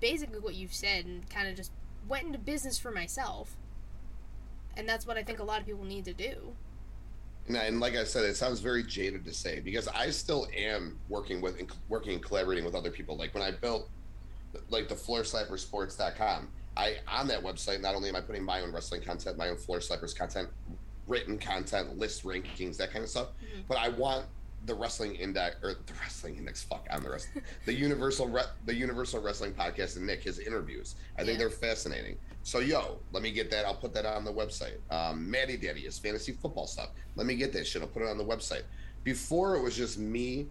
basically 0.00 0.38
what 0.38 0.54
you've 0.54 0.72
said 0.72 1.04
and 1.04 1.28
kind 1.28 1.48
of 1.48 1.56
just 1.56 1.72
went 2.08 2.24
into 2.26 2.38
business 2.38 2.78
for 2.78 2.90
myself. 2.90 3.56
And 4.76 4.88
that's 4.88 5.06
what 5.06 5.16
I 5.16 5.22
think 5.22 5.38
a 5.38 5.44
lot 5.44 5.60
of 5.60 5.66
people 5.66 5.84
need 5.84 6.04
to 6.06 6.14
do. 6.14 6.54
And, 7.48 7.80
like 7.80 7.96
I 7.96 8.04
said, 8.04 8.24
it 8.24 8.36
sounds 8.36 8.60
very 8.60 8.84
jaded 8.84 9.24
to 9.24 9.34
say 9.34 9.60
because 9.60 9.88
I 9.88 10.10
still 10.10 10.46
am 10.56 10.98
working 11.08 11.40
with 11.40 11.58
and 11.58 11.70
working 11.88 12.12
and 12.14 12.22
collaborating 12.22 12.64
with 12.64 12.74
other 12.74 12.90
people. 12.90 13.16
Like 13.16 13.34
when 13.34 13.42
I 13.42 13.50
built 13.50 13.90
like 14.70 14.88
the 14.88 14.94
floorslappersports.com, 14.94 16.48
I 16.76 16.96
on 17.08 17.26
that 17.28 17.42
website 17.42 17.80
not 17.80 17.94
only 17.94 18.08
am 18.08 18.16
I 18.16 18.20
putting 18.20 18.44
my 18.44 18.60
own 18.60 18.72
wrestling 18.72 19.02
content, 19.02 19.36
my 19.36 19.48
own 19.48 19.56
floor 19.56 19.78
slappers 19.78 20.16
content, 20.16 20.48
written 21.06 21.38
content, 21.38 21.98
list 21.98 22.24
rankings, 22.24 22.76
that 22.78 22.92
kind 22.92 23.02
of 23.02 23.10
stuff, 23.10 23.28
mm-hmm. 23.28 23.62
but 23.68 23.76
I 23.76 23.88
want 23.88 24.24
the 24.66 24.74
wrestling 24.74 25.14
index 25.16 25.56
or 25.62 25.74
the 25.74 25.92
wrestling 26.00 26.36
index 26.36 26.62
fuck 26.62 26.86
on 26.90 27.02
the 27.02 27.10
rest 27.10 27.28
the 27.66 27.72
universal 27.72 28.28
Re- 28.28 28.42
the 28.66 28.74
universal 28.74 29.20
wrestling 29.20 29.52
podcast 29.52 29.96
and 29.96 30.06
nick 30.06 30.22
his 30.22 30.38
interviews. 30.38 30.94
I 31.18 31.24
think 31.24 31.38
they're 31.38 31.50
fascinating. 31.50 32.16
So 32.42 32.60
yo 32.60 32.98
let 33.12 33.22
me 33.22 33.32
get 33.32 33.50
that 33.50 33.64
i'll 33.64 33.74
put 33.74 33.92
that 33.94 34.06
on 34.06 34.24
the 34.24 34.32
website. 34.32 34.78
Um 34.90 35.30
maddie 35.30 35.56
daddy 35.56 35.82
is 35.82 35.98
fantasy 35.98 36.32
football 36.32 36.66
stuff. 36.66 36.90
Let 37.16 37.26
me 37.26 37.34
get 37.34 37.52
that 37.54 37.66
shit 37.66 37.82
i'll 37.82 37.88
put 37.88 38.02
it 38.02 38.08
on 38.08 38.18
the 38.18 38.24
website. 38.24 38.62
Before 39.04 39.56
it 39.56 39.62
was 39.62 39.76
just 39.76 39.98
me 39.98 40.46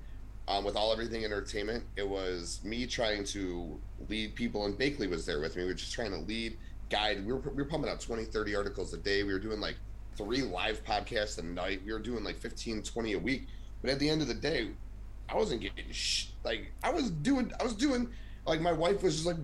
um, 0.48 0.66
with 0.66 0.76
all 0.76 0.92
everything 0.92 1.24
entertainment 1.24 1.84
it 1.96 2.08
was 2.08 2.60
me 2.64 2.86
trying 2.86 3.24
to 3.24 3.80
lead 4.10 4.36
people 4.36 4.66
and 4.66 4.78
Bakley 4.78 5.10
was 5.10 5.26
there 5.26 5.40
with 5.40 5.56
me 5.56 5.64
we 5.64 5.70
were 5.70 5.74
just 5.76 5.94
trying 5.94 6.12
to 6.12 6.18
lead 6.18 6.58
guide 6.90 7.26
we 7.26 7.32
were, 7.32 7.40
we 7.40 7.64
were 7.64 7.66
pumping 7.66 7.90
out 7.90 8.02
20 8.02 8.26
30 8.26 8.56
articles 8.56 8.94
a 8.94 8.98
day 8.98 9.24
we 9.24 9.32
were 9.32 9.40
doing 9.40 9.62
like 9.62 9.76
three 10.18 10.42
live 10.42 10.84
podcasts 10.84 11.38
a 11.38 11.44
night 11.44 11.82
we 11.86 11.94
were 11.94 12.00
doing 12.00 12.24
like 12.24 12.38
15 12.38 12.82
20 12.82 13.14
a 13.14 13.20
week 13.20 13.48
but 13.82 13.90
at 13.90 14.00
the 14.00 14.10
end 14.10 14.22
of 14.22 14.28
the 14.28 14.34
day, 14.34 14.70
I 15.30 15.36
wasn't 15.36 15.62
getting 15.62 15.92
sh- 15.92 16.28
like 16.44 16.72
I 16.84 16.92
was 16.92 17.10
doing. 17.10 17.52
I 17.60 17.64
was 17.64 17.74
doing 17.74 18.10
like 18.46 18.62
my 18.62 18.72
wife 18.72 19.04
was 19.04 19.24
just 19.24 19.26
like, 19.26 19.38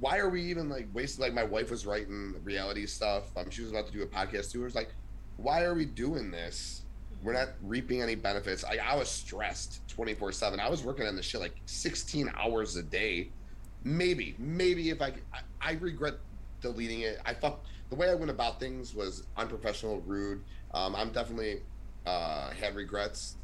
why 0.00 0.18
are 0.18 0.28
we 0.28 0.42
even 0.42 0.68
like 0.68 0.88
wasting? 0.92 1.22
Like 1.22 1.34
my 1.34 1.44
wife 1.44 1.70
was 1.70 1.86
writing 1.86 2.34
reality 2.44 2.86
stuff. 2.86 3.24
Um, 3.36 3.50
she 3.50 3.62
was 3.62 3.70
about 3.70 3.86
to 3.86 3.92
do 3.92 4.02
a 4.02 4.06
podcast 4.06 4.52
too. 4.52 4.60
It 4.62 4.64
was 4.64 4.74
like, 4.74 4.92
why 5.36 5.62
are 5.62 5.74
we 5.74 5.84
doing 5.84 6.30
this? 6.30 6.82
We're 7.22 7.32
not 7.32 7.48
reaping 7.62 8.00
any 8.00 8.14
benefits. 8.14 8.64
I, 8.64 8.76
I 8.76 8.94
was 8.94 9.08
stressed 9.08 9.86
24 9.88 10.32
seven. 10.32 10.60
I 10.60 10.68
was 10.68 10.84
working 10.84 11.06
on 11.06 11.16
this 11.16 11.26
shit 11.26 11.40
like 11.40 11.56
16 11.66 12.30
hours 12.36 12.76
a 12.76 12.82
day. 12.82 13.30
Maybe, 13.84 14.34
maybe 14.38 14.90
if 14.90 15.00
I, 15.00 15.14
I, 15.32 15.40
I 15.60 15.72
regret 15.74 16.14
deleting 16.60 17.00
it. 17.00 17.20
I 17.24 17.34
thought 17.34 17.60
the 17.90 17.96
way 17.96 18.10
I 18.10 18.14
went 18.14 18.30
about 18.30 18.60
things 18.60 18.94
was 18.94 19.26
unprofessional, 19.36 20.00
rude. 20.00 20.42
Um, 20.74 20.94
I'm 20.94 21.10
definitely 21.10 21.62
uh, 22.06 22.50
had 22.50 22.74
regrets 22.76 23.37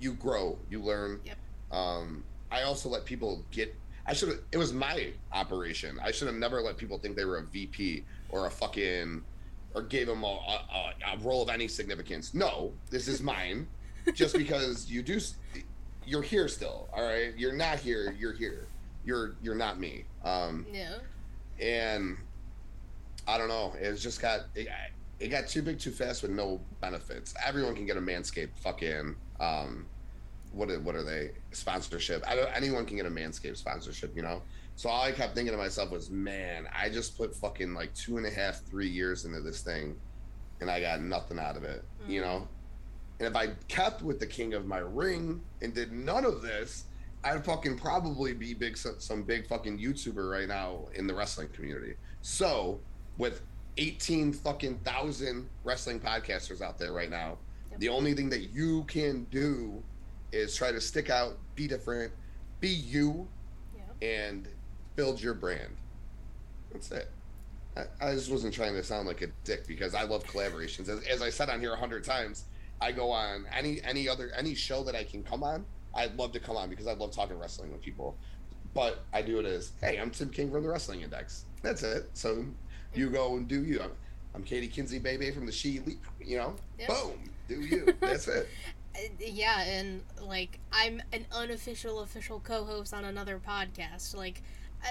you 0.00 0.14
grow, 0.14 0.58
you 0.70 0.80
learn. 0.80 1.20
Yep. 1.24 1.36
Um, 1.70 2.24
I 2.50 2.62
also 2.62 2.88
let 2.88 3.04
people 3.04 3.44
get. 3.50 3.74
I 4.06 4.12
should 4.12 4.28
have. 4.28 4.38
It 4.50 4.58
was 4.58 4.72
my 4.72 5.12
operation. 5.32 5.98
I 6.02 6.10
should 6.10 6.26
have 6.26 6.36
never 6.36 6.60
let 6.60 6.76
people 6.76 6.98
think 6.98 7.16
they 7.16 7.24
were 7.24 7.38
a 7.38 7.44
VP 7.44 8.04
or 8.30 8.46
a 8.46 8.50
fucking 8.50 9.22
or 9.74 9.82
gave 9.82 10.06
them 10.06 10.24
a, 10.24 10.26
a, 10.26 10.94
a 11.14 11.18
role 11.18 11.42
of 11.42 11.48
any 11.48 11.68
significance. 11.68 12.34
No, 12.34 12.72
this 12.90 13.08
is 13.08 13.22
mine. 13.22 13.68
Just 14.14 14.36
because 14.36 14.90
you 14.90 15.02
do, 15.02 15.20
you're 16.06 16.22
here 16.22 16.48
still. 16.48 16.88
All 16.92 17.04
right, 17.04 17.32
you're 17.36 17.52
not 17.52 17.78
here. 17.78 18.16
You're 18.18 18.32
here. 18.32 18.66
You're 19.04 19.36
you're 19.42 19.54
not 19.54 19.78
me. 19.78 20.04
Um, 20.24 20.66
yeah. 20.72 20.96
And 21.60 22.16
I 23.28 23.38
don't 23.38 23.48
know. 23.48 23.74
It's 23.78 24.02
just 24.02 24.20
got 24.20 24.40
it, 24.54 24.68
it 25.20 25.28
got 25.28 25.46
too 25.46 25.62
big 25.62 25.78
too 25.78 25.90
fast 25.90 26.22
with 26.22 26.30
no 26.30 26.60
benefits. 26.80 27.34
Everyone 27.44 27.76
can 27.76 27.86
get 27.86 27.96
a 27.96 28.00
Manscaped 28.00 28.56
fucking 28.56 29.14
um, 29.38 29.86
what 30.52 30.70
are, 30.70 30.80
what 30.80 30.94
are 30.94 31.02
they 31.02 31.30
sponsorship? 31.52 32.24
I 32.26 32.34
don't, 32.34 32.48
anyone 32.54 32.86
can 32.86 32.96
get 32.96 33.06
a 33.06 33.10
Manscaped 33.10 33.56
sponsorship, 33.56 34.16
you 34.16 34.22
know. 34.22 34.42
So 34.76 34.88
all 34.88 35.02
I 35.02 35.12
kept 35.12 35.34
thinking 35.34 35.52
to 35.52 35.58
myself 35.58 35.90
was, 35.90 36.10
man, 36.10 36.66
I 36.74 36.88
just 36.88 37.16
put 37.16 37.34
fucking 37.34 37.74
like 37.74 37.94
two 37.94 38.16
and 38.16 38.26
a 38.26 38.30
half, 38.30 38.62
three 38.62 38.88
years 38.88 39.24
into 39.24 39.40
this 39.40 39.60
thing, 39.60 39.96
and 40.60 40.70
I 40.70 40.80
got 40.80 41.02
nothing 41.02 41.38
out 41.38 41.56
of 41.56 41.64
it, 41.64 41.84
mm-hmm. 42.02 42.10
you 42.10 42.20
know. 42.22 42.48
And 43.18 43.28
if 43.28 43.36
I 43.36 43.48
kept 43.68 44.02
with 44.02 44.18
the 44.18 44.26
king 44.26 44.54
of 44.54 44.66
my 44.66 44.78
ring 44.78 45.42
and 45.60 45.74
did 45.74 45.92
none 45.92 46.24
of 46.24 46.40
this, 46.40 46.84
I'd 47.22 47.44
fucking 47.44 47.76
probably 47.76 48.32
be 48.32 48.54
big, 48.54 48.78
some 48.78 49.22
big 49.24 49.46
fucking 49.46 49.78
YouTuber 49.78 50.30
right 50.30 50.48
now 50.48 50.88
in 50.94 51.06
the 51.06 51.14
wrestling 51.14 51.48
community. 51.48 51.96
So 52.22 52.80
with 53.18 53.42
18 53.76 54.32
fucking 54.32 54.78
thousand 54.78 55.48
wrestling 55.64 56.00
podcasters 56.00 56.60
out 56.60 56.78
there 56.78 56.92
right 56.92 57.10
now. 57.10 57.38
Yep. 57.70 57.80
The 57.80 57.88
only 57.88 58.14
thing 58.14 58.28
that 58.30 58.50
you 58.52 58.84
can 58.84 59.24
do 59.30 59.82
is 60.32 60.54
try 60.54 60.72
to 60.72 60.80
stick 60.80 61.10
out, 61.10 61.38
be 61.54 61.66
different, 61.66 62.12
be 62.60 62.68
you, 62.68 63.26
Yeah. 63.74 64.06
and 64.06 64.48
build 64.96 65.20
your 65.20 65.34
brand. 65.34 65.76
That's 66.72 66.90
it. 66.90 67.10
I, 67.76 67.84
I 68.00 68.14
just 68.14 68.30
wasn't 68.30 68.52
trying 68.54 68.74
to 68.74 68.82
sound 68.82 69.06
like 69.06 69.22
a 69.22 69.28
dick 69.44 69.66
because 69.66 69.94
I 69.94 70.02
love 70.02 70.24
collaborations. 70.24 70.88
As, 70.88 71.02
as 71.06 71.22
I 71.22 71.30
said 71.30 71.48
on 71.48 71.60
here 71.60 71.72
a 71.72 71.76
hundred 71.76 72.04
times, 72.04 72.44
I 72.80 72.92
go 72.92 73.10
on 73.10 73.46
any 73.56 73.80
any 73.82 74.08
other 74.08 74.30
any 74.36 74.54
show 74.54 74.82
that 74.84 74.94
I 74.94 75.04
can 75.04 75.22
come 75.22 75.42
on. 75.42 75.64
I'd 75.94 76.16
love 76.16 76.32
to 76.32 76.40
come 76.40 76.56
on 76.56 76.70
because 76.70 76.86
I 76.86 76.92
love 76.94 77.12
talking 77.12 77.38
wrestling 77.38 77.72
with 77.72 77.82
people. 77.82 78.16
But 78.74 79.04
I 79.12 79.22
do 79.22 79.40
it 79.40 79.44
as, 79.46 79.72
hey, 79.80 79.98
I'm 79.98 80.10
Tim 80.10 80.30
King 80.30 80.50
from 80.50 80.62
the 80.62 80.68
Wrestling 80.68 81.00
Index. 81.00 81.44
That's 81.62 81.82
it. 81.82 82.08
So 82.14 82.44
you 82.94 83.10
go 83.10 83.36
and 83.36 83.46
do 83.48 83.64
you. 83.64 83.80
I'm, 83.80 83.90
I'm 84.34 84.42
Katie 84.42 84.68
Kinsey, 84.68 84.98
baby, 84.98 85.30
from 85.30 85.46
the 85.46 85.52
She 85.52 85.76
Elite. 85.78 85.98
You 86.24 86.38
know, 86.38 86.54
Yep. 86.78 86.88
boom, 86.88 87.30
do 87.48 87.60
you. 87.60 87.94
That's 88.00 88.28
it. 88.28 88.48
Uh, 88.94 88.98
yeah, 89.18 89.62
and 89.62 90.02
like 90.22 90.58
I'm 90.72 91.02
an 91.12 91.26
unofficial 91.32 92.00
official 92.00 92.40
co-host 92.40 92.92
on 92.92 93.04
another 93.04 93.40
podcast. 93.44 94.16
Like, 94.16 94.42
uh, 94.84 94.88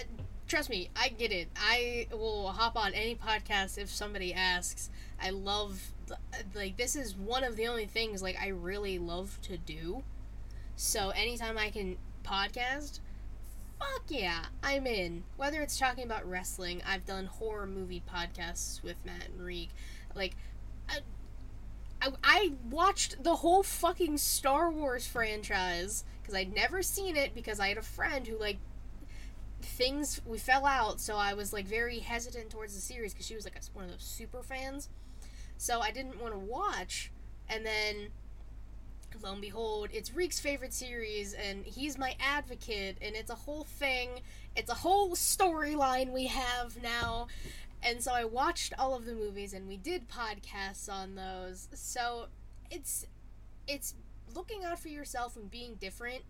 trust 0.48 0.70
me, 0.70 0.90
I 0.96 1.10
get 1.10 1.32
it. 1.32 1.50
I 1.56 2.08
will 2.12 2.50
hop 2.50 2.76
on 2.76 2.94
any 2.94 3.16
podcast 3.16 3.78
if 3.78 3.90
somebody 3.90 4.34
asks. 4.34 4.90
I 5.22 5.32
love 5.32 5.82
like 6.56 6.78
this 6.78 6.96
is 6.96 7.16
one 7.16 7.44
of 7.44 7.56
the 7.56 7.68
only 7.68 7.86
things 7.86 8.22
like 8.22 8.38
I 8.42 8.48
really 8.50 8.98
love 9.00 9.38
to 9.44 9.58
do. 9.58 10.04
So 10.76 11.10
anytime 11.10 11.58
I 11.58 11.70
can 11.70 11.98
podcast, 12.24 13.00
fuck 13.80 14.04
yeah, 14.10 14.46
I'm 14.62 14.86
in. 14.86 15.24
Whether 15.38 15.62
it's 15.62 15.78
talking 15.78 16.04
about 16.04 16.30
wrestling, 16.30 16.82
I've 16.86 17.06
done 17.06 17.26
horror 17.26 17.66
movie 17.66 18.04
podcasts 18.12 18.84
with 18.84 18.98
Matt 19.06 19.30
and 19.30 19.42
Reek. 19.42 19.70
Like, 20.16 20.36
I, 20.90 21.00
I, 22.02 22.12
I 22.24 22.52
watched 22.70 23.24
the 23.24 23.38
whole 23.38 23.64
fucking 23.64 24.18
Star 24.18 24.70
Wars 24.70 25.08
franchise 25.08 26.04
because 26.22 26.36
I'd 26.36 26.54
never 26.54 26.82
seen 26.82 27.16
it 27.16 27.34
because 27.34 27.60
I 27.60 27.70
had 27.70 27.78
a 27.78 27.84
friend 27.84 28.28
who 28.28 28.38
like 28.38 28.58
things 29.62 30.22
we 30.26 30.38
fell 30.38 30.66
out, 30.66 31.00
so 31.00 31.16
I 31.16 31.34
was 31.34 31.54
like 31.54 31.66
very 31.66 32.00
hesitant 32.00 32.50
towards 32.50 32.76
the 32.76 32.82
series 32.82 33.14
because 33.14 33.26
she 33.28 33.36
was 33.36 33.46
like 33.46 33.58
one 33.74 33.86
of 33.86 33.92
those 33.92 34.04
super 34.04 34.42
fans. 34.42 34.90
So 35.58 35.82
I 35.82 35.92
didn't 35.92 36.22
want 36.22 36.34
to 36.34 36.40
watch, 36.40 37.12
and 37.50 37.66
then 37.66 38.10
lo 39.22 39.32
and 39.34 39.42
behold, 39.42 39.90
it's 39.92 40.14
Reek's 40.14 40.40
favorite 40.40 40.74
series, 40.74 41.34
and 41.34 41.66
he's 41.66 41.98
my 41.98 42.16
advocate, 42.20 42.98
and 43.02 43.16
it's 43.16 43.32
a 43.32 43.36
whole 43.36 43.64
thing. 43.64 44.22
It's 44.56 44.70
a 44.70 44.76
whole 44.76 45.12
storyline 45.12 46.12
we 46.12 46.28
have 46.28 46.82
now. 46.82 47.28
And 47.82 48.04
so 48.04 48.14
I 48.14 48.26
watched 48.26 48.74
all 48.78 48.94
of 48.94 49.06
the 49.06 49.14
movies 49.14 49.54
and 49.54 49.68
we 49.68 49.78
did 49.78 50.10
podcasts 50.10 50.92
on 50.92 51.16
those. 51.16 51.70
So 51.74 52.28
it's 52.70 53.06
it's 53.68 53.96
looking 54.36 54.64
out 54.66 54.80
for 54.80 54.90
yourself 54.90 55.36
and 55.36 55.50
being 55.50 55.76
different, 55.76 56.24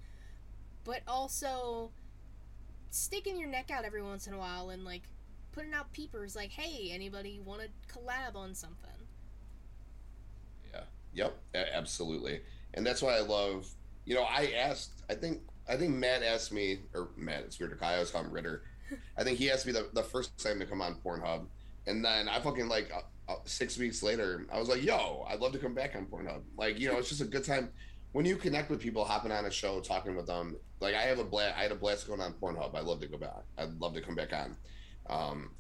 but 0.83 1.01
also 1.07 1.91
sticking 2.91 3.39
your 3.39 3.49
neck 3.49 3.71
out 3.71 3.85
every 3.85 4.01
once 4.01 4.27
in 4.27 4.33
a 4.33 4.37
while 4.37 4.69
and 4.69 4.83
like 4.83 5.03
putting 5.51 5.73
out 5.73 5.91
peepers 5.91 6.35
like, 6.35 6.51
"Hey, 6.51 6.91
anybody 6.91 7.39
want 7.43 7.61
to 7.61 7.69
collab 7.93 8.35
on 8.35 8.53
something?" 8.53 8.89
Yeah. 10.71 10.83
Yep. 11.13 11.39
Absolutely. 11.73 12.41
And 12.73 12.85
that's 12.85 13.01
why 13.01 13.15
I 13.17 13.21
love. 13.21 13.67
You 14.05 14.15
know, 14.15 14.23
I 14.23 14.53
asked. 14.57 15.03
I 15.09 15.15
think. 15.15 15.41
I 15.67 15.77
think 15.77 15.93
Matt 15.93 16.23
asked 16.23 16.51
me, 16.51 16.79
or 16.95 17.09
Matt. 17.15 17.43
It's 17.43 17.59
weird. 17.59 17.77
I 17.81 17.93
always 17.93 18.09
call 18.09 18.23
him 18.23 18.31
Ritter. 18.31 18.63
I 19.17 19.23
think 19.23 19.37
he 19.37 19.51
asked 19.51 19.67
me 19.67 19.71
the, 19.71 19.87
the 19.93 20.01
first 20.01 20.37
time 20.43 20.59
to 20.59 20.65
come 20.65 20.81
on 20.81 20.95
Pornhub, 21.05 21.45
and 21.85 22.03
then 22.03 22.27
I 22.27 22.39
fucking 22.39 22.67
like 22.67 22.91
uh, 22.91 23.01
uh, 23.31 23.35
six 23.45 23.77
weeks 23.77 24.01
later, 24.01 24.47
I 24.51 24.59
was 24.59 24.67
like, 24.67 24.83
"Yo, 24.83 25.25
I'd 25.29 25.39
love 25.39 25.51
to 25.53 25.59
come 25.59 25.73
back 25.73 25.95
on 25.95 26.05
Pornhub." 26.05 26.41
Like, 26.57 26.79
you 26.79 26.91
know, 26.91 26.97
it's 26.97 27.09
just 27.09 27.21
a 27.21 27.25
good 27.25 27.43
time 27.43 27.69
when 28.11 28.25
you 28.25 28.35
connect 28.35 28.69
with 28.69 28.79
people, 28.79 29.05
hopping 29.05 29.31
on 29.31 29.45
a 29.45 29.51
show, 29.51 29.79
talking 29.79 30.15
with 30.15 30.25
them. 30.25 30.55
Like, 30.79 30.95
I 30.95 31.03
have 31.03 31.19
a 31.19 31.23
blast. 31.23 31.55
I 31.57 31.63
had 31.63 31.71
a 31.71 31.75
blast 31.75 32.07
going 32.07 32.21
on 32.21 32.33
Pornhub. 32.33 32.75
I 32.75 32.81
love 32.81 33.01
to 33.01 33.07
go 33.07 33.17
back. 33.17 33.43
I'd 33.57 33.79
love 33.79 33.93
to 33.93 34.01
come 34.01 34.15
back 34.15 34.33
on. 34.33 34.57
Um, 35.09 35.51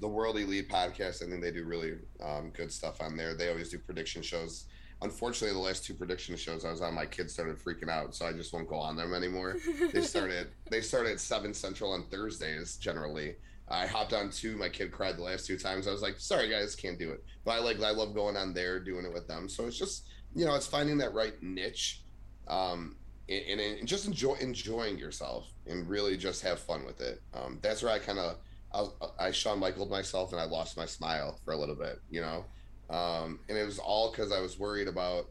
the 0.00 0.08
World 0.08 0.38
Elite 0.38 0.68
podcast. 0.68 1.22
I 1.22 1.28
think 1.28 1.42
they 1.42 1.50
do 1.50 1.64
really 1.64 1.94
um, 2.22 2.50
good 2.50 2.70
stuff 2.70 3.00
on 3.00 3.16
there. 3.16 3.34
They 3.34 3.48
always 3.48 3.70
do 3.70 3.78
prediction 3.78 4.22
shows. 4.22 4.66
Unfortunately, 5.00 5.54
the 5.54 5.62
last 5.62 5.84
two 5.84 5.94
prediction 5.94 6.36
shows 6.36 6.64
I 6.64 6.70
was 6.70 6.80
on, 6.80 6.94
my 6.94 7.06
kids 7.06 7.32
started 7.32 7.56
freaking 7.56 7.88
out, 7.88 8.14
so 8.14 8.26
I 8.26 8.32
just 8.32 8.52
won't 8.52 8.68
go 8.68 8.76
on 8.76 8.96
them 8.96 9.14
anymore. 9.14 9.56
they 9.92 10.00
started 10.02 10.48
they 10.70 10.80
started 10.80 11.12
at 11.12 11.20
seven 11.20 11.54
central 11.54 11.92
on 11.92 12.04
Thursdays 12.10 12.76
generally. 12.76 13.36
I 13.70 13.86
hopped 13.86 14.12
on 14.12 14.30
two. 14.30 14.56
My 14.56 14.68
kid 14.68 14.90
cried 14.90 15.16
the 15.16 15.22
last 15.22 15.46
two 15.46 15.58
times. 15.58 15.86
I 15.86 15.92
was 15.92 16.02
like, 16.02 16.18
"Sorry 16.18 16.48
guys, 16.48 16.74
can't 16.74 16.98
do 16.98 17.10
it." 17.10 17.22
But 17.44 17.52
I 17.52 17.58
like 17.60 17.80
I 17.80 17.90
love 17.90 18.14
going 18.14 18.36
on 18.36 18.54
there, 18.54 18.80
doing 18.80 19.04
it 19.04 19.12
with 19.12 19.28
them. 19.28 19.48
So 19.48 19.66
it's 19.66 19.78
just 19.78 20.08
you 20.34 20.44
know, 20.44 20.54
it's 20.54 20.66
finding 20.66 20.98
that 20.98 21.14
right 21.14 21.40
niche, 21.42 22.02
um, 22.48 22.96
and, 23.28 23.60
and 23.60 23.86
just 23.86 24.06
enjoy 24.06 24.34
enjoying 24.34 24.98
yourself 24.98 25.52
and 25.66 25.88
really 25.88 26.16
just 26.16 26.42
have 26.42 26.58
fun 26.58 26.84
with 26.84 27.00
it. 27.00 27.22
Um, 27.34 27.58
that's 27.62 27.82
where 27.82 27.92
I 27.92 27.98
kind 27.98 28.18
of 28.18 28.36
I, 28.72 28.86
I 29.26 29.30
Shawn 29.30 29.58
Michaeled 29.58 29.90
myself 29.90 30.32
and 30.32 30.40
I 30.40 30.44
lost 30.44 30.76
my 30.76 30.86
smile 30.86 31.38
for 31.44 31.52
a 31.52 31.56
little 31.56 31.74
bit, 31.74 32.00
you 32.10 32.20
know, 32.20 32.44
um, 32.90 33.40
and 33.48 33.58
it 33.58 33.64
was 33.64 33.78
all 33.78 34.10
because 34.10 34.32
I 34.32 34.40
was 34.40 34.58
worried 34.58 34.88
about 34.88 35.28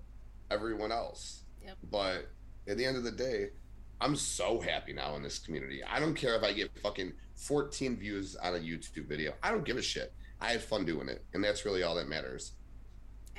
everyone 0.52 0.92
else. 0.92 1.44
Yep. 1.64 1.78
But 1.92 2.30
at 2.68 2.78
the 2.78 2.86
end 2.86 2.98
of 2.98 3.04
the 3.04 3.12
day, 3.12 3.50
I'm 4.00 4.16
so 4.16 4.60
happy 4.60 4.94
now 4.94 5.16
in 5.16 5.24
this 5.24 5.40
community. 5.40 5.84
I 5.84 6.00
don't 6.00 6.14
care 6.14 6.36
if 6.36 6.44
I 6.44 6.54
get 6.54 6.78
fucking 6.80 7.14
14 7.36 7.98
views 7.98 8.36
on 8.36 8.56
a 8.56 8.60
YouTube 8.60 9.08
video. 9.08 9.34
I 9.42 9.52
don't 9.52 9.66
give 9.66 9.78
a 9.78 9.82
shit. 9.82 10.14
I 10.40 10.52
had 10.52 10.62
fun 10.62 10.86
doing 10.86 11.10
it, 11.10 11.24
and 11.34 11.44
that's 11.44 11.66
really 11.66 11.82
all 11.82 11.96
that 11.96 12.08
matters. 12.08 12.54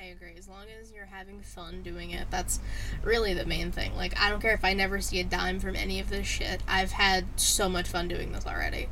I 0.00 0.06
agree. 0.06 0.34
As 0.36 0.48
long 0.48 0.66
as 0.80 0.92
you're 0.92 1.06
having 1.06 1.42
fun 1.42 1.82
doing 1.82 2.12
it, 2.12 2.28
that's 2.30 2.60
really 3.02 3.34
the 3.34 3.44
main 3.44 3.72
thing. 3.72 3.94
Like, 3.96 4.18
I 4.20 4.30
don't 4.30 4.40
care 4.40 4.54
if 4.54 4.64
I 4.64 4.72
never 4.72 5.00
see 5.00 5.20
a 5.20 5.24
dime 5.24 5.58
from 5.58 5.74
any 5.74 5.98
of 6.00 6.08
this 6.08 6.26
shit. 6.26 6.62
I've 6.68 6.92
had 6.92 7.24
so 7.36 7.68
much 7.68 7.88
fun 7.88 8.06
doing 8.06 8.32
this 8.32 8.46
already. 8.46 8.88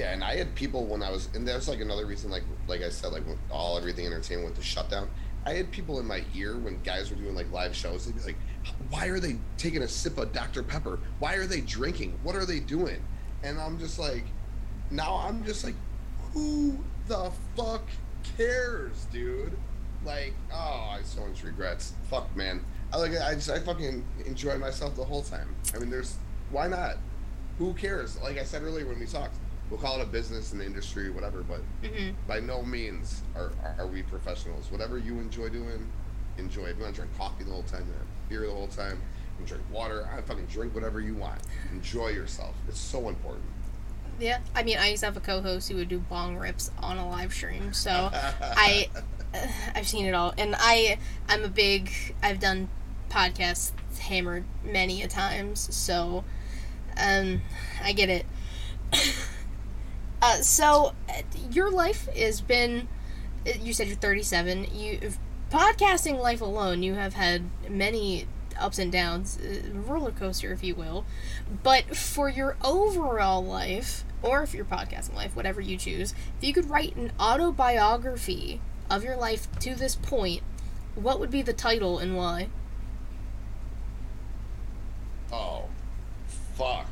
Yeah, 0.00 0.14
and 0.14 0.24
I 0.24 0.34
had 0.36 0.54
people 0.54 0.86
when 0.86 1.02
I 1.02 1.10
was, 1.10 1.28
and 1.34 1.46
that's 1.46 1.68
like 1.68 1.80
another 1.80 2.06
reason, 2.06 2.30
like 2.30 2.44
like 2.66 2.80
I 2.80 2.88
said, 2.88 3.12
like 3.12 3.22
all 3.50 3.76
everything 3.76 4.06
entertainment 4.06 4.48
with 4.48 4.56
the 4.56 4.62
shutdown. 4.62 5.10
I 5.44 5.52
had 5.52 5.70
people 5.70 6.00
in 6.00 6.06
my 6.06 6.24
ear 6.34 6.56
when 6.56 6.80
guys 6.82 7.10
were 7.10 7.16
doing 7.16 7.34
like 7.34 7.52
live 7.52 7.76
shows. 7.76 8.06
They'd 8.06 8.16
be 8.16 8.22
like, 8.22 8.36
"Why 8.88 9.08
are 9.08 9.20
they 9.20 9.36
taking 9.58 9.82
a 9.82 9.88
sip 9.88 10.16
of 10.16 10.32
Dr 10.32 10.62
Pepper? 10.62 11.00
Why 11.18 11.34
are 11.34 11.46
they 11.46 11.60
drinking? 11.60 12.18
What 12.22 12.34
are 12.34 12.46
they 12.46 12.60
doing?" 12.60 13.02
And 13.42 13.60
I'm 13.60 13.78
just 13.78 13.98
like, 13.98 14.24
now 14.90 15.16
I'm 15.16 15.44
just 15.44 15.64
like, 15.64 15.74
who 16.32 16.78
the 17.06 17.30
fuck 17.54 17.84
cares, 18.38 19.06
dude? 19.12 19.52
Like, 20.02 20.32
oh, 20.50 20.88
I 20.92 20.96
have 20.96 21.06
so 21.06 21.26
much 21.26 21.42
regrets. 21.44 21.92
Fuck, 22.08 22.34
man. 22.34 22.64
I 22.90 22.96
like, 22.96 23.12
I 23.20 23.34
just, 23.34 23.50
I 23.50 23.58
fucking 23.58 24.02
enjoy 24.24 24.56
myself 24.56 24.96
the 24.96 25.04
whole 25.04 25.22
time. 25.22 25.54
I 25.74 25.78
mean, 25.78 25.90
there's, 25.90 26.16
why 26.50 26.68
not? 26.68 26.96
Who 27.58 27.74
cares? 27.74 28.18
Like 28.22 28.38
I 28.38 28.44
said 28.44 28.62
earlier 28.62 28.86
when 28.86 28.98
we 28.98 29.06
talked, 29.06 29.36
we'll 29.70 29.80
call 29.80 30.00
it 30.00 30.02
a 30.02 30.06
business 30.06 30.52
and 30.52 30.60
industry, 30.60 31.10
whatever. 31.10 31.42
But 31.42 31.60
hmm 31.88 32.10
by 32.26 32.40
no 32.40 32.62
means 32.62 33.22
are, 33.34 33.52
are 33.78 33.86
we 33.86 34.02
professionals. 34.02 34.70
Whatever 34.70 34.98
you 34.98 35.18
enjoy 35.18 35.48
doing, 35.48 35.88
enjoy. 36.38 36.64
If 36.64 36.76
you 36.76 36.82
want 36.82 36.94
to 36.94 37.00
drink 37.02 37.16
coffee 37.16 37.44
the 37.44 37.50
whole 37.50 37.62
time, 37.62 37.86
you 37.86 37.92
have 37.92 38.28
beer 38.28 38.46
the 38.46 38.52
whole 38.54 38.68
time, 38.68 39.00
you 39.40 39.46
drink 39.46 39.62
water, 39.72 40.08
I 40.16 40.20
fucking 40.22 40.46
drink 40.46 40.74
whatever 40.74 41.00
you 41.00 41.14
want. 41.14 41.40
Enjoy 41.72 42.08
yourself. 42.08 42.54
It's 42.68 42.78
so 42.78 43.08
important. 43.08 43.44
Yeah. 44.18 44.40
I 44.54 44.62
mean, 44.62 44.76
I 44.78 44.88
used 44.88 45.00
to 45.00 45.06
have 45.06 45.16
a 45.16 45.20
co-host 45.20 45.70
who 45.70 45.76
would 45.76 45.88
do 45.88 45.98
bong 45.98 46.36
rips 46.36 46.70
on 46.78 46.98
a 46.98 47.08
live 47.08 47.32
stream, 47.32 47.72
so 47.72 48.10
I 48.12 48.88
I've 49.74 49.88
seen 49.88 50.06
it 50.06 50.14
all, 50.14 50.34
and 50.36 50.54
I 50.58 50.98
I'm 51.28 51.44
a 51.44 51.48
big 51.48 51.90
I've 52.22 52.40
done 52.40 52.68
podcasts 53.08 53.72
hammered 53.98 54.44
many 54.64 55.02
a 55.02 55.08
times, 55.08 55.74
so 55.74 56.24
um 56.96 57.40
I 57.82 57.92
get 57.92 58.08
it. 58.08 58.26
uh, 60.22 60.36
so 60.36 60.94
uh, 61.08 61.22
your 61.50 61.70
life 61.70 62.08
has 62.14 62.40
been 62.40 62.88
uh, 63.46 63.52
you 63.60 63.72
said 63.72 63.88
you're 63.88 63.96
37. 63.96 64.66
You 64.74 65.12
podcasting 65.50 66.20
life 66.20 66.40
alone, 66.40 66.82
you 66.82 66.94
have 66.94 67.14
had 67.14 67.42
many 67.68 68.26
ups 68.58 68.78
and 68.78 68.92
downs, 68.92 69.38
roller 69.72 70.10
coaster 70.10 70.52
if 70.52 70.62
you 70.62 70.74
will. 70.74 71.04
But 71.62 71.96
for 71.96 72.28
your 72.28 72.56
overall 72.62 73.44
life, 73.44 74.04
or 74.22 74.42
if 74.42 74.54
your 74.54 74.64
podcasting 74.64 75.14
life, 75.14 75.34
whatever 75.34 75.60
you 75.60 75.76
choose, 75.76 76.14
if 76.38 76.44
you 76.46 76.52
could 76.52 76.68
write 76.68 76.96
an 76.96 77.12
autobiography 77.18 78.60
of 78.90 79.02
your 79.02 79.16
life 79.16 79.48
to 79.60 79.74
this 79.74 79.96
point, 79.96 80.42
what 80.94 81.18
would 81.18 81.30
be 81.30 81.42
the 81.42 81.52
title 81.52 81.98
and 81.98 82.16
why? 82.16 82.48
Oh, 85.32 85.64
fuck. 86.56 86.86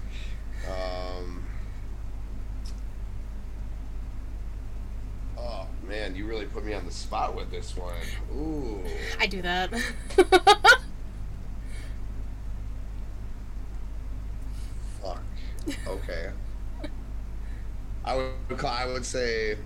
Um. 0.66 1.47
Oh 5.38 5.66
man, 5.86 6.16
you 6.16 6.26
really 6.26 6.46
put 6.46 6.64
me 6.64 6.74
on 6.74 6.84
the 6.84 6.90
spot 6.90 7.36
with 7.36 7.50
this 7.50 7.76
one. 7.76 7.94
Ooh. 8.34 8.82
I 9.20 9.26
do 9.26 9.40
that. 9.42 9.70
Fuck. 15.00 15.22
Okay. 15.86 16.30
I 18.04 18.16
would 18.16 18.58
call, 18.58 18.70
I 18.70 18.86
would 18.86 19.04
say 19.04 19.58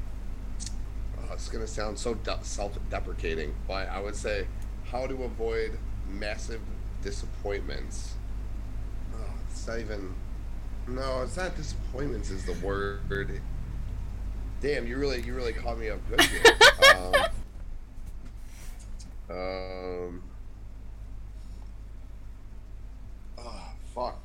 oh, 1.18 1.32
it's 1.32 1.48
gonna 1.48 1.66
sound 1.66 1.98
so 1.98 2.14
de- 2.14 2.38
self-deprecating, 2.42 3.54
but 3.66 3.88
I 3.88 4.00
would 4.00 4.16
say 4.16 4.46
how 4.90 5.06
to 5.06 5.22
avoid 5.22 5.78
massive 6.08 6.60
disappointments. 7.02 8.14
Oh, 9.14 9.34
it's 9.48 9.66
not 9.66 9.78
even. 9.78 10.14
No, 10.88 11.22
it's 11.22 11.36
not 11.36 11.56
disappointments. 11.56 12.30
Is 12.30 12.44
the 12.44 12.54
word. 12.66 13.40
Damn, 14.62 14.86
you 14.86 14.96
really, 14.96 15.20
you 15.22 15.34
really 15.34 15.52
caught 15.52 15.76
me 15.76 15.90
up 15.90 15.98
good 16.08 16.20
here. 16.20 16.42
um, 16.94 17.14
um. 19.36 20.22
Oh 23.38 23.72
fuck. 23.92 24.24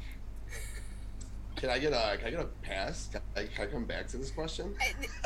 Can 1.56 1.72
I 1.72 1.80
get 1.80 1.92
a 1.92 2.18
can 2.18 2.28
I 2.28 2.30
get 2.30 2.40
a 2.40 2.46
pass? 2.62 3.08
Can 3.12 3.22
I, 3.36 3.46
can 3.48 3.68
I 3.68 3.72
come 3.72 3.86
back 3.86 4.08
to 4.10 4.18
this 4.18 4.30
question? 4.30 4.76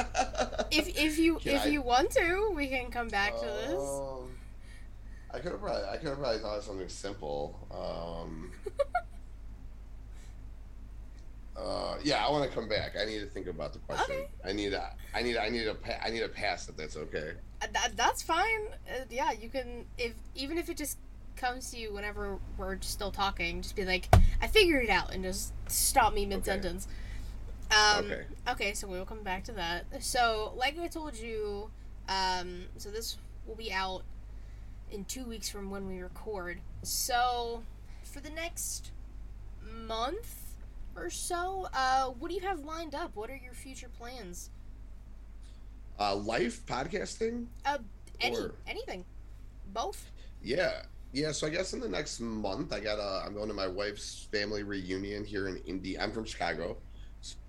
if 0.71 0.87
if 0.97 1.19
you 1.19 1.39
Can 1.39 1.55
if 1.55 1.63
I- 1.63 1.67
you 1.67 1.81
want 1.81 2.11
to, 2.11 2.53
we 2.55 2.67
can 2.67 2.89
come 2.89 3.09
back 3.09 3.37
to 3.37 3.45
this. 3.45 3.73
Um, 3.73 4.31
I 5.33 5.39
could 5.39 5.51
have 5.51 5.59
probably 5.61 5.83
I 5.89 5.97
could 5.97 6.07
have 6.07 6.19
probably 6.19 6.39
thought 6.39 6.59
of 6.59 6.63
something 6.63 6.87
simple. 6.87 7.67
Um, 7.69 8.51
uh, 11.57 11.97
yeah, 12.03 12.25
I 12.25 12.31
want 12.31 12.49
to 12.49 12.55
come 12.55 12.67
back. 12.69 12.93
I 12.99 13.05
need 13.05 13.19
to 13.19 13.25
think 13.25 13.47
about 13.47 13.73
the 13.73 13.79
question. 13.79 14.15
Okay. 14.15 14.27
I 14.45 14.53
need 14.53 14.73
a 14.73 14.91
I 15.13 15.21
need 15.21 15.37
I 15.37 15.49
need 15.49 15.67
a 15.67 15.75
pa- 15.75 15.99
I 16.03 16.09
need 16.09 16.21
a 16.23 16.29
pass 16.29 16.69
if 16.69 16.77
that's 16.77 16.95
okay. 16.95 17.33
Uh, 17.61 17.67
That, 17.73 17.91
that's 17.95 18.23
fine. 18.23 18.67
Uh, 18.89 19.03
yeah, 19.09 19.31
you 19.31 19.49
can 19.49 19.85
if 19.97 20.13
even 20.35 20.57
if 20.57 20.69
it 20.69 20.77
just 20.77 20.97
comes 21.35 21.71
to 21.71 21.77
you 21.77 21.93
whenever 21.93 22.37
we're 22.57 22.79
still 22.81 23.11
talking, 23.11 23.61
just 23.61 23.75
be 23.75 23.85
like, 23.85 24.07
"I 24.41 24.47
figured 24.47 24.85
it 24.85 24.89
out," 24.89 25.13
and 25.13 25.23
just 25.23 25.53
stop 25.67 26.13
me 26.13 26.25
mid 26.25 26.45
sentence. 26.45 26.87
Um, 27.71 28.05
Okay. 28.05 28.23
Okay, 28.49 28.73
so 28.73 28.87
we'll 28.87 29.05
come 29.05 29.23
back 29.23 29.43
to 29.45 29.51
that. 29.53 29.85
So, 30.03 30.53
like 30.55 30.77
I 30.79 30.87
told 30.87 31.15
you, 31.15 31.69
um, 32.09 32.65
so 32.77 32.89
this 32.91 33.17
will 33.45 33.55
be 33.55 33.71
out 33.71 34.03
in 34.91 35.05
two 35.05 35.23
weeks 35.25 35.49
from 35.49 35.69
when 35.69 35.87
we 35.87 36.01
record. 36.01 36.59
So, 36.83 37.63
for 38.03 38.19
the 38.19 38.29
next 38.29 38.91
month 39.63 40.40
or 40.95 41.09
so, 41.09 41.67
uh, 41.73 42.05
what 42.07 42.29
do 42.29 42.35
you 42.35 42.41
have 42.41 42.59
lined 42.65 42.95
up? 42.95 43.15
What 43.15 43.29
are 43.29 43.35
your 43.41 43.53
future 43.53 43.89
plans? 43.97 44.49
Uh, 45.99 46.15
life 46.15 46.65
podcasting. 46.65 47.45
Uh, 47.65 47.77
any 48.19 48.37
Or- 48.37 48.51
anything, 48.67 49.05
both. 49.73 50.09
Yeah. 50.43 50.83
Yeah, 51.13 51.33
so 51.33 51.45
I 51.47 51.49
guess 51.49 51.73
in 51.73 51.81
the 51.81 51.89
next 51.89 52.21
month, 52.21 52.71
I 52.71 52.79
got 52.79 52.97
a, 52.97 53.25
I'm 53.25 53.33
going 53.33 53.49
to 53.49 53.53
my 53.53 53.67
wife's 53.67 54.27
family 54.31 54.63
reunion 54.63 55.25
here 55.25 55.49
in 55.49 55.57
Indy. 55.65 55.99
I'm 55.99 56.13
from 56.13 56.23
Chicago, 56.23 56.77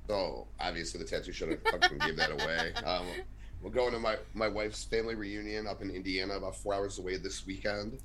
so 0.09 0.49
obviously 0.59 0.99
the 1.01 1.07
tattoo 1.07 1.30
should 1.30 1.51
have 1.51 1.62
fucking 1.80 1.99
gave 1.99 2.16
that 2.16 2.32
away. 2.32 2.72
Um, 2.84 3.07
we're 3.62 3.70
going 3.70 3.93
to 3.93 4.01
my 4.01 4.16
my 4.34 4.49
wife's 4.49 4.82
family 4.82 5.14
reunion 5.14 5.68
up 5.68 5.80
in 5.80 5.90
Indiana, 5.90 6.34
about 6.34 6.57
four 6.57 6.74
hours 6.74 6.99
away 6.99 7.18
this 7.18 7.47
weekend. 7.47 7.99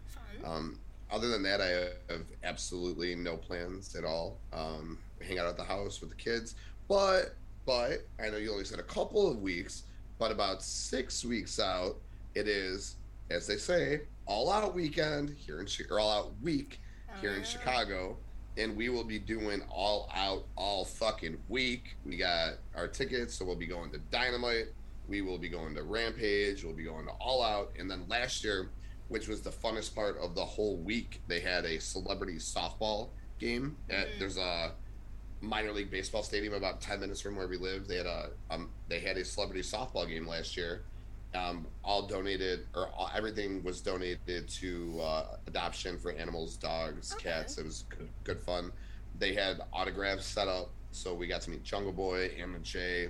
Um, 0.45 0.79
other 1.09 1.27
than 1.27 1.41
that, 1.41 1.59
I 1.59 2.13
have 2.13 2.21
absolutely 2.43 3.15
no 3.15 3.35
plans 3.35 3.95
at 3.95 4.05
all. 4.05 4.37
Um, 4.53 4.99
hang 5.21 5.39
out 5.39 5.47
at 5.47 5.57
the 5.57 5.63
house 5.63 6.01
with 6.01 6.09
the 6.09 6.15
kids, 6.15 6.55
but 6.87 7.35
but 7.65 8.05
I 8.19 8.29
know 8.29 8.37
you 8.37 8.51
only 8.51 8.63
said 8.63 8.79
a 8.79 8.83
couple 8.83 9.29
of 9.29 9.41
weeks, 9.41 9.83
but 10.19 10.31
about 10.31 10.63
six 10.63 11.25
weeks 11.25 11.59
out, 11.59 11.97
it 12.33 12.47
is, 12.47 12.95
as 13.29 13.45
they 13.45 13.57
say, 13.57 14.01
all 14.25 14.49
out 14.51 14.73
weekend 14.73 15.35
here 15.37 15.59
in 15.59 15.65
Chicago, 15.65 16.01
all 16.01 16.11
out 16.25 16.31
week 16.41 16.79
here 17.19 17.33
in 17.33 17.41
Ah. 17.41 17.45
Chicago, 17.45 18.17
and 18.57 18.75
we 18.75 18.87
will 18.89 19.03
be 19.03 19.19
doing 19.19 19.61
all 19.69 20.09
out 20.15 20.45
all 20.55 20.85
fucking 20.85 21.37
week. 21.49 21.97
We 22.05 22.15
got 22.15 22.53
our 22.75 22.87
tickets, 22.87 23.33
so 23.35 23.43
we'll 23.43 23.55
be 23.57 23.67
going 23.67 23.91
to 23.91 23.97
Dynamite. 24.11 24.67
We 25.09 25.21
will 25.21 25.37
be 25.37 25.49
going 25.49 25.75
to 25.75 25.83
Rampage. 25.83 26.63
We'll 26.63 26.73
be 26.73 26.83
going 26.83 27.05
to 27.05 27.11
All 27.13 27.41
Out, 27.43 27.71
and 27.79 27.89
then 27.89 28.03
last 28.09 28.43
year, 28.43 28.69
which 29.09 29.27
was 29.29 29.41
the 29.41 29.49
funnest 29.51 29.93
part 29.95 30.17
of 30.19 30.35
the 30.35 30.43
whole 30.43 30.77
week, 30.77 31.21
they 31.27 31.39
had 31.39 31.63
a 31.65 31.79
celebrity 31.79 32.35
softball 32.35 33.09
game. 33.39 33.77
At, 33.89 34.07
Mhm. 34.07 34.19
There's 34.19 34.37
a 34.37 34.73
minor 35.41 35.71
league 35.71 35.91
baseball 35.91 36.23
stadium 36.23 36.53
about 36.53 36.81
10 36.81 36.99
minutes 36.99 37.21
from 37.21 37.35
where 37.35 37.47
we 37.47 37.57
live. 37.57 37.87
They 37.87 37.97
had 37.97 38.05
a 38.05 38.29
um, 38.49 38.69
they 38.87 38.99
had 38.99 39.17
a 39.17 39.25
celebrity 39.25 39.61
softball 39.61 40.07
game 40.07 40.27
last 40.27 40.57
year. 40.57 40.83
Um, 41.35 41.67
all 41.83 42.07
donated 42.07 42.65
or 42.73 42.87
all, 42.89 43.11
everything 43.15 43.63
was 43.63 43.81
donated 43.81 44.47
to 44.47 44.99
uh, 45.01 45.25
adoption 45.45 45.99
for 45.99 46.11
animals, 46.11 46.55
dogs, 46.55 47.13
Okay. 47.13 47.29
cats. 47.29 47.57
It 47.57 47.65
was 47.65 47.83
good, 47.89 48.09
good 48.23 48.39
fun. 48.41 48.71
They 49.19 49.33
had 49.33 49.61
autographs 49.73 50.25
set 50.25 50.47
up, 50.47 50.69
so 50.91 51.13
we 51.13 51.27
got 51.27 51.41
to 51.41 51.49
meet 51.49 51.63
Jungle 51.63 51.91
Boy, 51.91 52.31
Anna 52.39 52.59
Jay. 52.59 53.09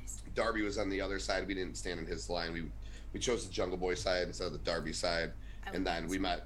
Nice. 0.00 0.22
Darby 0.34 0.62
was 0.62 0.78
on 0.78 0.90
the 0.90 1.00
other 1.00 1.18
side. 1.18 1.46
We 1.46 1.54
didn't 1.54 1.76
stand 1.76 2.00
in 2.00 2.06
his 2.06 2.28
line. 2.28 2.52
We 2.52 2.64
we 3.12 3.20
chose 3.20 3.46
the 3.46 3.52
Jungle 3.52 3.78
Boy 3.78 3.94
side 3.94 4.26
instead 4.26 4.48
of 4.48 4.52
the 4.52 4.58
Darby 4.58 4.92
side, 4.92 5.32
and 5.72 5.86
then 5.86 6.08
we 6.08 6.18
met. 6.18 6.44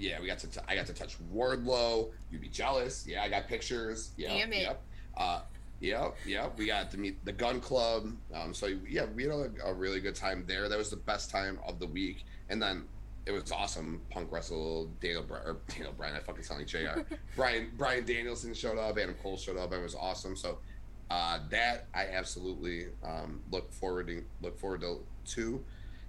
Yeah, 0.00 0.20
we 0.20 0.26
got 0.26 0.38
to. 0.38 0.46
T- 0.48 0.60
I 0.66 0.74
got 0.74 0.86
to 0.86 0.94
touch 0.94 1.16
Wardlow. 1.32 2.10
You'd 2.30 2.40
be 2.40 2.48
jealous. 2.48 3.06
Yeah, 3.06 3.22
I 3.22 3.28
got 3.28 3.46
pictures. 3.48 4.12
Yep, 4.16 4.30
Damn 4.30 4.52
it. 4.52 4.62
Yep. 4.62 4.82
Uh, 5.16 5.40
yep. 5.80 6.16
Yep. 6.26 6.58
We 6.58 6.66
got 6.66 6.90
to 6.92 6.98
meet 6.98 7.24
the 7.24 7.32
Gunn 7.32 7.60
Club. 7.60 8.16
Um, 8.34 8.54
so 8.54 8.66
yeah, 8.88 9.04
we 9.14 9.24
had 9.24 9.32
a, 9.32 9.50
a 9.66 9.74
really 9.74 10.00
good 10.00 10.14
time 10.14 10.44
there. 10.46 10.68
That 10.68 10.78
was 10.78 10.90
the 10.90 10.96
best 10.96 11.30
time 11.30 11.58
of 11.66 11.78
the 11.78 11.86
week, 11.86 12.24
and 12.48 12.60
then. 12.60 12.84
It 13.26 13.32
was 13.32 13.52
awesome. 13.52 14.00
Punk 14.10 14.32
wrestled 14.32 14.98
Daniel 14.98 15.22
Bryan, 15.22 15.46
or 15.46 15.58
Daniel 15.68 15.92
Bryan. 15.92 16.16
I 16.16 16.20
fucking 16.20 16.42
sound 16.42 16.60
like 16.60 16.68
Jr. 16.68 17.02
Bryan 17.36 17.70
Bryan 17.76 18.04
Danielson 18.06 18.54
showed 18.54 18.78
up. 18.78 18.96
Adam 18.98 19.14
Cole 19.22 19.36
showed 19.36 19.58
up. 19.58 19.72
It 19.74 19.80
was 19.80 19.94
awesome. 19.94 20.34
So 20.34 20.58
uh, 21.10 21.40
that 21.50 21.86
I 21.94 22.06
absolutely 22.06 22.86
um, 23.04 23.42
look 23.52 23.72
forward 23.72 24.06
to 24.08 24.24
look 24.40 24.58
forward 24.58 24.80
to, 24.80 25.04
to, 25.34 25.62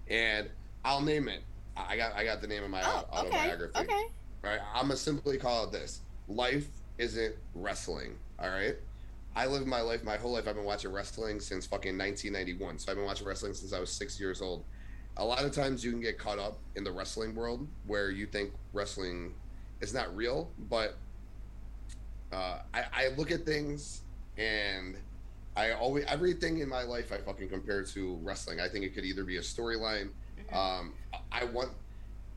and 0.10 0.50
I'll 0.86 1.02
name 1.02 1.28
it. 1.28 1.42
I 1.78 1.98
got 1.98 2.14
I 2.16 2.24
got 2.26 2.42
the 2.42 2.48
name 2.48 2.64
of 2.64 2.70
my 2.70 2.82
Oh, 2.84 3.08
au- 3.12 3.20
okay. 3.26 3.38
autobiography. 3.38 3.80
Okay. 3.80 4.04
Right, 4.44 4.60
I'm 4.74 4.84
gonna 4.84 4.98
simply 4.98 5.38
call 5.38 5.66
it 5.66 5.72
this: 5.72 6.02
Life 6.28 6.68
isn't 6.98 7.36
wrestling. 7.56 8.18
All 8.40 8.50
right. 8.50 8.76
I 9.34 9.46
live 9.46 9.66
my 9.66 9.80
life, 9.80 10.04
my 10.04 10.18
whole 10.18 10.34
life. 10.34 10.46
I've 10.48 10.56
been 10.56 10.66
watching 10.66 10.92
wrestling 10.92 11.40
since 11.40 11.66
fucking 11.66 11.98
1991. 11.98 12.80
So 12.80 12.92
I've 12.92 12.98
been 12.98 13.06
watching 13.06 13.26
wrestling 13.26 13.54
since 13.54 13.72
I 13.72 13.80
was 13.80 13.90
six 13.90 14.20
years 14.20 14.42
old. 14.42 14.66
A 15.18 15.24
lot 15.24 15.44
of 15.46 15.54
times 15.54 15.86
you 15.86 15.92
can 15.92 16.02
get 16.02 16.18
caught 16.18 16.38
up 16.40 16.60
in 16.76 16.84
the 16.84 16.92
wrestling 16.92 17.34
world 17.34 17.66
where 17.86 18.12
you 18.12 18.26
think 18.26 18.52
wrestling 18.74 19.34
is 19.80 19.94
not 19.94 20.14
real, 20.16 20.52
but 20.70 20.98
uh, 22.34 22.60
I, 22.74 22.84
I 22.94 23.08
look 23.18 23.32
at 23.32 23.46
things 23.46 24.02
and 24.38 24.98
I 25.56 25.72
always 25.72 26.06
everything 26.06 26.60
in 26.60 26.70
my 26.70 26.84
life 26.84 27.12
I 27.12 27.18
fucking 27.18 27.50
compare 27.50 27.84
to 27.84 28.16
wrestling. 28.24 28.60
I 28.60 28.68
think 28.70 28.86
it 28.86 28.94
could 28.94 29.06
either 29.06 29.24
be 29.24 29.38
a 29.38 29.42
storyline. 29.42 30.10
Um, 30.54 30.94
I 31.32 31.46
want. 31.46 31.72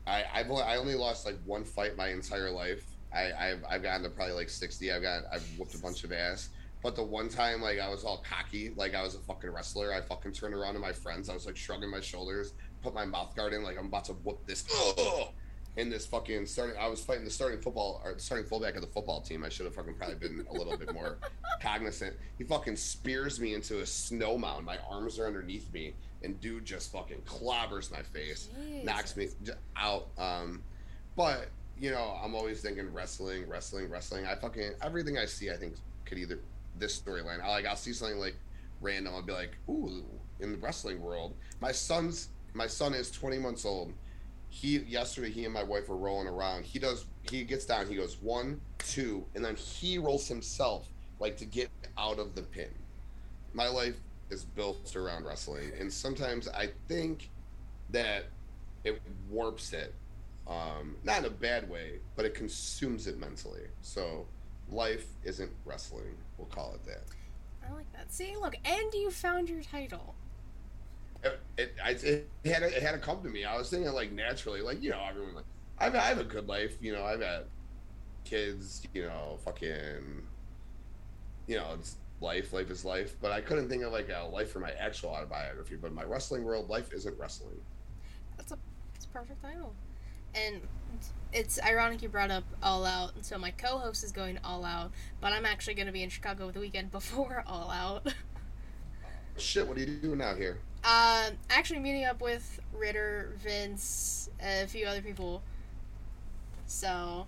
I 0.07 0.23
I've 0.33 0.49
only, 0.49 0.63
I 0.63 0.77
only 0.77 0.95
lost 0.95 1.25
like 1.25 1.37
one 1.45 1.63
fight 1.63 1.95
my 1.95 2.09
entire 2.09 2.51
life. 2.51 2.85
I 3.13 3.31
I've, 3.33 3.63
I've 3.69 3.83
gotten 3.83 4.03
to 4.03 4.09
probably 4.09 4.33
like 4.33 4.49
sixty. 4.49 4.91
I've 4.91 5.01
got 5.01 5.23
I've 5.31 5.45
whooped 5.57 5.75
a 5.75 5.79
bunch 5.79 6.03
of 6.03 6.11
ass. 6.11 6.49
But 6.85 6.95
the 6.95 7.03
one 7.03 7.29
time 7.29 7.61
like 7.61 7.79
I 7.79 7.89
was 7.89 8.03
all 8.03 8.23
cocky, 8.29 8.71
like 8.75 8.93
I 8.93 9.01
was 9.01 9.15
a 9.15 9.19
fucking 9.19 9.49
wrestler, 9.49 9.91
I 9.91 10.01
fucking 10.01 10.33
turned 10.33 10.53
around 10.53 10.75
to 10.75 10.79
my 10.79 10.91
friends. 10.91 11.29
I 11.29 11.33
was 11.33 11.47
like 11.47 11.57
shrugging 11.57 11.89
my 11.89 11.99
shoulders, 11.99 12.53
put 12.83 12.93
my 12.93 13.05
mouth 13.05 13.35
guard 13.35 13.53
in, 13.53 13.63
like 13.63 13.79
I'm 13.79 13.87
about 13.87 14.05
to 14.05 14.13
whoop 14.13 14.45
this. 14.45 14.65
Ugh! 14.99 15.29
In 15.77 15.89
this 15.89 16.05
fucking 16.05 16.45
starting, 16.45 16.77
I 16.79 16.87
was 16.87 17.03
fighting 17.03 17.25
the 17.25 17.29
starting 17.29 17.59
football 17.59 18.01
or 18.05 18.17
starting 18.17 18.47
fullback 18.47 18.75
of 18.75 18.81
the 18.81 18.87
football 18.87 19.19
team. 19.19 19.43
I 19.43 19.49
should 19.49 19.65
have 19.65 19.75
fucking 19.75 19.95
probably 19.95 20.15
been 20.15 20.45
a 20.49 20.53
little 20.53 20.77
bit 20.77 20.93
more 20.93 21.17
cognizant. 21.61 22.15
He 22.37 22.45
fucking 22.45 22.77
spears 22.77 23.41
me 23.41 23.55
into 23.55 23.81
a 23.81 23.85
snow 23.85 24.37
mound. 24.37 24.65
My 24.65 24.77
arms 24.89 25.19
are 25.19 25.27
underneath 25.27 25.73
me, 25.73 25.93
and 26.25 26.41
dude 26.41 26.65
just 26.65 26.91
fucking 26.91 27.21
clobbers 27.21 27.91
my 27.91 28.01
face, 28.01 28.49
knocks 28.83 29.15
me 29.15 29.29
out. 29.77 30.07
Um, 30.17 30.61
but 31.15 31.47
you 31.79 31.91
know, 31.91 32.19
I'm 32.21 32.35
always 32.35 32.61
thinking 32.61 32.91
wrestling, 32.93 33.47
wrestling, 33.47 33.89
wrestling. 33.89 34.25
I 34.25 34.35
fucking 34.35 34.73
everything 34.81 35.17
I 35.17 35.25
see, 35.25 35.51
I 35.51 35.55
think 35.55 35.75
could 36.05 36.17
either 36.17 36.39
this 36.77 36.99
storyline. 36.99 37.41
I 37.41 37.49
like 37.49 37.65
I'll 37.65 37.75
see 37.75 37.93
something 37.93 38.19
like 38.19 38.35
random. 38.81 39.13
I'll 39.13 39.21
be 39.21 39.33
like, 39.33 39.55
ooh, 39.69 40.03
in 40.39 40.51
the 40.51 40.57
wrestling 40.57 41.01
world, 41.01 41.33
my 41.61 41.71
son's 41.71 42.29
my 42.53 42.67
son 42.67 42.93
is 42.93 43.11
20 43.11 43.37
months 43.37 43.65
old. 43.65 43.93
He 44.49 44.79
yesterday 44.79 45.29
he 45.29 45.45
and 45.45 45.53
my 45.53 45.63
wife 45.63 45.89
were 45.89 45.97
rolling 45.97 46.27
around. 46.27 46.65
He 46.65 46.79
does 46.79 47.05
he 47.29 47.43
gets 47.43 47.65
down. 47.65 47.87
He 47.87 47.95
goes 47.95 48.17
one, 48.21 48.61
two, 48.79 49.25
and 49.35 49.43
then 49.43 49.55
he 49.55 49.97
rolls 49.97 50.27
himself 50.27 50.87
like 51.19 51.37
to 51.37 51.45
get 51.45 51.69
out 51.97 52.19
of 52.19 52.35
the 52.35 52.41
pin. 52.41 52.69
My 53.53 53.67
life 53.67 53.95
is 54.29 54.43
built 54.43 54.95
around 54.95 55.25
wrestling, 55.25 55.71
and 55.79 55.91
sometimes 55.91 56.47
I 56.47 56.69
think 56.87 57.29
that 57.91 58.25
it 58.83 59.01
warps 59.29 59.73
it, 59.73 59.93
um, 60.47 60.95
not 61.03 61.19
in 61.19 61.25
a 61.25 61.29
bad 61.29 61.69
way, 61.69 61.99
but 62.15 62.25
it 62.25 62.33
consumes 62.33 63.07
it 63.07 63.19
mentally. 63.19 63.63
So 63.81 64.25
life 64.69 65.07
isn't 65.23 65.51
wrestling. 65.65 66.15
We'll 66.37 66.47
call 66.47 66.73
it 66.73 66.83
that. 66.85 67.03
I 67.67 67.73
like 67.73 67.91
that. 67.93 68.13
See, 68.13 68.35
look, 68.39 68.55
and 68.63 68.93
you 68.93 69.09
found 69.09 69.49
your 69.49 69.61
title. 69.61 70.15
It, 71.23 71.39
it, 71.57 71.75
I, 71.83 71.89
it 71.91 72.29
had 72.45 72.63
it 72.63 72.81
had 72.83 72.91
to 72.91 72.99
come 72.99 73.21
to 73.23 73.29
me. 73.29 73.45
I 73.45 73.57
was 73.57 73.69
thinking 73.69 73.91
like 73.91 74.11
naturally, 74.11 74.61
like 74.61 74.83
you 74.83 74.91
know, 74.91 75.03
everyone 75.07 75.35
like 75.35 75.45
I've 75.79 75.95
I 75.95 76.01
have 76.01 76.19
a 76.19 76.23
good 76.23 76.47
life. 76.47 76.77
You 76.81 76.93
know, 76.93 77.03
I've 77.03 77.21
had 77.21 77.43
kids. 78.23 78.85
You 78.93 79.03
know, 79.03 79.39
fucking. 79.43 80.23
You 81.47 81.57
know, 81.57 81.75
it's 81.79 81.95
life, 82.21 82.53
life 82.53 82.69
is 82.69 82.85
life. 82.85 83.15
But 83.21 83.31
I 83.31 83.41
couldn't 83.41 83.69
think 83.69 83.83
of 83.83 83.91
like 83.91 84.09
a 84.09 84.25
life 84.27 84.51
for 84.51 84.59
my 84.59 84.71
actual 84.71 85.09
autobiography. 85.09 85.75
But 85.75 85.93
my 85.93 86.03
wrestling 86.03 86.43
world, 86.43 86.69
life 86.69 86.93
isn't 86.93 87.17
wrestling. 87.19 87.55
That's 88.37 88.51
a 88.51 88.57
that's 88.93 89.05
a 89.05 89.09
perfect 89.09 89.41
title. 89.41 89.73
And 90.33 90.61
it's 91.31 91.61
ironic 91.61 92.01
you 92.01 92.09
brought 92.09 92.31
up 92.31 92.43
All 92.61 92.85
Out. 92.85 93.13
So 93.21 93.37
my 93.37 93.51
co-host 93.51 94.03
is 94.03 94.11
going 94.11 94.39
All 94.43 94.65
Out, 94.65 94.91
but 95.21 95.33
I'm 95.33 95.45
actually 95.45 95.73
going 95.75 95.87
to 95.87 95.93
be 95.93 96.03
in 96.03 96.09
Chicago 96.09 96.51
the 96.51 96.59
weekend 96.59 96.91
before 96.91 97.43
All 97.47 97.69
Out. 97.71 98.13
Shit, 99.37 99.67
what 99.67 99.77
are 99.77 99.81
you 99.81 99.97
doing 99.97 100.21
out 100.21 100.37
here? 100.37 100.59
Uh, 100.83 101.31
actually 101.49 101.79
meeting 101.79 102.05
up 102.05 102.21
with 102.21 102.59
Ritter, 102.73 103.33
Vince, 103.43 104.29
a 104.41 104.65
few 104.67 104.85
other 104.85 105.01
people. 105.01 105.41
So 106.67 107.27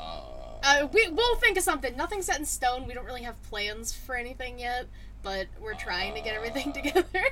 Uh, 0.00 0.22
uh, 0.62 0.88
we 0.92 1.08
we'll 1.08 1.36
think 1.36 1.56
of 1.56 1.62
something. 1.64 1.96
Nothing's 1.96 2.26
set 2.26 2.38
in 2.38 2.44
stone. 2.44 2.86
We 2.86 2.94
don't 2.94 3.04
really 3.06 3.22
have 3.22 3.40
plans 3.44 3.92
for 3.92 4.14
anything 4.16 4.58
yet, 4.58 4.86
but 5.22 5.46
we're 5.60 5.74
trying 5.74 6.14
to 6.14 6.20
get 6.20 6.34
everything 6.34 6.70
Uh. 6.70 6.72
together. 6.82 7.24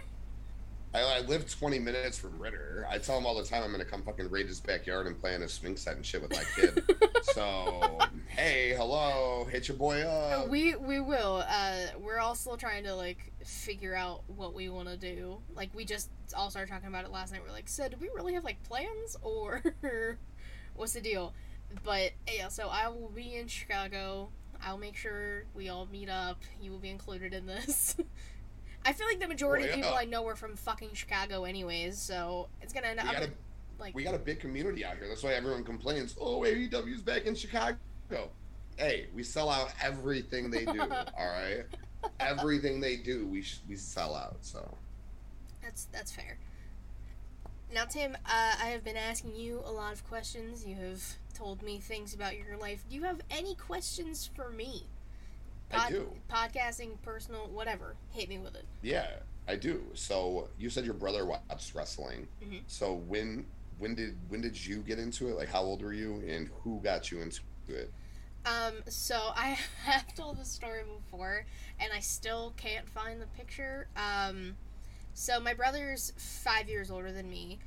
I, 0.94 1.00
I 1.00 1.20
live 1.22 1.50
20 1.50 1.78
minutes 1.80 2.16
from 2.16 2.38
Ritter. 2.38 2.86
I 2.88 2.96
tell 2.96 3.18
him 3.18 3.26
all 3.26 3.34
the 3.36 3.42
time 3.44 3.62
I'm 3.62 3.70
gonna 3.70 3.84
come 3.84 4.02
fucking 4.02 4.30
raid 4.30 4.46
his 4.46 4.60
backyard 4.60 5.06
and 5.06 5.20
play 5.20 5.34
on 5.34 5.42
his 5.42 5.52
swing 5.52 5.76
set 5.76 5.96
and 5.96 6.06
shit 6.06 6.22
with 6.22 6.30
my 6.30 6.42
kid. 6.54 6.82
so 7.34 7.98
hey, 8.28 8.72
hello, 8.74 9.46
hit 9.50 9.68
your 9.68 9.76
boy 9.76 10.00
up. 10.02 10.48
we 10.48 10.74
we 10.76 11.00
will. 11.00 11.44
Uh, 11.46 11.86
we're 12.00 12.18
all 12.18 12.34
still 12.34 12.56
trying 12.56 12.84
to 12.84 12.94
like 12.94 13.30
figure 13.44 13.94
out 13.94 14.22
what 14.28 14.54
we 14.54 14.70
want 14.70 14.88
to 14.88 14.96
do. 14.96 15.38
Like 15.54 15.68
we 15.74 15.84
just 15.84 16.08
all 16.34 16.48
started 16.48 16.70
talking 16.72 16.88
about 16.88 17.04
it 17.04 17.10
last 17.10 17.30
night. 17.32 17.42
We're 17.46 17.52
like, 17.52 17.68
so 17.68 17.88
do 17.88 17.96
we 18.00 18.08
really 18.14 18.32
have 18.32 18.44
like 18.44 18.62
plans 18.62 19.16
or 19.20 19.62
what's 20.76 20.94
the 20.94 21.02
deal? 21.02 21.34
But 21.84 22.12
yeah, 22.32 22.48
so 22.48 22.68
I 22.68 22.88
will 22.88 23.10
be 23.14 23.36
in 23.36 23.48
Chicago. 23.48 24.28
I'll 24.62 24.78
make 24.78 24.96
sure 24.96 25.44
we 25.54 25.68
all 25.68 25.86
meet 25.90 26.08
up. 26.08 26.40
You 26.60 26.70
will 26.70 26.78
be 26.78 26.90
included 26.90 27.34
in 27.34 27.46
this. 27.46 27.96
I 28.84 28.92
feel 28.92 29.06
like 29.06 29.18
the 29.18 29.28
majority 29.28 29.64
Well, 29.64 29.72
of 29.72 29.76
people 29.76 29.94
I 29.94 30.04
know 30.04 30.26
are 30.28 30.36
from 30.36 30.56
fucking 30.56 30.90
Chicago, 30.94 31.44
anyways. 31.44 31.98
So 31.98 32.48
it's 32.62 32.72
gonna 32.72 32.86
end 32.88 33.00
up 33.00 33.06
we 33.06 33.12
got 33.12 33.22
a 33.24 33.30
like 33.78 33.94
we 33.94 34.04
got 34.04 34.14
a 34.14 34.18
big 34.18 34.40
community 34.40 34.84
out 34.84 34.96
here. 34.96 35.08
That's 35.08 35.22
why 35.22 35.34
everyone 35.34 35.64
complains. 35.64 36.16
Oh, 36.20 36.40
AEW's 36.40 37.02
back 37.02 37.26
in 37.26 37.34
Chicago. 37.34 37.76
Hey, 38.76 39.06
we 39.14 39.22
sell 39.22 39.50
out 39.50 39.72
everything 39.82 40.50
they 40.50 40.64
do. 40.64 40.80
all 41.18 41.26
right, 41.26 41.64
everything 42.20 42.80
they 42.80 42.96
do, 42.96 43.26
we 43.26 43.42
sh- 43.42 43.60
we 43.68 43.76
sell 43.76 44.14
out. 44.14 44.36
So 44.40 44.76
That's 45.62 45.86
that's 45.86 46.12
fair. 46.12 46.38
Now, 47.74 47.84
Tim, 47.84 48.14
uh, 48.24 48.54
I 48.62 48.66
have 48.66 48.84
been 48.84 48.96
asking 48.96 49.34
you 49.34 49.60
a 49.64 49.72
lot 49.72 49.92
of 49.92 50.06
questions. 50.08 50.64
You 50.64 50.76
have 50.76 51.02
told 51.36 51.62
me 51.62 51.78
things 51.78 52.14
about 52.14 52.36
your 52.36 52.56
life. 52.56 52.84
Do 52.88 52.96
you 52.96 53.02
have 53.04 53.20
any 53.30 53.54
questions 53.54 54.28
for 54.34 54.50
me? 54.50 54.86
I 55.72 55.90
do. 55.90 56.12
Podcasting, 56.30 57.00
personal, 57.02 57.48
whatever. 57.48 57.96
Hit 58.12 58.28
me 58.28 58.38
with 58.38 58.54
it. 58.54 58.64
Yeah, 58.82 59.08
I 59.48 59.56
do. 59.56 59.82
So 59.94 60.48
you 60.58 60.70
said 60.70 60.84
your 60.84 60.94
brother 60.94 61.26
watched 61.26 61.74
wrestling. 61.74 62.28
Mhm. 62.42 62.62
So 62.66 62.94
when 62.94 63.46
when 63.78 63.94
did 63.94 64.16
when 64.28 64.40
did 64.40 64.64
you 64.64 64.78
get 64.78 64.98
into 64.98 65.28
it? 65.28 65.36
Like 65.36 65.48
how 65.48 65.62
old 65.62 65.82
were 65.82 65.92
you, 65.92 66.22
and 66.26 66.48
who 66.62 66.80
got 66.80 67.10
you 67.10 67.20
into 67.20 67.40
it? 67.68 67.92
Um, 68.46 68.74
so 68.88 69.16
I 69.36 69.58
have 69.84 70.14
told 70.14 70.38
this 70.38 70.48
story 70.48 70.82
before, 70.84 71.44
and 71.80 71.92
I 71.92 72.00
still 72.00 72.54
can't 72.56 72.88
find 72.88 73.20
the 73.20 73.26
picture. 73.26 73.88
Um, 73.96 74.56
so 75.14 75.40
my 75.40 75.54
brother's 75.54 76.12
five 76.16 76.68
years 76.68 76.90
older 76.90 77.10
than 77.10 77.28
me, 77.28 77.58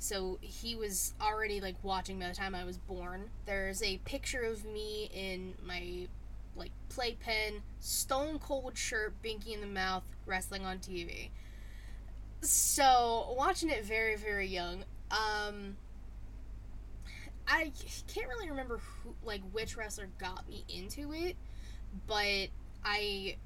so 0.00 0.38
he 0.40 0.74
was 0.74 1.12
already 1.20 1.60
like 1.60 1.76
watching 1.82 2.18
by 2.18 2.28
the 2.28 2.34
time 2.34 2.54
I 2.54 2.64
was 2.64 2.78
born. 2.78 3.28
There's 3.44 3.82
a 3.82 3.98
picture 3.98 4.40
of 4.40 4.64
me 4.64 5.10
in 5.14 5.52
my 5.62 6.08
like 6.56 6.70
playpen, 6.88 7.62
stone 7.80 8.38
cold 8.38 8.78
shirt, 8.78 9.12
binky 9.22 9.52
in 9.52 9.60
the 9.60 9.66
mouth, 9.66 10.02
wrestling 10.24 10.64
on 10.64 10.78
TV. 10.78 11.28
So 12.40 13.34
watching 13.36 13.68
it 13.68 13.84
very 13.84 14.16
very 14.16 14.46
young. 14.46 14.84
Um, 15.10 15.76
I 17.46 17.70
can't 18.08 18.26
really 18.26 18.48
remember 18.48 18.78
who, 18.78 19.14
like 19.22 19.42
which 19.52 19.76
wrestler 19.76 20.08
got 20.18 20.48
me 20.48 20.64
into 20.70 21.12
it, 21.12 21.36
but 22.06 22.48
I 22.86 23.36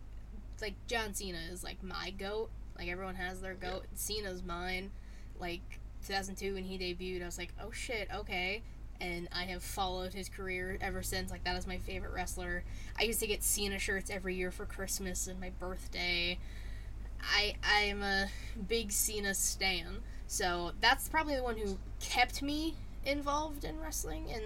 like 0.63 0.75
John 0.87 1.15
Cena 1.15 1.39
is 1.51 1.65
like 1.65 1.83
my 1.83 2.11
goat. 2.11 2.51
Like 2.79 2.87
everyone 2.87 3.17
has 3.17 3.41
their 3.41 3.55
goat. 3.55 3.87
Cena's 3.95 4.45
mine. 4.45 4.93
Like 5.41 5.81
2002 6.05 6.55
when 6.55 6.65
he 6.65 6.79
debuted, 6.79 7.23
I 7.23 7.27
was 7.27 7.39
like, 7.39 7.53
oh 7.63 7.71
shit, 7.71 8.09
okay. 8.15 8.63
And 9.01 9.29
I 9.33 9.45
have 9.45 9.63
followed 9.63 10.13
his 10.13 10.29
career 10.29 10.79
ever 10.81 11.03
since. 11.03 11.31
Like 11.31 11.45
that 11.45 11.57
is 11.57 11.67
my 11.67 11.79
favorite 11.79 12.13
wrestler. 12.13 12.65
I 12.99 13.05
used 13.05 13.21
to 13.21 13.27
get 13.27 13.43
Cena 13.43 13.79
shirts 13.79 14.11
every 14.11 14.37
year 14.37 14.51
for 14.51 14.65
Christmas 14.65 15.27
and 15.27 15.41
my 15.41 15.51
birthday. 15.59 16.39
I 17.23 17.55
I 17.65 17.81
am 17.83 18.03
a 18.03 18.29
big 18.69 18.93
Cena 18.93 19.35
stan. 19.35 19.99
So 20.27 20.73
that's 20.81 21.09
probably 21.09 21.37
the 21.37 21.43
one 21.43 21.57
who 21.57 21.79
kept 22.01 22.43
me 22.43 22.75
involved 23.05 23.65
in 23.65 23.81
wrestling 23.81 24.31
and 24.33 24.43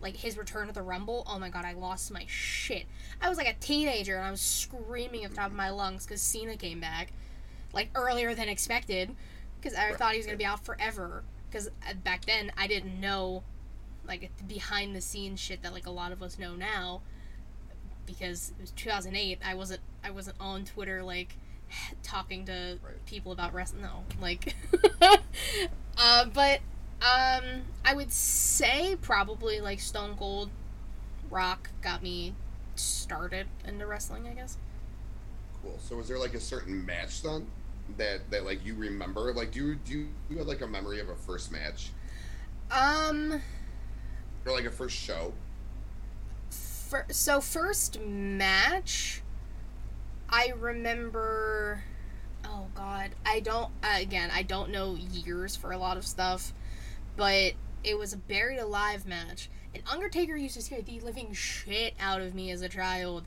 like 0.00 0.16
his 0.16 0.38
return 0.38 0.68
to 0.68 0.72
the 0.72 0.82
rumble 0.82 1.24
oh 1.28 1.38
my 1.38 1.48
god 1.48 1.64
i 1.64 1.72
lost 1.72 2.12
my 2.12 2.24
shit 2.28 2.86
i 3.20 3.28
was 3.28 3.36
like 3.36 3.48
a 3.48 3.54
teenager 3.54 4.16
and 4.16 4.26
i 4.26 4.30
was 4.30 4.40
screaming 4.40 5.24
at 5.24 5.30
the 5.30 5.36
top 5.36 5.50
of 5.50 5.56
my 5.56 5.70
lungs 5.70 6.06
because 6.06 6.22
cena 6.22 6.56
came 6.56 6.78
back 6.78 7.12
like 7.72 7.90
earlier 7.94 8.34
than 8.34 8.48
expected 8.48 9.10
because 9.60 9.76
i 9.76 9.88
Right. 9.90 9.96
thought 9.98 10.12
he 10.12 10.18
was 10.18 10.26
going 10.26 10.38
to 10.38 10.42
be 10.42 10.46
out 10.46 10.64
forever 10.64 11.22
because 11.50 11.70
back 12.04 12.24
then 12.26 12.50
i 12.56 12.66
didn't 12.66 13.00
know 13.00 13.42
like 14.06 14.30
the 14.38 14.44
behind 14.44 14.94
the 14.96 15.00
scenes 15.00 15.40
shit 15.40 15.62
that 15.62 15.72
like 15.72 15.86
a 15.86 15.90
lot 15.90 16.12
of 16.12 16.22
us 16.22 16.38
know 16.38 16.54
now 16.54 17.00
because 18.06 18.52
it 18.58 18.60
was 18.60 18.70
2008 18.72 19.38
i 19.44 19.54
wasn't 19.54 19.80
i 20.04 20.10
wasn't 20.10 20.36
on 20.40 20.64
twitter 20.64 21.02
like 21.02 21.36
talking 22.02 22.44
to 22.46 22.78
Right. 22.82 23.04
people 23.06 23.32
about 23.32 23.52
wrestling 23.52 23.82
no 23.82 24.04
like 24.20 24.54
uh, 25.96 26.24
but 26.32 26.60
um, 27.00 27.62
I 27.84 27.94
would 27.94 28.10
say 28.10 28.96
probably 29.00 29.60
like 29.60 29.78
Stone 29.78 30.16
Cold 30.18 30.50
Rock 31.30 31.70
got 31.80 32.02
me 32.02 32.34
started 32.74 33.46
into 33.64 33.86
wrestling. 33.86 34.26
I 34.26 34.32
guess. 34.32 34.56
Cool. 35.62 35.78
So 35.80 35.94
was 35.96 36.08
there 36.08 36.18
like 36.18 36.34
a 36.34 36.40
certain 36.40 36.84
match 36.84 37.22
then 37.22 37.46
that 37.96 38.30
that 38.30 38.44
like 38.44 38.64
you 38.64 38.74
remember? 38.74 39.32
Like 39.32 39.52
do 39.52 39.66
you 39.66 39.74
do 39.76 39.92
you, 39.98 40.08
you 40.30 40.38
have 40.38 40.46
like 40.46 40.60
a 40.60 40.66
memory 40.66 41.00
of 41.00 41.08
a 41.08 41.16
first 41.16 41.50
match 41.50 41.90
Um. 42.70 43.40
or 44.46 44.52
like 44.52 44.64
a 44.64 44.70
first 44.70 44.96
show? 44.96 45.32
fir- 46.88 47.06
so 47.10 47.40
first 47.40 48.00
match, 48.00 49.22
I 50.28 50.52
remember. 50.58 51.84
Oh 52.44 52.66
God, 52.74 53.10
I 53.26 53.40
don't. 53.40 53.70
Uh, 53.82 53.98
again, 54.00 54.30
I 54.32 54.42
don't 54.42 54.70
know 54.70 54.94
years 54.94 55.54
for 55.56 55.72
a 55.72 55.78
lot 55.78 55.96
of 55.96 56.06
stuff, 56.06 56.52
but 57.16 57.52
it 57.84 57.98
was 57.98 58.12
a 58.12 58.16
buried 58.16 58.58
alive 58.58 59.06
match. 59.06 59.50
And 59.74 59.82
Undertaker 59.90 60.34
used 60.34 60.54
to 60.54 60.62
scare 60.62 60.80
the 60.80 61.00
living 61.00 61.32
shit 61.34 61.94
out 62.00 62.20
of 62.22 62.34
me 62.34 62.50
as 62.50 62.62
a 62.62 62.68
child. 62.68 63.24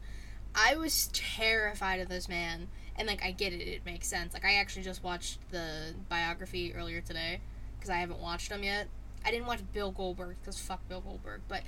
I 0.55 0.75
was 0.75 1.09
terrified 1.13 1.99
of 1.99 2.09
this 2.09 2.27
man, 2.27 2.67
and 2.95 3.07
like 3.07 3.23
I 3.23 3.31
get 3.31 3.53
it, 3.53 3.67
it 3.67 3.85
makes 3.85 4.07
sense. 4.07 4.33
Like 4.33 4.45
I 4.45 4.55
actually 4.55 4.83
just 4.83 5.03
watched 5.03 5.39
the 5.51 5.93
biography 6.09 6.73
earlier 6.73 7.01
today 7.01 7.41
because 7.75 7.89
I 7.89 7.97
haven't 7.97 8.19
watched 8.19 8.49
them 8.49 8.63
yet. 8.63 8.87
I 9.25 9.31
didn't 9.31 9.47
watch 9.47 9.59
Bill 9.73 9.91
Goldberg 9.91 10.37
because 10.41 10.59
fuck 10.59 10.87
Bill 10.89 11.01
Goldberg, 11.01 11.41
but 11.47 11.63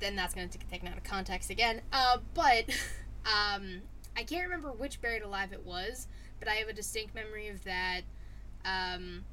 then 0.00 0.16
that's 0.16 0.34
going 0.34 0.48
to 0.48 0.58
take 0.58 0.68
taken 0.70 0.88
out 0.88 0.96
of 0.96 1.04
context 1.04 1.50
again. 1.50 1.80
Uh, 1.92 2.18
but 2.34 2.64
um, 3.26 3.82
I 4.16 4.24
can't 4.24 4.44
remember 4.44 4.70
which 4.70 5.00
Buried 5.00 5.22
Alive 5.22 5.52
it 5.52 5.64
was, 5.64 6.08
but 6.38 6.48
I 6.48 6.54
have 6.54 6.68
a 6.68 6.72
distinct 6.72 7.14
memory 7.14 7.48
of 7.48 7.64
that. 7.64 8.02
Um, 8.64 9.24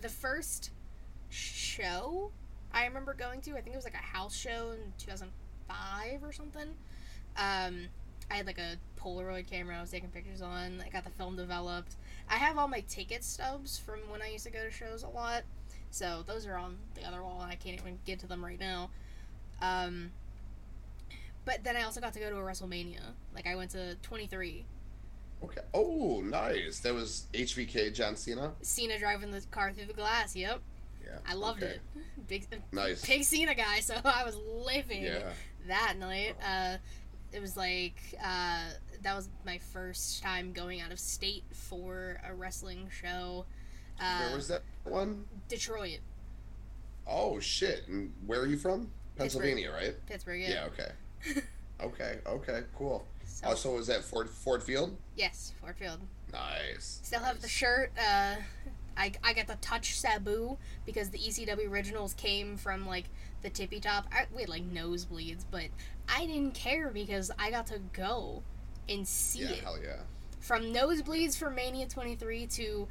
the 0.00 0.08
first 0.08 0.70
show 1.28 2.30
I 2.72 2.84
remember 2.84 3.14
going 3.14 3.40
to, 3.42 3.52
I 3.52 3.60
think 3.60 3.74
it 3.74 3.76
was 3.76 3.84
like 3.84 3.94
a 3.94 3.98
house 3.98 4.36
show 4.36 4.72
in 4.72 4.92
2005 4.98 6.22
or 6.22 6.32
something. 6.32 6.74
Um, 7.36 7.88
I 8.30 8.34
had 8.34 8.46
like 8.46 8.58
a 8.58 8.76
Polaroid 9.00 9.48
camera 9.48 9.76
I 9.78 9.80
was 9.80 9.90
taking 9.90 10.08
pictures 10.10 10.42
on. 10.42 10.82
I 10.84 10.88
got 10.88 11.04
the 11.04 11.10
film 11.10 11.36
developed. 11.36 11.94
I 12.28 12.34
have 12.34 12.58
all 12.58 12.68
my 12.68 12.80
ticket 12.88 13.22
stubs 13.24 13.78
from 13.78 14.00
when 14.10 14.20
I 14.22 14.28
used 14.28 14.44
to 14.46 14.50
go 14.50 14.64
to 14.64 14.70
shows 14.70 15.02
a 15.02 15.08
lot. 15.08 15.42
So 15.90 16.24
those 16.26 16.46
are 16.46 16.56
on 16.56 16.76
the 16.94 17.04
other 17.06 17.22
wall, 17.22 17.40
and 17.42 17.50
I 17.50 17.54
can't 17.54 17.78
even 17.80 17.98
get 18.04 18.18
to 18.20 18.26
them 18.26 18.44
right 18.44 18.58
now. 18.58 18.90
Um, 19.62 20.10
but 21.44 21.62
then 21.62 21.76
I 21.76 21.82
also 21.82 22.00
got 22.00 22.12
to 22.14 22.18
go 22.20 22.28
to 22.30 22.36
a 22.36 22.40
WrestleMania. 22.40 23.00
Like 23.34 23.46
I 23.46 23.54
went 23.54 23.70
to 23.72 23.94
23. 24.02 24.64
Okay. 25.44 25.60
Oh, 25.72 26.20
nice. 26.22 26.80
That 26.80 26.94
was 26.94 27.26
HBK 27.32 27.94
John 27.94 28.16
Cena. 28.16 28.52
Cena 28.62 28.98
driving 28.98 29.30
the 29.30 29.42
car 29.50 29.72
through 29.72 29.86
the 29.86 29.92
glass. 29.92 30.34
Yep, 30.34 30.60
Yeah. 31.04 31.18
I 31.28 31.34
loved 31.34 31.62
okay. 31.62 31.74
it. 31.74 31.80
Big, 32.26 32.46
Nice. 32.72 33.06
big 33.06 33.22
Cena 33.22 33.54
guy, 33.54 33.78
so 33.80 33.94
I 34.04 34.24
was 34.24 34.36
living 34.36 35.04
Yeah. 35.04 35.30
that 35.68 35.94
night. 35.98 36.36
Uh, 36.44 36.78
it 37.32 37.40
was 37.40 37.56
like 37.56 37.96
uh, 38.22 38.64
that 39.02 39.14
was 39.14 39.28
my 39.44 39.58
first 39.58 40.22
time 40.22 40.52
going 40.52 40.80
out 40.80 40.92
of 40.92 40.98
state 40.98 41.44
for 41.52 42.20
a 42.28 42.34
wrestling 42.34 42.88
show. 42.90 43.44
Uh, 44.00 44.20
Where 44.26 44.36
was 44.36 44.48
that 44.48 44.62
one? 44.84 45.24
Detroit, 45.48 46.00
Oh 47.06 47.38
shit. 47.40 47.86
And 47.88 48.12
where 48.26 48.40
are 48.40 48.46
you 48.46 48.56
from? 48.58 48.90
Pennsylvania, 49.16 49.70
right? 49.70 49.94
Pittsburgh. 50.06 50.42
Yeah. 50.42 50.66
okay. 50.66 51.40
okay. 51.82 52.18
Okay. 52.26 52.62
Cool. 52.76 53.06
So, 53.24 53.46
Oh, 53.48 53.54
so 53.54 53.74
was 53.74 53.86
that 53.86 54.02
Ford 54.02 54.28
Ford 54.28 54.62
Field? 54.62 54.96
yes, 55.16 55.52
Ford 55.60 55.76
Field. 55.76 56.00
Nice. 56.32 57.00
Still 57.02 57.20
have 57.20 57.40
the 57.40 57.48
shirt. 57.48 57.92
Uh, 57.98 58.36
I, 58.96 59.12
I 59.22 59.34
got 59.34 59.46
the 59.46 59.56
touch 59.60 59.98
Sabu 59.98 60.56
because 60.84 61.10
the 61.10 61.18
ECW 61.18 61.70
originals 61.70 62.14
came 62.14 62.56
from 62.56 62.86
like 62.86 63.04
the 63.42 63.50
tippy 63.50 63.78
top. 63.78 64.06
I, 64.10 64.26
we 64.34 64.42
had 64.42 64.48
like 64.48 64.68
nosebleeds, 64.70 65.44
but 65.50 65.66
I 66.08 66.26
didn't 66.26 66.54
care 66.54 66.90
because 66.90 67.30
I 67.38 67.50
got 67.50 67.66
to 67.68 67.78
go 67.92 68.42
and 68.88 69.06
see 69.06 69.40
Yeah, 69.40 69.50
it. 69.50 69.58
hell 69.64 69.76
yeah. 69.82 69.96
From 70.40 70.72
nosebleeds 70.72 71.36
for 71.36 71.50
Mania 71.50 71.86
23 71.86 72.46
to 72.46 72.86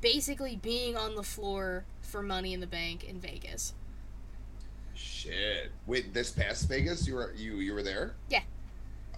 basically 0.00 0.56
being 0.56 0.96
on 0.96 1.14
the 1.14 1.22
floor 1.22 1.84
for 2.00 2.22
Money 2.22 2.52
in 2.52 2.60
the 2.60 2.66
Bank 2.66 3.04
in 3.04 3.20
Vegas. 3.20 3.74
Shit. 4.94 5.70
Wait, 5.86 6.14
this 6.14 6.30
past 6.30 6.68
Vegas, 6.68 7.06
you 7.06 7.14
were 7.14 7.32
you 7.36 7.56
you 7.56 7.74
were 7.74 7.82
there? 7.82 8.14
Yeah. 8.28 8.42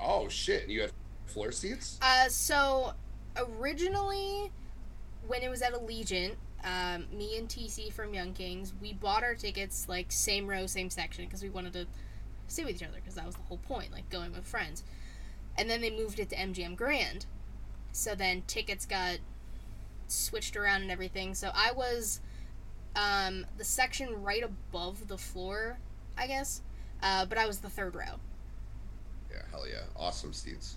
Oh 0.01 0.29
shit! 0.29 0.69
You 0.69 0.83
had 0.83 0.93
floor 1.27 1.53
seats? 1.53 1.99
Uh, 2.03 2.29
so 2.29 2.93
originally, 3.37 4.51
when 5.27 5.43
it 5.43 5.51
was 5.51 5.63
at 5.63 5.73
Allegiant, 5.75 6.35
um, 6.65 7.07
me 7.13 7.37
and 7.39 7.49
TC 7.49 7.93
from 7.93 8.15
Young 8.15 8.33
Kings, 8.33 8.73
we 8.81 8.95
bought 8.95 9.23
our 9.23 9.35
tickets 9.35 9.87
like 9.89 10.11
same 10.11 10.47
row, 10.47 10.67
same 10.67 10.89
section 10.91 11.25
because 11.27 11.43
we 11.43 11.51
wanted 11.51 11.73
to 11.75 11.87
sit 12.49 12.65
with 12.65 12.77
each 12.77 12.83
other 12.83 12.97
because 12.97 13.15
that 13.15 13.27
was 13.27 13.35
the 13.37 13.43
whole 13.43 13.59
point, 13.59 13.93
like 13.93 14.09
going 14.11 14.33
with 14.33 14.47
friends. 14.47 14.83
And 15.59 15.71
then 15.71 15.81
they 15.81 15.91
moved 15.91 16.19
it 16.21 16.29
to 16.31 16.37
MGM 16.37 16.77
Grand, 16.77 17.27
so 17.93 18.15
then 18.15 18.43
tickets 18.47 18.85
got 18.85 19.19
switched 20.07 20.57
around 20.57 20.83
and 20.83 20.91
everything. 20.91 21.35
So 21.35 21.51
I 21.55 21.73
was 21.73 22.21
um, 22.95 23.47
the 23.57 23.65
section 23.65 24.23
right 24.23 24.45
above 24.45 25.09
the 25.09 25.19
floor, 25.19 25.79
I 26.17 26.27
guess, 26.27 26.63
uh, 27.03 27.25
but 27.27 27.39
I 27.39 27.47
was 27.47 27.59
the 27.61 27.71
third 27.71 27.95
row. 27.95 28.21
Yeah, 29.31 29.43
hell 29.51 29.67
yeah. 29.69 29.83
Awesome 29.97 30.33
seats. 30.33 30.77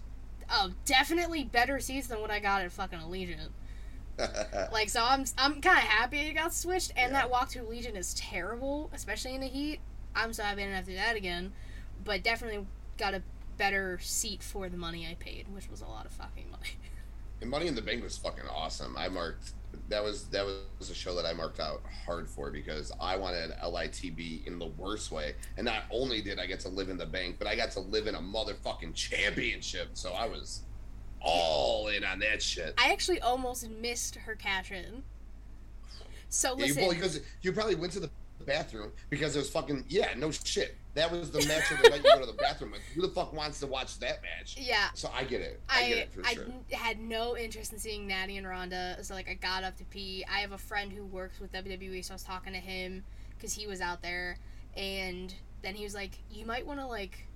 Oh, 0.49 0.71
definitely 0.85 1.43
better 1.43 1.79
seats 1.79 2.07
than 2.07 2.21
what 2.21 2.31
I 2.31 2.39
got 2.39 2.61
at 2.61 2.71
fucking 2.71 2.99
Allegiant. 2.99 3.49
Like, 4.73 4.89
so 4.89 5.01
I'm 5.01 5.23
I'm 5.37 5.61
kind 5.61 5.77
of 5.77 5.83
happy 5.85 6.19
it 6.19 6.33
got 6.33 6.53
switched, 6.53 6.91
and 6.97 7.11
Yeah. 7.13 7.21
that 7.21 7.29
walk 7.29 7.49
to 7.51 7.59
Allegiant 7.59 7.95
is 7.95 8.13
terrible, 8.15 8.89
especially 8.93 9.33
in 9.35 9.39
the 9.41 9.47
heat. 9.47 9.79
I'm 10.15 10.33
so 10.33 10.43
happy 10.43 10.61
I 10.61 10.65
didn't 10.65 10.75
have 10.75 10.85
to 10.85 10.91
do 10.91 10.97
that 10.97 11.15
again, 11.15 11.53
but 12.03 12.23
definitely 12.23 12.65
got 12.97 13.13
a 13.13 13.21
better 13.57 13.99
seat 14.01 14.41
for 14.41 14.69
the 14.69 14.77
money 14.77 15.07
I 15.09 15.15
paid, 15.15 15.47
which 15.53 15.69
was 15.69 15.81
a 15.81 15.87
lot 15.87 16.05
of 16.05 16.11
fucking 16.11 16.49
money. 16.49 16.77
and 17.41 17.49
Money 17.49 17.67
in 17.67 17.75
the 17.75 17.81
Bank 17.81 18.03
was 18.03 18.17
fucking 18.17 18.45
awesome. 18.49 18.95
I 18.97 19.09
marked 19.09 19.53
that 19.89 20.03
was 20.03 20.25
that 20.25 20.45
was 20.45 20.89
a 20.89 20.93
show 20.93 21.15
that 21.15 21.25
I 21.25 21.33
marked 21.33 21.59
out 21.59 21.81
hard 22.05 22.29
for 22.29 22.51
because 22.51 22.91
I 22.99 23.15
wanted 23.17 23.51
LITB 23.63 24.45
in 24.47 24.59
the 24.59 24.67
worst 24.67 25.11
way. 25.11 25.35
And 25.57 25.65
not 25.65 25.83
only 25.91 26.21
did 26.21 26.39
I 26.39 26.45
get 26.45 26.59
to 26.61 26.69
live 26.69 26.89
in 26.89 26.97
the 26.97 27.05
bank, 27.05 27.35
but 27.37 27.47
I 27.47 27.55
got 27.55 27.71
to 27.71 27.79
live 27.79 28.07
in 28.07 28.15
a 28.15 28.19
motherfucking 28.19 28.93
championship. 28.93 29.89
So 29.93 30.13
I 30.13 30.27
was 30.27 30.61
all 31.21 31.87
in 31.89 32.03
on 32.03 32.19
that 32.19 32.41
shit. 32.41 32.73
I 32.77 32.91
actually 32.91 33.19
almost 33.21 33.69
missed 33.69 34.15
her 34.15 34.35
cash 34.35 34.71
in. 34.71 35.03
So 36.29 36.55
Yeah, 36.57 36.65
listen, 36.65 36.83
well, 36.83 36.91
because 36.91 37.19
you 37.41 37.51
probably 37.51 37.75
went 37.75 37.93
to 37.93 37.99
the 37.99 38.09
bathroom 38.45 38.91
because 39.09 39.35
it 39.35 39.39
was 39.39 39.49
fucking 39.49 39.85
yeah, 39.89 40.09
no 40.17 40.31
shit. 40.31 40.75
That 40.95 41.11
was 41.11 41.31
the 41.31 41.45
match 41.47 41.71
of 41.71 41.81
the 41.81 41.89
night 41.89 42.01
you 42.03 42.11
go 42.13 42.19
to 42.19 42.25
the 42.25 42.33
bathroom 42.33 42.71
with. 42.71 42.81
Who 42.95 43.01
the 43.01 43.09
fuck 43.09 43.31
wants 43.31 43.59
to 43.59 43.67
watch 43.67 43.99
that 43.99 44.21
match? 44.21 44.57
yeah, 44.59 44.89
So 44.95 45.09
I 45.13 45.23
get 45.23 45.41
it. 45.41 45.61
I, 45.69 45.83
I 45.83 45.87
get 45.87 45.97
it 45.99 46.13
for 46.13 46.25
I 46.25 46.33
sure. 46.33 46.45
had 46.71 46.99
no 46.99 47.37
interest 47.37 47.71
in 47.73 47.79
seeing 47.79 48.07
Natty 48.07 48.37
and 48.37 48.47
Ronda, 48.47 48.97
so 49.03 49.13
like 49.13 49.29
I 49.29 49.35
got 49.35 49.63
up 49.63 49.77
to 49.77 49.85
pee. 49.85 50.25
I 50.29 50.39
have 50.39 50.51
a 50.51 50.57
friend 50.57 50.91
who 50.91 51.05
works 51.05 51.39
with 51.39 51.51
WWE, 51.53 52.03
so 52.03 52.13
I 52.13 52.15
was 52.15 52.23
talking 52.23 52.53
to 52.53 52.59
him 52.59 53.03
because 53.37 53.53
he 53.53 53.67
was 53.67 53.81
out 53.81 54.01
there, 54.01 54.37
and 54.75 55.33
then 55.61 55.75
he 55.75 55.83
was 55.83 55.93
like, 55.93 56.11
"You 56.31 56.45
might 56.45 56.65
want 56.65 56.79
to 56.79 56.87
like 56.87 57.27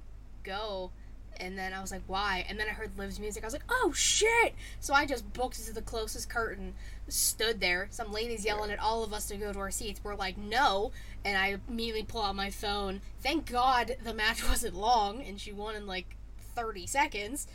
go." 0.43 0.91
And 1.40 1.58
then 1.58 1.74
I 1.74 1.82
was 1.82 1.92
like, 1.92 2.02
"Why?" 2.08 2.46
And 2.50 2.60
then 2.60 2.68
I 2.68 2.72
heard 2.72 2.92
Liv's 2.98 3.20
music. 3.20 3.44
I 3.44 3.48
was 3.48 3.54
like, 3.54 3.64
"Oh 3.70 3.92
shit!" 3.94 4.54
So 4.80 4.94
I 4.94 5.06
just 5.06 5.32
booked 5.34 5.64
to 5.66 5.74
the 5.74 5.82
closest 5.82 6.30
curtain, 6.30 6.74
stood 7.08 7.60
there. 7.60 7.88
Some 7.92 8.12
ladies 8.12 8.46
yelling 8.46 8.72
at 8.72 8.80
all 8.80 9.04
of 9.04 9.14
us 9.14 9.28
to 9.28 9.38
go 9.38 9.52
to 9.54 9.60
our 9.60 9.72
seats. 9.72 10.00
We're 10.04 10.16
like, 10.16 10.38
"No!" 10.38 10.92
And 11.26 11.38
I 11.38 11.58
immediately 11.68 12.04
pull 12.04 12.22
out 12.24 12.36
my 12.36 12.50
phone. 12.50 13.02
Thank 13.22 13.50
God 13.52 13.96
the 14.04 14.14
match 14.14 14.44
wasn't 14.48 14.76
long, 14.76 15.22
and 15.22 15.40
she 15.40 15.52
won 15.52 15.76
in 15.76 15.88
like 15.88 16.16
thirty 16.56 16.86
seconds 16.88 17.48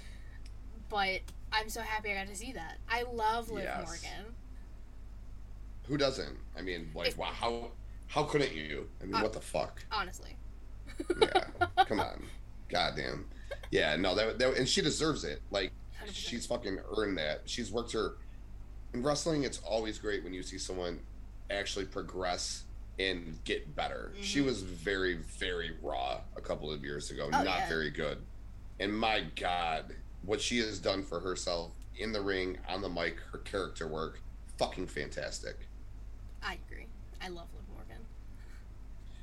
but 0.91 1.21
I'm 1.53 1.69
so 1.69 1.83
happy 1.83 2.11
I 2.11 2.15
got 2.15 2.29
to 2.29 2.35
see 2.35 2.53
that. 2.53 2.79
I 2.89 3.03
love 3.13 3.51
Liv 3.51 3.65
Yes. 3.65 3.85
Morgan. 3.87 4.35
Who 5.87 5.97
doesn't? 5.99 6.37
I 6.57 6.63
mean, 6.63 6.91
like, 6.95 7.09
If- 7.09 7.19
wow, 7.19 7.27
how 7.33 7.71
how 8.07 8.23
couldn't 8.25 8.55
you? 8.55 8.89
I 9.03 9.05
mean, 9.05 9.15
Uh, 9.17 9.23
what 9.23 9.33
the 9.35 9.41
fuck? 9.41 9.85
Honestly, 9.93 10.35
Yeah, 11.21 11.45
come 11.87 12.01
on, 12.01 12.25
goddamn. 12.71 13.27
Yeah, 13.71 13.97
no, 13.97 14.15
that, 14.15 14.39
that 14.39 14.57
and 14.57 14.69
she 14.69 14.81
deserves 14.81 15.25
it. 15.25 15.41
Like, 15.51 15.73
she's 16.13 16.47
fucking 16.47 16.79
earned 16.97 17.19
that. 17.19 17.43
She's 17.47 17.71
worked 17.71 17.93
her 17.93 18.17
in 18.95 19.03
wrestling. 19.03 19.45
It's 19.45 19.59
always 19.61 19.99
great 19.99 20.25
when 20.25 20.33
you 20.33 20.43
see 20.43 20.59
someone 20.59 21.01
actually 21.51 21.85
progress 21.85 22.65
and 22.99 23.39
get 23.45 23.75
better. 23.77 24.13
She 24.21 24.41
Mhm. 24.41 24.45
was 24.47 24.63
very, 24.63 25.15
very 25.15 25.77
raw 25.83 26.21
a 26.37 26.41
couple 26.41 26.73
of 26.73 26.83
years 26.85 27.11
ago. 27.11 27.25
Oh, 27.27 27.31
not 27.31 27.45
yeah. 27.45 27.69
very 27.69 27.91
good. 27.91 28.19
And 28.81 28.97
my 28.97 29.21
God, 29.37 29.95
what 30.23 30.41
she 30.41 30.59
has 30.59 30.79
done 30.79 31.03
for 31.05 31.21
herself 31.21 31.73
in 31.97 32.13
the 32.13 32.21
ring, 32.21 32.59
on 32.69 32.81
the 32.81 32.89
mic, 32.89 33.19
her 33.33 33.39
character 33.39 33.87
work, 33.87 34.21
fucking 34.57 34.87
fantastic. 34.87 35.57
I 36.43 36.59
agree. 36.67 36.87
I 37.21 37.29
love. 37.29 37.49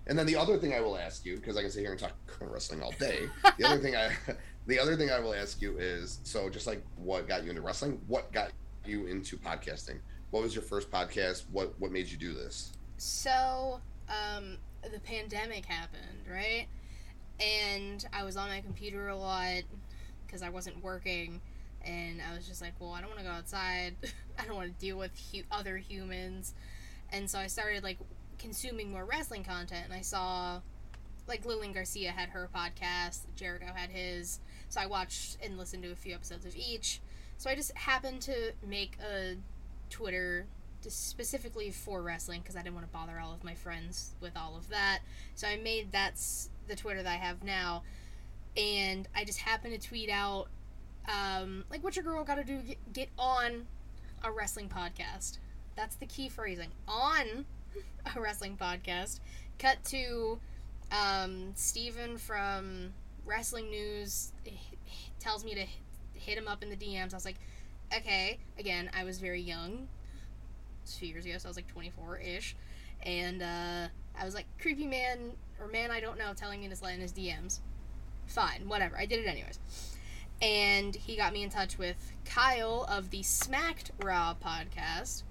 And 0.08 0.18
then 0.18 0.26
the 0.26 0.36
other 0.36 0.58
thing 0.58 0.74
I 0.74 0.82
will 0.82 0.98
ask 0.98 1.26
you, 1.26 1.36
because 1.36 1.58
I 1.58 1.62
can 1.62 1.72
sit 1.72 1.82
here 1.82 1.92
and 1.92 2.00
talk 2.00 2.14
wrestling 2.40 2.82
all 2.82 2.92
day. 3.00 3.28
The 3.58 3.66
other 3.66 3.80
thing 3.80 3.96
I, 3.96 4.12
the 4.68 4.80
other 4.80 4.96
thing 4.96 5.10
I 5.10 5.20
will 5.20 5.34
ask 5.34 5.62
you 5.62 5.78
is, 5.78 6.20
so 6.24 6.50
just 6.50 6.68
like 6.68 6.84
what 6.98 7.28
got 7.28 7.44
you 7.44 7.50
into 7.50 7.62
wrestling, 7.62 8.00
what 8.08 8.32
got 8.32 8.52
you 8.86 9.08
into 9.08 9.38
podcasting? 9.38 9.98
What 10.30 10.44
was 10.44 10.54
your 10.54 10.64
first 10.64 10.92
podcast? 10.92 11.44
What 11.52 11.74
what 11.80 11.92
made 11.92 12.08
you 12.08 12.18
do 12.18 12.34
this? 12.34 12.74
So, 12.98 13.82
um, 14.10 14.58
the 14.92 15.00
pandemic 15.00 15.66
happened, 15.66 16.26
right? 16.32 16.68
And 17.40 18.06
I 18.14 18.24
was 18.24 18.38
on 18.38 18.50
my 18.50 18.62
computer 18.62 19.10
a 19.10 19.16
lot 19.16 19.64
because 20.26 20.42
I 20.42 20.50
wasn't 20.50 20.84
working, 20.84 21.42
and 21.84 22.22
I 22.22 22.36
was 22.36 22.48
just 22.48 22.62
like, 22.62 22.74
well, 22.80 22.92
I 22.92 23.02
don't 23.02 23.10
want 23.10 23.20
to 23.20 23.26
go 23.26 23.32
outside. 23.32 23.96
I 24.40 24.46
don't 24.46 24.56
want 24.56 24.78
to 24.78 24.86
deal 24.86 24.98
with 24.98 25.12
hu- 25.32 25.44
other 25.52 25.78
humans, 25.78 26.54
and 27.12 27.30
so 27.30 27.40
I 27.40 27.48
started 27.48 27.84
like 27.84 27.98
consuming 28.38 28.92
more 28.92 29.06
wrestling 29.06 29.44
content, 29.44 29.86
and 29.86 29.94
I 29.94 30.02
saw 30.02 30.62
like 31.28 31.46
Lillian 31.46 31.74
Garcia 31.74 32.12
had 32.12 32.30
her 32.30 32.50
podcast, 32.56 33.22
Jericho 33.36 33.72
had 33.74 33.90
his, 33.90 34.40
so 34.70 34.80
I 34.80 34.86
watched 34.86 35.38
and 35.44 35.58
listened 35.58 35.84
to 35.84 35.92
a 35.92 35.96
few 35.96 36.14
episodes 36.14 36.46
of 36.46 36.56
each. 36.56 37.02
So 37.38 37.50
I 37.50 37.56
just 37.56 37.76
happened 37.76 38.22
to 38.22 38.52
make 38.66 38.98
a 39.00 39.36
Twitter 39.90 40.46
specifically 40.88 41.72
for 41.72 42.04
wrestling 42.04 42.42
because 42.42 42.56
I 42.56 42.62
didn't 42.62 42.76
want 42.76 42.86
to 42.86 42.94
bother 42.94 43.20
all 43.20 43.34
of 43.34 43.44
my 43.44 43.56
friends 43.56 44.14
with 44.22 44.38
all 44.38 44.56
of 44.56 44.70
that. 44.70 45.00
So 45.34 45.48
I 45.48 45.58
made 45.58 45.92
that's 45.92 46.50
the 46.68 46.76
Twitter 46.76 47.02
that 47.04 47.12
I 47.12 47.16
have 47.16 47.44
now, 47.44 47.84
and 48.56 49.08
I 49.16 49.26
just 49.26 49.40
happened 49.40 49.80
to 49.80 49.88
tweet 49.88 50.10
out 50.10 50.48
um, 51.08 51.66
like 51.70 51.84
what 51.84 51.96
your 51.96 52.04
girl 52.04 52.24
got 52.24 52.36
to 52.36 52.44
do 52.44 52.60
get, 52.60 52.94
get 52.94 53.10
on 53.18 53.68
a 54.24 54.32
wrestling 54.32 54.70
podcast. 54.70 55.40
That's 55.76 55.96
the 55.96 56.06
key 56.06 56.30
phrasing 56.30 56.70
on 56.88 57.46
a 58.16 58.22
wrestling 58.22 58.58
podcast. 58.58 59.20
Cut 59.60 59.84
to 59.86 60.40
um, 60.92 61.52
Steven 61.56 62.18
from 62.18 62.94
Wrestling 63.26 63.70
News 63.70 64.32
tells 65.20 65.44
me 65.44 65.56
to 65.56 65.66
hit 66.14 66.38
him 66.38 66.48
up 66.48 66.64
in 66.64 66.70
the 66.70 66.76
DMs. 66.76 67.14
I 67.14 67.16
was 67.16 67.26
like, 67.26 67.38
okay. 67.96 68.40
Again, 68.60 68.90
I 68.96 69.04
was 69.04 69.20
very 69.20 69.42
young. 69.42 69.88
Few 70.86 71.10
years 71.10 71.26
ago, 71.26 71.38
so 71.40 71.48
I 71.48 71.50
was 71.50 71.58
like 71.58 71.68
24 71.68 72.20
ish. 72.20 72.56
And 73.04 73.42
uh, 73.42 73.88
I 74.20 74.26
was 74.26 74.36
like, 74.36 74.46
creepy 74.60 74.86
man 74.86 75.32
or 75.60 75.68
man 75.68 75.92
I 75.92 76.00
don't 76.00 76.18
know 76.18 76.34
telling 76.36 76.62
me 76.62 76.68
to 76.70 76.76
slide 76.76 76.94
in 76.94 77.02
his 77.02 77.14
DMs. 77.14 77.60
Fine, 78.28 78.68
whatever. 78.68 78.98
I 78.98 79.06
did 79.06 79.20
it 79.20 79.28
anyways. 79.28 79.60
And 80.42 80.96
he 80.96 81.16
got 81.16 81.34
me 81.34 81.44
in 81.44 81.50
touch 81.50 81.78
with 81.78 81.96
Kyle 82.26 82.86
of 82.90 83.10
the 83.10 83.24
Smacked 83.24 83.92
Raw 84.04 84.36
podcast, 84.44 85.24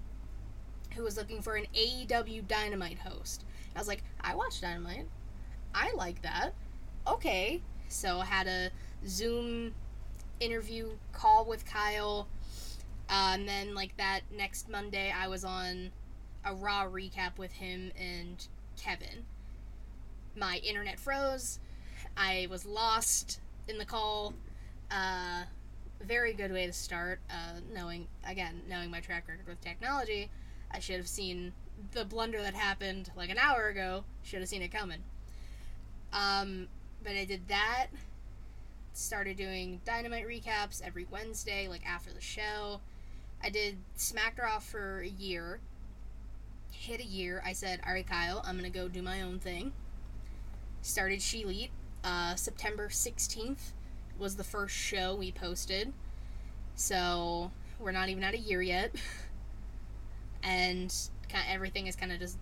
who 0.95 1.03
was 1.03 1.17
looking 1.17 1.41
for 1.41 1.55
an 1.55 1.65
AEW 1.75 2.47
Dynamite 2.47 2.99
host. 2.99 3.43
I 3.75 3.79
was 3.79 3.87
like, 3.87 4.03
I 4.21 4.35
watch 4.35 4.61
Dynamite. 4.61 5.07
I 5.73 5.91
like 5.93 6.21
that. 6.21 6.51
Okay. 7.07 7.61
So 7.89 8.19
I 8.19 8.25
had 8.25 8.47
a 8.47 8.69
Zoom 9.07 9.73
interview 10.39 10.91
call 11.11 11.45
with 11.45 11.65
Kyle. 11.65 12.27
Uh, 13.09 13.31
and 13.33 13.47
then, 13.47 13.75
like, 13.75 13.95
that 13.97 14.21
next 14.35 14.69
Monday, 14.69 15.13
I 15.15 15.27
was 15.27 15.45
on 15.45 15.91
a 16.43 16.53
Raw 16.53 16.85
recap 16.85 17.37
with 17.37 17.51
him 17.51 17.91
and 17.99 18.47
Kevin. 18.77 19.25
My 20.35 20.57
internet 20.57 20.99
froze. 20.99 21.59
I 22.17 22.47
was 22.49 22.65
lost 22.65 23.39
in 23.67 23.77
the 23.77 23.85
call. 23.85 24.33
Uh, 24.89 25.43
very 26.01 26.33
good 26.33 26.51
way 26.51 26.65
to 26.65 26.73
start. 26.73 27.19
Uh, 27.29 27.59
knowing, 27.73 28.07
again, 28.27 28.61
knowing 28.67 28.89
my 28.89 28.99
track 28.99 29.27
record 29.27 29.47
with 29.47 29.61
technology, 29.61 30.29
I 30.71 30.79
should 30.79 30.97
have 30.97 31.07
seen 31.07 31.53
the 31.91 32.05
blunder 32.05 32.41
that 32.41 32.53
happened 32.53 33.11
like 33.15 33.29
an 33.29 33.37
hour 33.37 33.67
ago. 33.67 34.03
Should 34.23 34.39
have 34.39 34.49
seen 34.49 34.61
it 34.61 34.71
coming. 34.71 35.03
Um, 36.13 36.67
but 37.03 37.13
I 37.13 37.25
did 37.25 37.47
that. 37.49 37.87
started 38.93 39.37
doing 39.37 39.81
Dynamite 39.85 40.25
recaps 40.25 40.81
every 40.81 41.05
Wednesday, 41.09 41.67
like 41.67 41.85
after 41.85 42.11
the 42.13 42.21
show. 42.21 42.79
I 43.43 43.49
did 43.49 43.77
Smackdraw 43.97 44.61
for 44.61 45.01
a 45.01 45.07
year. 45.07 45.59
Hit 46.71 46.99
a 46.99 47.05
year. 47.05 47.41
I 47.45 47.53
said, 47.53 47.81
all 47.85 47.93
right, 47.93 48.07
Kyle, 48.07 48.43
I'm 48.45 48.57
going 48.57 48.71
to 48.71 48.77
go 48.77 48.87
do 48.87 49.01
my 49.01 49.21
own 49.21 49.39
thing. 49.39 49.73
Started 50.81 51.21
She. 51.21 51.69
Uh, 52.03 52.35
September 52.35 52.87
16th 52.87 53.71
was 54.17 54.35
the 54.35 54.43
first 54.43 54.75
show 54.75 55.15
we 55.15 55.31
posted. 55.31 55.91
So 56.75 57.51
we're 57.79 57.91
not 57.91 58.09
even 58.09 58.23
at 58.23 58.33
a 58.33 58.39
year 58.39 58.61
yet. 58.61 58.95
and 60.45 60.93
kind 61.27 61.43
of 61.47 61.53
everything 61.53 61.87
has 61.87 61.95
kind 61.95 62.11
of 62.11 62.19
just 62.19 62.37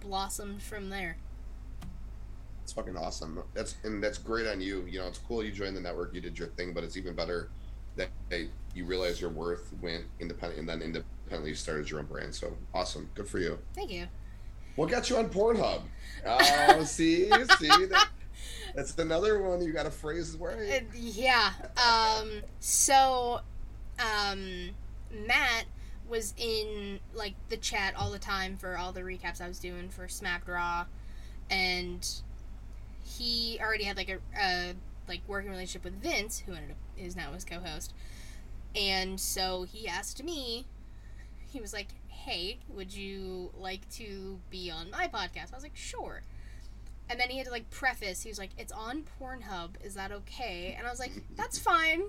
blossomed 0.00 0.62
from 0.62 0.88
there. 0.88 1.16
It's 2.62 2.72
fucking 2.72 2.96
awesome. 2.96 3.42
That's 3.52 3.76
and 3.84 4.02
that's 4.02 4.18
great 4.18 4.46
on 4.46 4.60
you. 4.60 4.86
You 4.86 5.00
know, 5.00 5.08
it's 5.08 5.18
cool 5.18 5.42
you 5.42 5.52
joined 5.52 5.76
the 5.76 5.80
network, 5.80 6.14
you 6.14 6.20
did 6.20 6.38
your 6.38 6.48
thing, 6.48 6.72
but 6.72 6.84
it's 6.84 6.96
even 6.96 7.14
better 7.14 7.50
that 7.96 8.08
you 8.74 8.84
realize 8.86 9.20
your 9.20 9.30
worth 9.30 9.70
went 9.82 10.04
independent 10.18 10.60
and 10.60 10.68
then 10.68 10.80
independently 10.80 11.50
you 11.50 11.54
started 11.54 11.90
your 11.90 12.00
own 12.00 12.06
brand. 12.06 12.34
So 12.34 12.56
awesome. 12.72 13.10
Good 13.14 13.28
for 13.28 13.38
you. 13.38 13.58
Thank 13.74 13.90
you. 13.90 14.06
What 14.76 14.90
got 14.90 15.10
you 15.10 15.18
on 15.18 15.28
Pornhub? 15.28 15.82
Oh, 16.26 16.84
see, 16.84 17.28
see 17.58 17.86
that, 17.86 18.08
that's 18.74 18.96
another 18.98 19.42
one 19.42 19.60
you 19.60 19.72
got 19.72 19.86
a 19.86 19.90
phrase 19.90 20.36
where. 20.36 20.52
Uh, 20.52 20.80
yeah. 20.94 21.52
Um. 21.76 22.40
So, 22.60 23.40
um, 23.98 24.70
Matt 25.26 25.66
was 26.08 26.34
in 26.36 27.00
like 27.14 27.34
the 27.48 27.56
chat 27.56 27.94
all 27.96 28.10
the 28.10 28.18
time 28.18 28.56
for 28.56 28.76
all 28.76 28.92
the 28.92 29.00
recaps 29.00 29.40
I 29.40 29.48
was 29.48 29.58
doing 29.58 29.88
for 29.88 30.08
Smack 30.08 30.46
Raw, 30.46 30.86
and 31.50 32.06
he 33.04 33.58
already 33.60 33.84
had 33.84 33.96
like 33.96 34.08
a, 34.08 34.18
a 34.38 34.74
like 35.08 35.20
working 35.26 35.50
relationship 35.50 35.84
with 35.84 36.02
Vince, 36.02 36.40
who 36.40 36.52
ended 36.52 36.72
up 36.72 36.76
is 36.96 37.16
now 37.16 37.32
his 37.32 37.44
co-host, 37.44 37.92
and 38.76 39.18
so 39.18 39.64
he 39.64 39.88
asked 39.88 40.22
me. 40.22 40.66
He 41.50 41.60
was 41.60 41.72
like, 41.72 41.88
"Hey, 42.08 42.58
would 42.68 42.94
you 42.94 43.50
like 43.58 43.88
to 43.96 44.38
be 44.50 44.70
on 44.70 44.90
my 44.90 45.06
podcast?" 45.08 45.52
I 45.52 45.56
was 45.56 45.62
like, 45.62 45.76
"Sure." 45.76 46.22
And 47.10 47.20
then 47.20 47.28
he 47.28 47.36
had 47.36 47.46
to 47.46 47.52
like 47.52 47.68
preface. 47.70 48.22
He 48.22 48.30
was 48.30 48.38
like, 48.38 48.50
"It's 48.56 48.72
on 48.72 49.04
Pornhub. 49.20 49.70
Is 49.84 49.94
that 49.94 50.12
okay?" 50.12 50.74
And 50.76 50.86
I 50.86 50.90
was 50.90 50.98
like, 50.98 51.12
"That's 51.36 51.58
fine." 51.58 52.04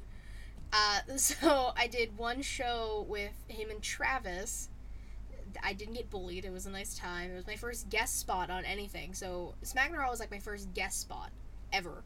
Uh, 0.73 0.99
so 1.17 1.71
I 1.77 1.87
did 1.87 2.17
one 2.17 2.41
show 2.41 3.05
with 3.07 3.33
him 3.47 3.69
and 3.69 3.81
Travis. 3.81 4.69
I 5.63 5.73
didn't 5.73 5.93
get 5.93 6.09
bullied. 6.09 6.45
It 6.45 6.51
was 6.51 6.65
a 6.65 6.71
nice 6.71 6.97
time. 6.97 7.31
It 7.31 7.35
was 7.35 7.47
my 7.47 7.55
first 7.55 7.89
guest 7.89 8.19
spot 8.19 8.49
on 8.49 8.65
anything. 8.65 9.13
So 9.13 9.53
SmackDown 9.63 10.09
was 10.09 10.19
like 10.19 10.31
my 10.31 10.39
first 10.39 10.73
guest 10.73 10.99
spot 11.01 11.29
ever. 11.71 12.03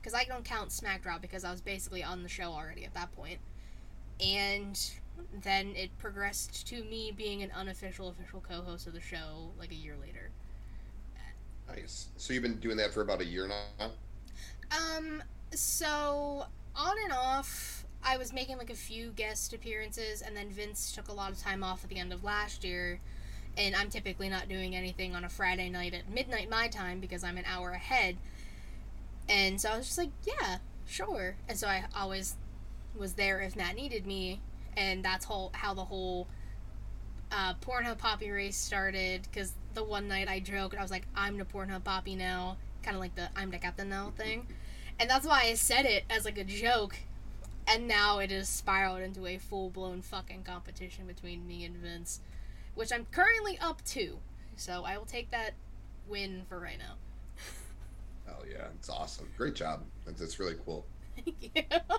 Because 0.00 0.14
I 0.14 0.24
don't 0.24 0.44
count 0.44 0.70
SmackDown 0.70 1.20
because 1.20 1.44
I 1.44 1.50
was 1.50 1.60
basically 1.60 2.04
on 2.04 2.22
the 2.22 2.28
show 2.28 2.52
already 2.52 2.84
at 2.84 2.94
that 2.94 3.14
point. 3.16 3.38
And 4.24 4.80
then 5.42 5.74
it 5.74 5.90
progressed 5.98 6.66
to 6.68 6.84
me 6.84 7.12
being 7.14 7.42
an 7.42 7.50
unofficial 7.54 8.08
official 8.08 8.40
co-host 8.40 8.86
of 8.86 8.92
the 8.92 9.00
show 9.00 9.50
like 9.58 9.72
a 9.72 9.74
year 9.74 9.96
later. 10.00 10.30
Nice. 11.68 12.08
So 12.16 12.32
you've 12.32 12.42
been 12.42 12.58
doing 12.60 12.76
that 12.78 12.92
for 12.92 13.02
about 13.02 13.20
a 13.20 13.24
year 13.24 13.48
now? 13.48 13.90
Um 14.70 15.22
so 15.52 16.46
on 16.76 16.94
and 17.04 17.12
off 17.12 17.79
I 18.02 18.16
was 18.16 18.32
making 18.32 18.58
like 18.58 18.70
a 18.70 18.74
few 18.74 19.10
guest 19.10 19.52
appearances, 19.52 20.22
and 20.22 20.36
then 20.36 20.48
Vince 20.50 20.92
took 20.92 21.08
a 21.08 21.12
lot 21.12 21.32
of 21.32 21.38
time 21.38 21.62
off 21.62 21.84
at 21.84 21.90
the 21.90 21.98
end 21.98 22.12
of 22.12 22.24
last 22.24 22.64
year. 22.64 23.00
And 23.58 23.74
I'm 23.74 23.90
typically 23.90 24.28
not 24.28 24.48
doing 24.48 24.74
anything 24.74 25.14
on 25.14 25.24
a 25.24 25.28
Friday 25.28 25.68
night 25.68 25.92
at 25.92 26.08
midnight 26.08 26.48
my 26.48 26.68
time 26.68 27.00
because 27.00 27.24
I'm 27.24 27.36
an 27.36 27.44
hour 27.46 27.72
ahead. 27.72 28.16
And 29.28 29.60
so 29.60 29.70
I 29.70 29.76
was 29.76 29.86
just 29.86 29.98
like, 29.98 30.10
yeah, 30.24 30.58
sure. 30.86 31.36
And 31.48 31.58
so 31.58 31.66
I 31.66 31.84
always 31.96 32.36
was 32.96 33.14
there 33.14 33.40
if 33.40 33.56
Matt 33.56 33.74
needed 33.74 34.06
me. 34.06 34.40
And 34.76 35.04
that's 35.04 35.24
whole 35.24 35.50
how 35.52 35.74
the 35.74 35.84
whole 35.84 36.28
uh, 37.32 37.54
Pornhub 37.54 37.98
Poppy 37.98 38.30
race 38.30 38.56
started. 38.56 39.22
Because 39.22 39.52
the 39.74 39.84
one 39.84 40.08
night 40.08 40.28
I 40.28 40.40
joked, 40.40 40.76
I 40.76 40.82
was 40.82 40.90
like, 40.90 41.06
I'm 41.14 41.36
the 41.36 41.44
Pornhub 41.44 41.84
Poppy 41.84 42.14
now. 42.14 42.56
Kind 42.82 42.96
of 42.96 43.00
like 43.00 43.14
the 43.14 43.28
I'm 43.36 43.50
the 43.50 43.58
captain 43.58 43.88
now 43.88 44.12
thing. 44.16 44.46
And 44.98 45.10
that's 45.10 45.26
why 45.26 45.42
I 45.44 45.54
said 45.54 45.86
it 45.86 46.04
as 46.08 46.24
like 46.24 46.38
a 46.38 46.44
joke 46.44 46.96
and 47.70 47.86
now 47.86 48.18
it 48.18 48.30
has 48.30 48.48
spiraled 48.48 49.00
into 49.00 49.26
a 49.26 49.38
full 49.38 49.70
blown 49.70 50.02
fucking 50.02 50.42
competition 50.42 51.06
between 51.06 51.46
me 51.46 51.64
and 51.64 51.76
Vince, 51.76 52.20
which 52.74 52.92
I'm 52.92 53.06
currently 53.12 53.58
up 53.60 53.84
to. 53.86 54.18
So 54.56 54.84
I 54.84 54.98
will 54.98 55.06
take 55.06 55.30
that 55.30 55.54
win 56.08 56.42
for 56.48 56.58
right 56.58 56.78
now. 56.78 56.94
Hell 58.26 58.42
yeah, 58.50 58.66
it's 58.74 58.90
awesome. 58.90 59.28
Great 59.36 59.54
job. 59.54 59.82
It's, 60.06 60.20
it's 60.20 60.40
really 60.40 60.56
cool. 60.66 60.84
Thank 61.14 61.52
you. 61.54 61.62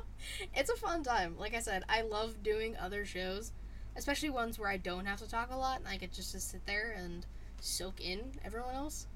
It's 0.54 0.70
a 0.70 0.76
fun 0.76 1.02
time. 1.02 1.36
Like 1.40 1.56
I 1.56 1.60
said, 1.60 1.84
I 1.90 2.02
love 2.02 2.44
doing 2.44 2.78
other 2.78 3.06
shows, 3.06 3.54
especially 3.96 4.30
ones 4.30 4.60
where 4.60 4.70
I 4.70 4.78
don't 4.78 5.08
have 5.08 5.20
to 5.20 5.28
talk 5.28 5.50
a 5.52 5.58
lot 5.58 5.80
and 5.80 5.88
I 5.88 5.98
get 5.98 6.14
just 6.14 6.32
to 6.34 6.40
sit 6.40 6.64
there 6.68 6.96
and 6.96 7.26
soak 7.60 8.00
in 8.00 8.20
everyone 8.46 8.76
else. 8.76 9.08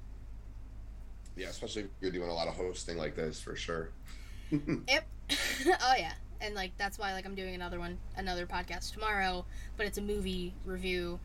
Yeah, 1.36 1.46
especially 1.46 1.82
if 1.82 1.88
you're 2.00 2.10
doing 2.10 2.28
a 2.28 2.34
lot 2.34 2.48
of 2.48 2.56
hosting 2.56 2.96
like 2.96 3.14
this 3.14 3.40
for 3.40 3.54
sure. 3.54 3.90
yep. 4.50 5.06
oh 5.30 5.94
yeah 5.96 6.12
and 6.40 6.54
like 6.54 6.76
that's 6.76 6.98
why 6.98 7.12
like 7.12 7.26
I'm 7.26 7.34
doing 7.34 7.54
another 7.54 7.78
one, 7.78 7.98
another 8.16 8.46
podcast 8.46 8.92
tomorrow, 8.92 9.44
but 9.76 9.86
it's 9.86 9.98
a 9.98 10.02
movie 10.02 10.54
review, 10.64 11.18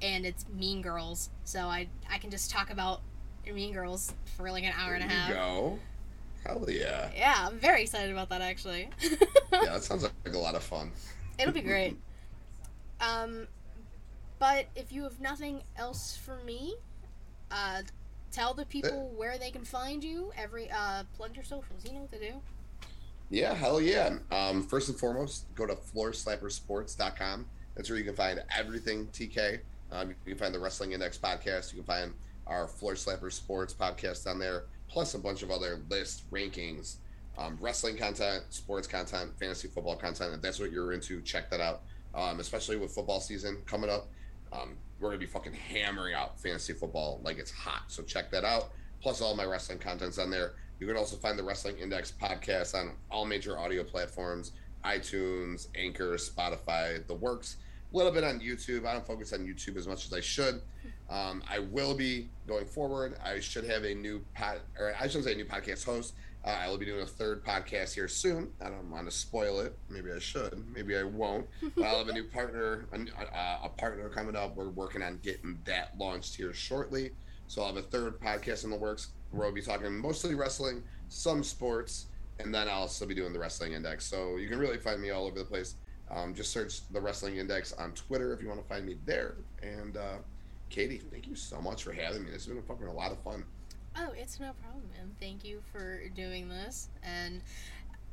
and 0.00 0.24
it's 0.26 0.46
Mean 0.48 0.82
Girls, 0.82 1.30
so 1.44 1.60
I 1.60 1.88
I 2.10 2.18
can 2.18 2.30
just 2.30 2.50
talk 2.50 2.70
about 2.70 3.00
Mean 3.46 3.72
Girls 3.72 4.14
for 4.36 4.50
like 4.50 4.64
an 4.64 4.72
hour 4.78 4.92
there 4.92 5.02
and 5.02 5.10
a 5.10 5.14
half. 5.14 5.30
Go. 5.30 5.78
Hell 6.44 6.64
yeah. 6.68 7.10
Yeah, 7.16 7.48
I'm 7.48 7.58
very 7.58 7.82
excited 7.82 8.10
about 8.10 8.28
that 8.30 8.40
actually. 8.40 8.90
yeah, 9.02 9.18
that 9.50 9.84
sounds 9.84 10.02
like 10.02 10.34
a 10.34 10.38
lot 10.38 10.54
of 10.54 10.62
fun. 10.62 10.90
It'll 11.38 11.52
be 11.52 11.60
great. 11.62 11.96
Um, 13.00 13.46
but 14.38 14.66
if 14.74 14.92
you 14.92 15.04
have 15.04 15.20
nothing 15.20 15.62
else 15.76 16.16
for 16.16 16.36
me, 16.44 16.74
uh, 17.50 17.82
tell 18.32 18.54
the 18.54 18.64
people 18.64 19.12
where 19.16 19.38
they 19.38 19.50
can 19.50 19.64
find 19.64 20.02
you. 20.02 20.32
Every 20.36 20.68
uh, 20.70 21.04
plug 21.16 21.36
your 21.36 21.44
socials. 21.44 21.84
You 21.84 21.92
know 21.92 22.00
what 22.00 22.12
to 22.12 22.18
do. 22.18 22.34
Yeah, 23.32 23.54
hell 23.54 23.80
yeah. 23.80 24.18
Um, 24.30 24.62
first 24.62 24.90
and 24.90 24.98
foremost, 24.98 25.46
go 25.54 25.66
to 25.66 25.74
floorslappersports.com. 25.74 27.46
That's 27.74 27.88
where 27.88 27.98
you 27.98 28.04
can 28.04 28.14
find 28.14 28.42
everything 28.54 29.06
TK. 29.06 29.60
Um, 29.90 30.10
you 30.10 30.34
can 30.34 30.36
find 30.36 30.54
the 30.54 30.58
Wrestling 30.58 30.92
Index 30.92 31.16
podcast. 31.16 31.72
You 31.72 31.78
can 31.78 31.86
find 31.86 32.12
our 32.46 32.68
Floor 32.68 32.92
Slapper 32.92 33.32
Sports 33.32 33.72
podcast 33.72 34.26
on 34.30 34.38
there, 34.38 34.64
plus 34.86 35.14
a 35.14 35.18
bunch 35.18 35.42
of 35.42 35.50
other 35.50 35.80
lists, 35.88 36.24
rankings, 36.30 36.96
um, 37.38 37.56
wrestling 37.58 37.96
content, 37.96 38.44
sports 38.50 38.86
content, 38.86 39.30
fantasy 39.40 39.66
football 39.66 39.96
content. 39.96 40.34
If 40.34 40.42
that's 40.42 40.60
what 40.60 40.70
you're 40.70 40.92
into, 40.92 41.22
check 41.22 41.48
that 41.48 41.60
out. 41.60 41.80
Um, 42.14 42.38
especially 42.38 42.76
with 42.76 42.92
football 42.92 43.20
season 43.20 43.62
coming 43.64 43.88
up, 43.88 44.08
um, 44.52 44.76
we're 45.00 45.08
gonna 45.08 45.18
be 45.20 45.24
fucking 45.24 45.54
hammering 45.54 46.12
out 46.12 46.38
fantasy 46.38 46.74
football 46.74 47.18
like 47.24 47.38
it's 47.38 47.50
hot. 47.50 47.84
So 47.88 48.02
check 48.02 48.30
that 48.32 48.44
out. 48.44 48.72
Plus 49.00 49.22
all 49.22 49.34
my 49.34 49.46
wrestling 49.46 49.78
content's 49.78 50.18
on 50.18 50.30
there. 50.30 50.52
You 50.80 50.86
can 50.86 50.96
also 50.96 51.16
find 51.16 51.38
the 51.38 51.44
Wrestling 51.44 51.78
Index 51.78 52.12
podcast 52.20 52.74
on 52.74 52.92
all 53.10 53.24
major 53.24 53.58
audio 53.58 53.84
platforms 53.84 54.52
iTunes, 54.84 55.68
Anchor, 55.76 56.14
Spotify, 56.14 57.06
the 57.06 57.14
works. 57.14 57.56
A 57.92 57.96
little 57.96 58.12
bit 58.12 58.24
on 58.24 58.40
YouTube. 58.40 58.86
I 58.86 58.94
don't 58.94 59.06
focus 59.06 59.32
on 59.32 59.40
YouTube 59.40 59.76
as 59.76 59.86
much 59.86 60.06
as 60.06 60.12
I 60.12 60.20
should. 60.20 60.60
Um, 61.10 61.42
I 61.48 61.58
will 61.58 61.94
be 61.94 62.30
going 62.46 62.64
forward. 62.64 63.16
I 63.24 63.38
should 63.38 63.64
have 63.64 63.84
a 63.84 63.94
new 63.94 64.24
pod, 64.34 64.60
or 64.78 64.94
I 64.98 65.06
shouldn't 65.06 65.24
say 65.24 65.32
a 65.32 65.36
new 65.36 65.44
podcast 65.44 65.84
host. 65.84 66.14
Uh, 66.44 66.48
I 66.48 66.68
will 66.68 66.78
be 66.78 66.86
doing 66.86 67.02
a 67.02 67.06
third 67.06 67.44
podcast 67.44 67.94
here 67.94 68.08
soon. 68.08 68.50
I 68.60 68.70
don't 68.70 68.90
want 68.90 69.08
to 69.08 69.16
spoil 69.16 69.60
it. 69.60 69.78
Maybe 69.88 70.10
I 70.10 70.18
should. 70.18 70.64
Maybe 70.74 70.96
I 70.96 71.04
won't. 71.04 71.46
But 71.76 71.84
I'll 71.84 71.98
have 71.98 72.08
a 72.08 72.12
new 72.12 72.24
partner, 72.24 72.86
a, 72.92 73.66
a 73.66 73.68
partner 73.68 74.08
coming 74.08 74.34
up. 74.34 74.56
We're 74.56 74.70
working 74.70 75.02
on 75.02 75.20
getting 75.22 75.58
that 75.64 75.96
launched 75.98 76.34
here 76.34 76.52
shortly. 76.52 77.12
So 77.46 77.60
I'll 77.62 77.68
have 77.68 77.76
a 77.76 77.86
third 77.86 78.18
podcast 78.18 78.64
in 78.64 78.70
the 78.70 78.76
works 78.76 79.08
where 79.32 79.46
I'll 79.46 79.52
be 79.52 79.62
talking 79.62 79.98
mostly 79.98 80.34
wrestling, 80.34 80.82
some 81.08 81.42
sports, 81.42 82.06
and 82.38 82.54
then 82.54 82.68
I'll 82.68 82.88
still 82.88 83.08
be 83.08 83.14
doing 83.14 83.32
the 83.32 83.38
Wrestling 83.38 83.72
Index. 83.72 84.06
So 84.06 84.36
you 84.36 84.48
can 84.48 84.58
really 84.58 84.78
find 84.78 85.00
me 85.00 85.10
all 85.10 85.26
over 85.26 85.38
the 85.38 85.44
place. 85.44 85.74
Um, 86.10 86.34
just 86.34 86.52
search 86.52 86.86
the 86.90 87.00
Wrestling 87.00 87.36
Index 87.36 87.72
on 87.72 87.92
Twitter 87.92 88.32
if 88.32 88.42
you 88.42 88.48
want 88.48 88.60
to 88.60 88.68
find 88.68 88.84
me 88.86 88.96
there. 89.06 89.36
And 89.62 89.96
uh, 89.96 90.16
Katie, 90.68 90.98
thank 90.98 91.26
you 91.26 91.34
so 91.34 91.60
much 91.60 91.82
for 91.82 91.92
having 91.92 92.24
me. 92.24 92.30
This 92.30 92.46
has 92.46 92.54
been 92.54 92.62
fucking 92.62 92.86
a 92.86 92.92
lot 92.92 93.12
of 93.12 93.18
fun. 93.18 93.44
Oh, 93.96 94.12
it's 94.16 94.40
no 94.40 94.52
problem, 94.62 94.84
man. 94.96 95.10
Thank 95.20 95.44
you 95.44 95.62
for 95.70 96.02
doing 96.14 96.48
this. 96.48 96.88
And 97.02 97.42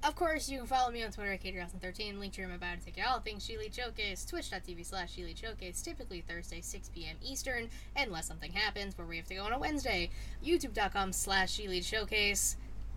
of 0.03 0.15
course, 0.15 0.47
you 0.47 0.59
can 0.59 0.67
follow 0.67 0.91
me 0.91 1.03
on 1.03 1.11
Twitter 1.11 1.33
at 1.33 1.43
KateRowson13. 1.43 2.19
Link 2.19 2.33
to 2.33 2.47
my 2.47 2.55
bio 2.55 2.75
to 2.75 2.85
take 2.85 3.03
all 3.05 3.19
things 3.19 3.45
She 3.45 3.55
Elite 3.55 3.75
Showcase. 3.75 4.23
Twitch.tv 4.25 4.85
slash 4.85 5.13
She 5.13 5.35
Showcase. 5.35 5.81
Typically 5.81 6.21
Thursday, 6.21 6.61
6 6.61 6.89
p.m. 6.89 7.17
Eastern, 7.21 7.69
unless 7.97 8.27
something 8.27 8.53
happens 8.53 8.97
where 8.97 9.05
we 9.05 9.17
have 9.17 9.27
to 9.27 9.35
go 9.35 9.43
on 9.43 9.51
a 9.51 9.59
Wednesday. 9.59 10.09
YouTube.com 10.43 11.11
slash 11.11 11.51
She 11.51 11.81
Showcase. 11.81 12.55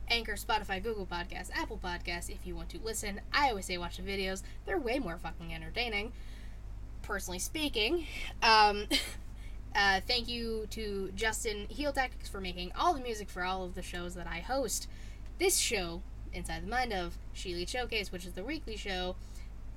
Anchor, 0.08 0.34
Spotify, 0.34 0.82
Google 0.82 1.06
Podcasts, 1.06 1.50
Apple 1.54 1.80
Podcasts. 1.82 2.30
If 2.30 2.46
you 2.46 2.54
want 2.54 2.68
to 2.70 2.78
listen, 2.84 3.20
I 3.32 3.48
always 3.48 3.66
say 3.66 3.78
watch 3.78 3.96
the 3.96 4.02
videos. 4.02 4.42
They're 4.66 4.78
way 4.78 4.98
more 4.98 5.16
fucking 5.16 5.52
entertaining. 5.52 6.12
Personally 7.02 7.40
speaking. 7.40 8.06
Um, 8.42 8.86
uh, 9.74 10.00
thank 10.06 10.28
you 10.28 10.66
to 10.70 11.10
Justin 11.16 11.66
Heel 11.68 11.92
Tactics 11.92 12.28
for 12.28 12.40
making 12.40 12.72
all 12.78 12.94
the 12.94 13.00
music 13.00 13.28
for 13.28 13.42
all 13.42 13.64
of 13.64 13.74
the 13.74 13.82
shows 13.82 14.14
that 14.14 14.28
I 14.28 14.38
host. 14.38 14.88
This 15.38 15.56
show 15.56 16.02
Inside 16.32 16.62
the 16.62 16.70
Mind 16.70 16.92
of 16.92 17.16
She 17.32 17.52
Elite 17.52 17.68
Showcase, 17.68 18.10
which 18.10 18.24
is 18.24 18.32
the 18.32 18.44
weekly 18.44 18.76
show, 18.76 19.16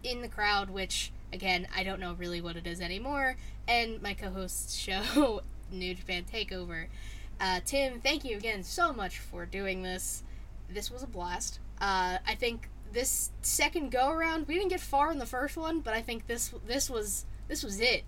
in 0.03 0.21
the 0.21 0.27
crowd, 0.27 0.69
which 0.69 1.11
again 1.33 1.67
I 1.75 1.83
don't 1.83 1.99
know 1.99 2.13
really 2.13 2.41
what 2.41 2.55
it 2.55 2.67
is 2.67 2.81
anymore, 2.81 3.35
and 3.67 4.01
my 4.01 4.13
co-host's 4.13 4.75
show, 4.75 5.41
New 5.71 5.95
Japan 5.95 6.25
Takeover. 6.31 6.87
Uh, 7.39 7.59
Tim, 7.65 7.99
thank 7.99 8.23
you 8.23 8.37
again 8.37 8.63
so 8.63 8.93
much 8.93 9.19
for 9.19 9.45
doing 9.45 9.83
this. 9.83 10.23
This 10.69 10.89
was 10.89 11.03
a 11.03 11.07
blast. 11.07 11.59
Uh, 11.81 12.17
I 12.25 12.35
think 12.35 12.69
this 12.93 13.31
second 13.41 13.91
go 13.91 14.09
around, 14.09 14.47
we 14.47 14.55
didn't 14.55 14.69
get 14.69 14.79
far 14.79 15.11
in 15.11 15.19
the 15.19 15.25
first 15.25 15.57
one, 15.57 15.81
but 15.81 15.93
I 15.93 16.01
think 16.01 16.27
this 16.27 16.53
this 16.65 16.89
was 16.89 17.25
this 17.47 17.63
was 17.63 17.79
it. 17.81 18.03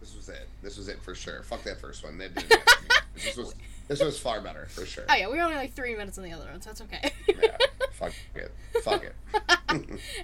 This 0.00 0.14
was 0.14 0.28
it. 0.28 0.48
This 0.62 0.76
was 0.76 0.88
it 0.88 1.02
for 1.02 1.14
sure. 1.14 1.42
Fuck 1.42 1.62
that 1.64 1.80
first 1.80 2.04
one. 2.04 2.18
That 2.18 2.34
didn't. 2.34 2.60
This 3.14 3.36
was 3.36 3.52
this 3.88 4.02
was 4.02 4.18
far 4.18 4.40
better 4.40 4.66
for 4.70 4.86
sure. 4.86 5.04
Oh 5.08 5.14
yeah, 5.14 5.28
we 5.28 5.36
were 5.36 5.42
only 5.42 5.56
like 5.56 5.74
three 5.74 5.94
minutes 5.96 6.18
on 6.18 6.24
the 6.24 6.32
other 6.32 6.44
one, 6.46 6.60
so 6.60 6.70
that's 6.70 6.80
okay. 6.82 7.10
Yeah. 7.28 7.56
Fuck 7.92 8.12
it. 8.34 8.52
Fuck 8.82 9.04
it. 9.04 9.14
All 9.68 9.78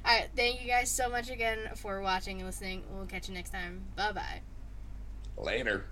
right, 0.05 0.29
thank 0.37 0.62
you 0.62 0.69
guys 0.69 0.91
so 0.91 1.09
much 1.09 1.31
again 1.31 1.59
for 1.77 2.01
watching 2.01 2.39
and 2.39 2.47
listening. 2.47 2.85
We'll 2.91 3.07
catch 3.07 3.29
you 3.29 3.35
next 3.35 3.51
time. 3.51 3.83
Bye 3.97 4.12
bye. 4.12 4.41
Later. 5.37 5.87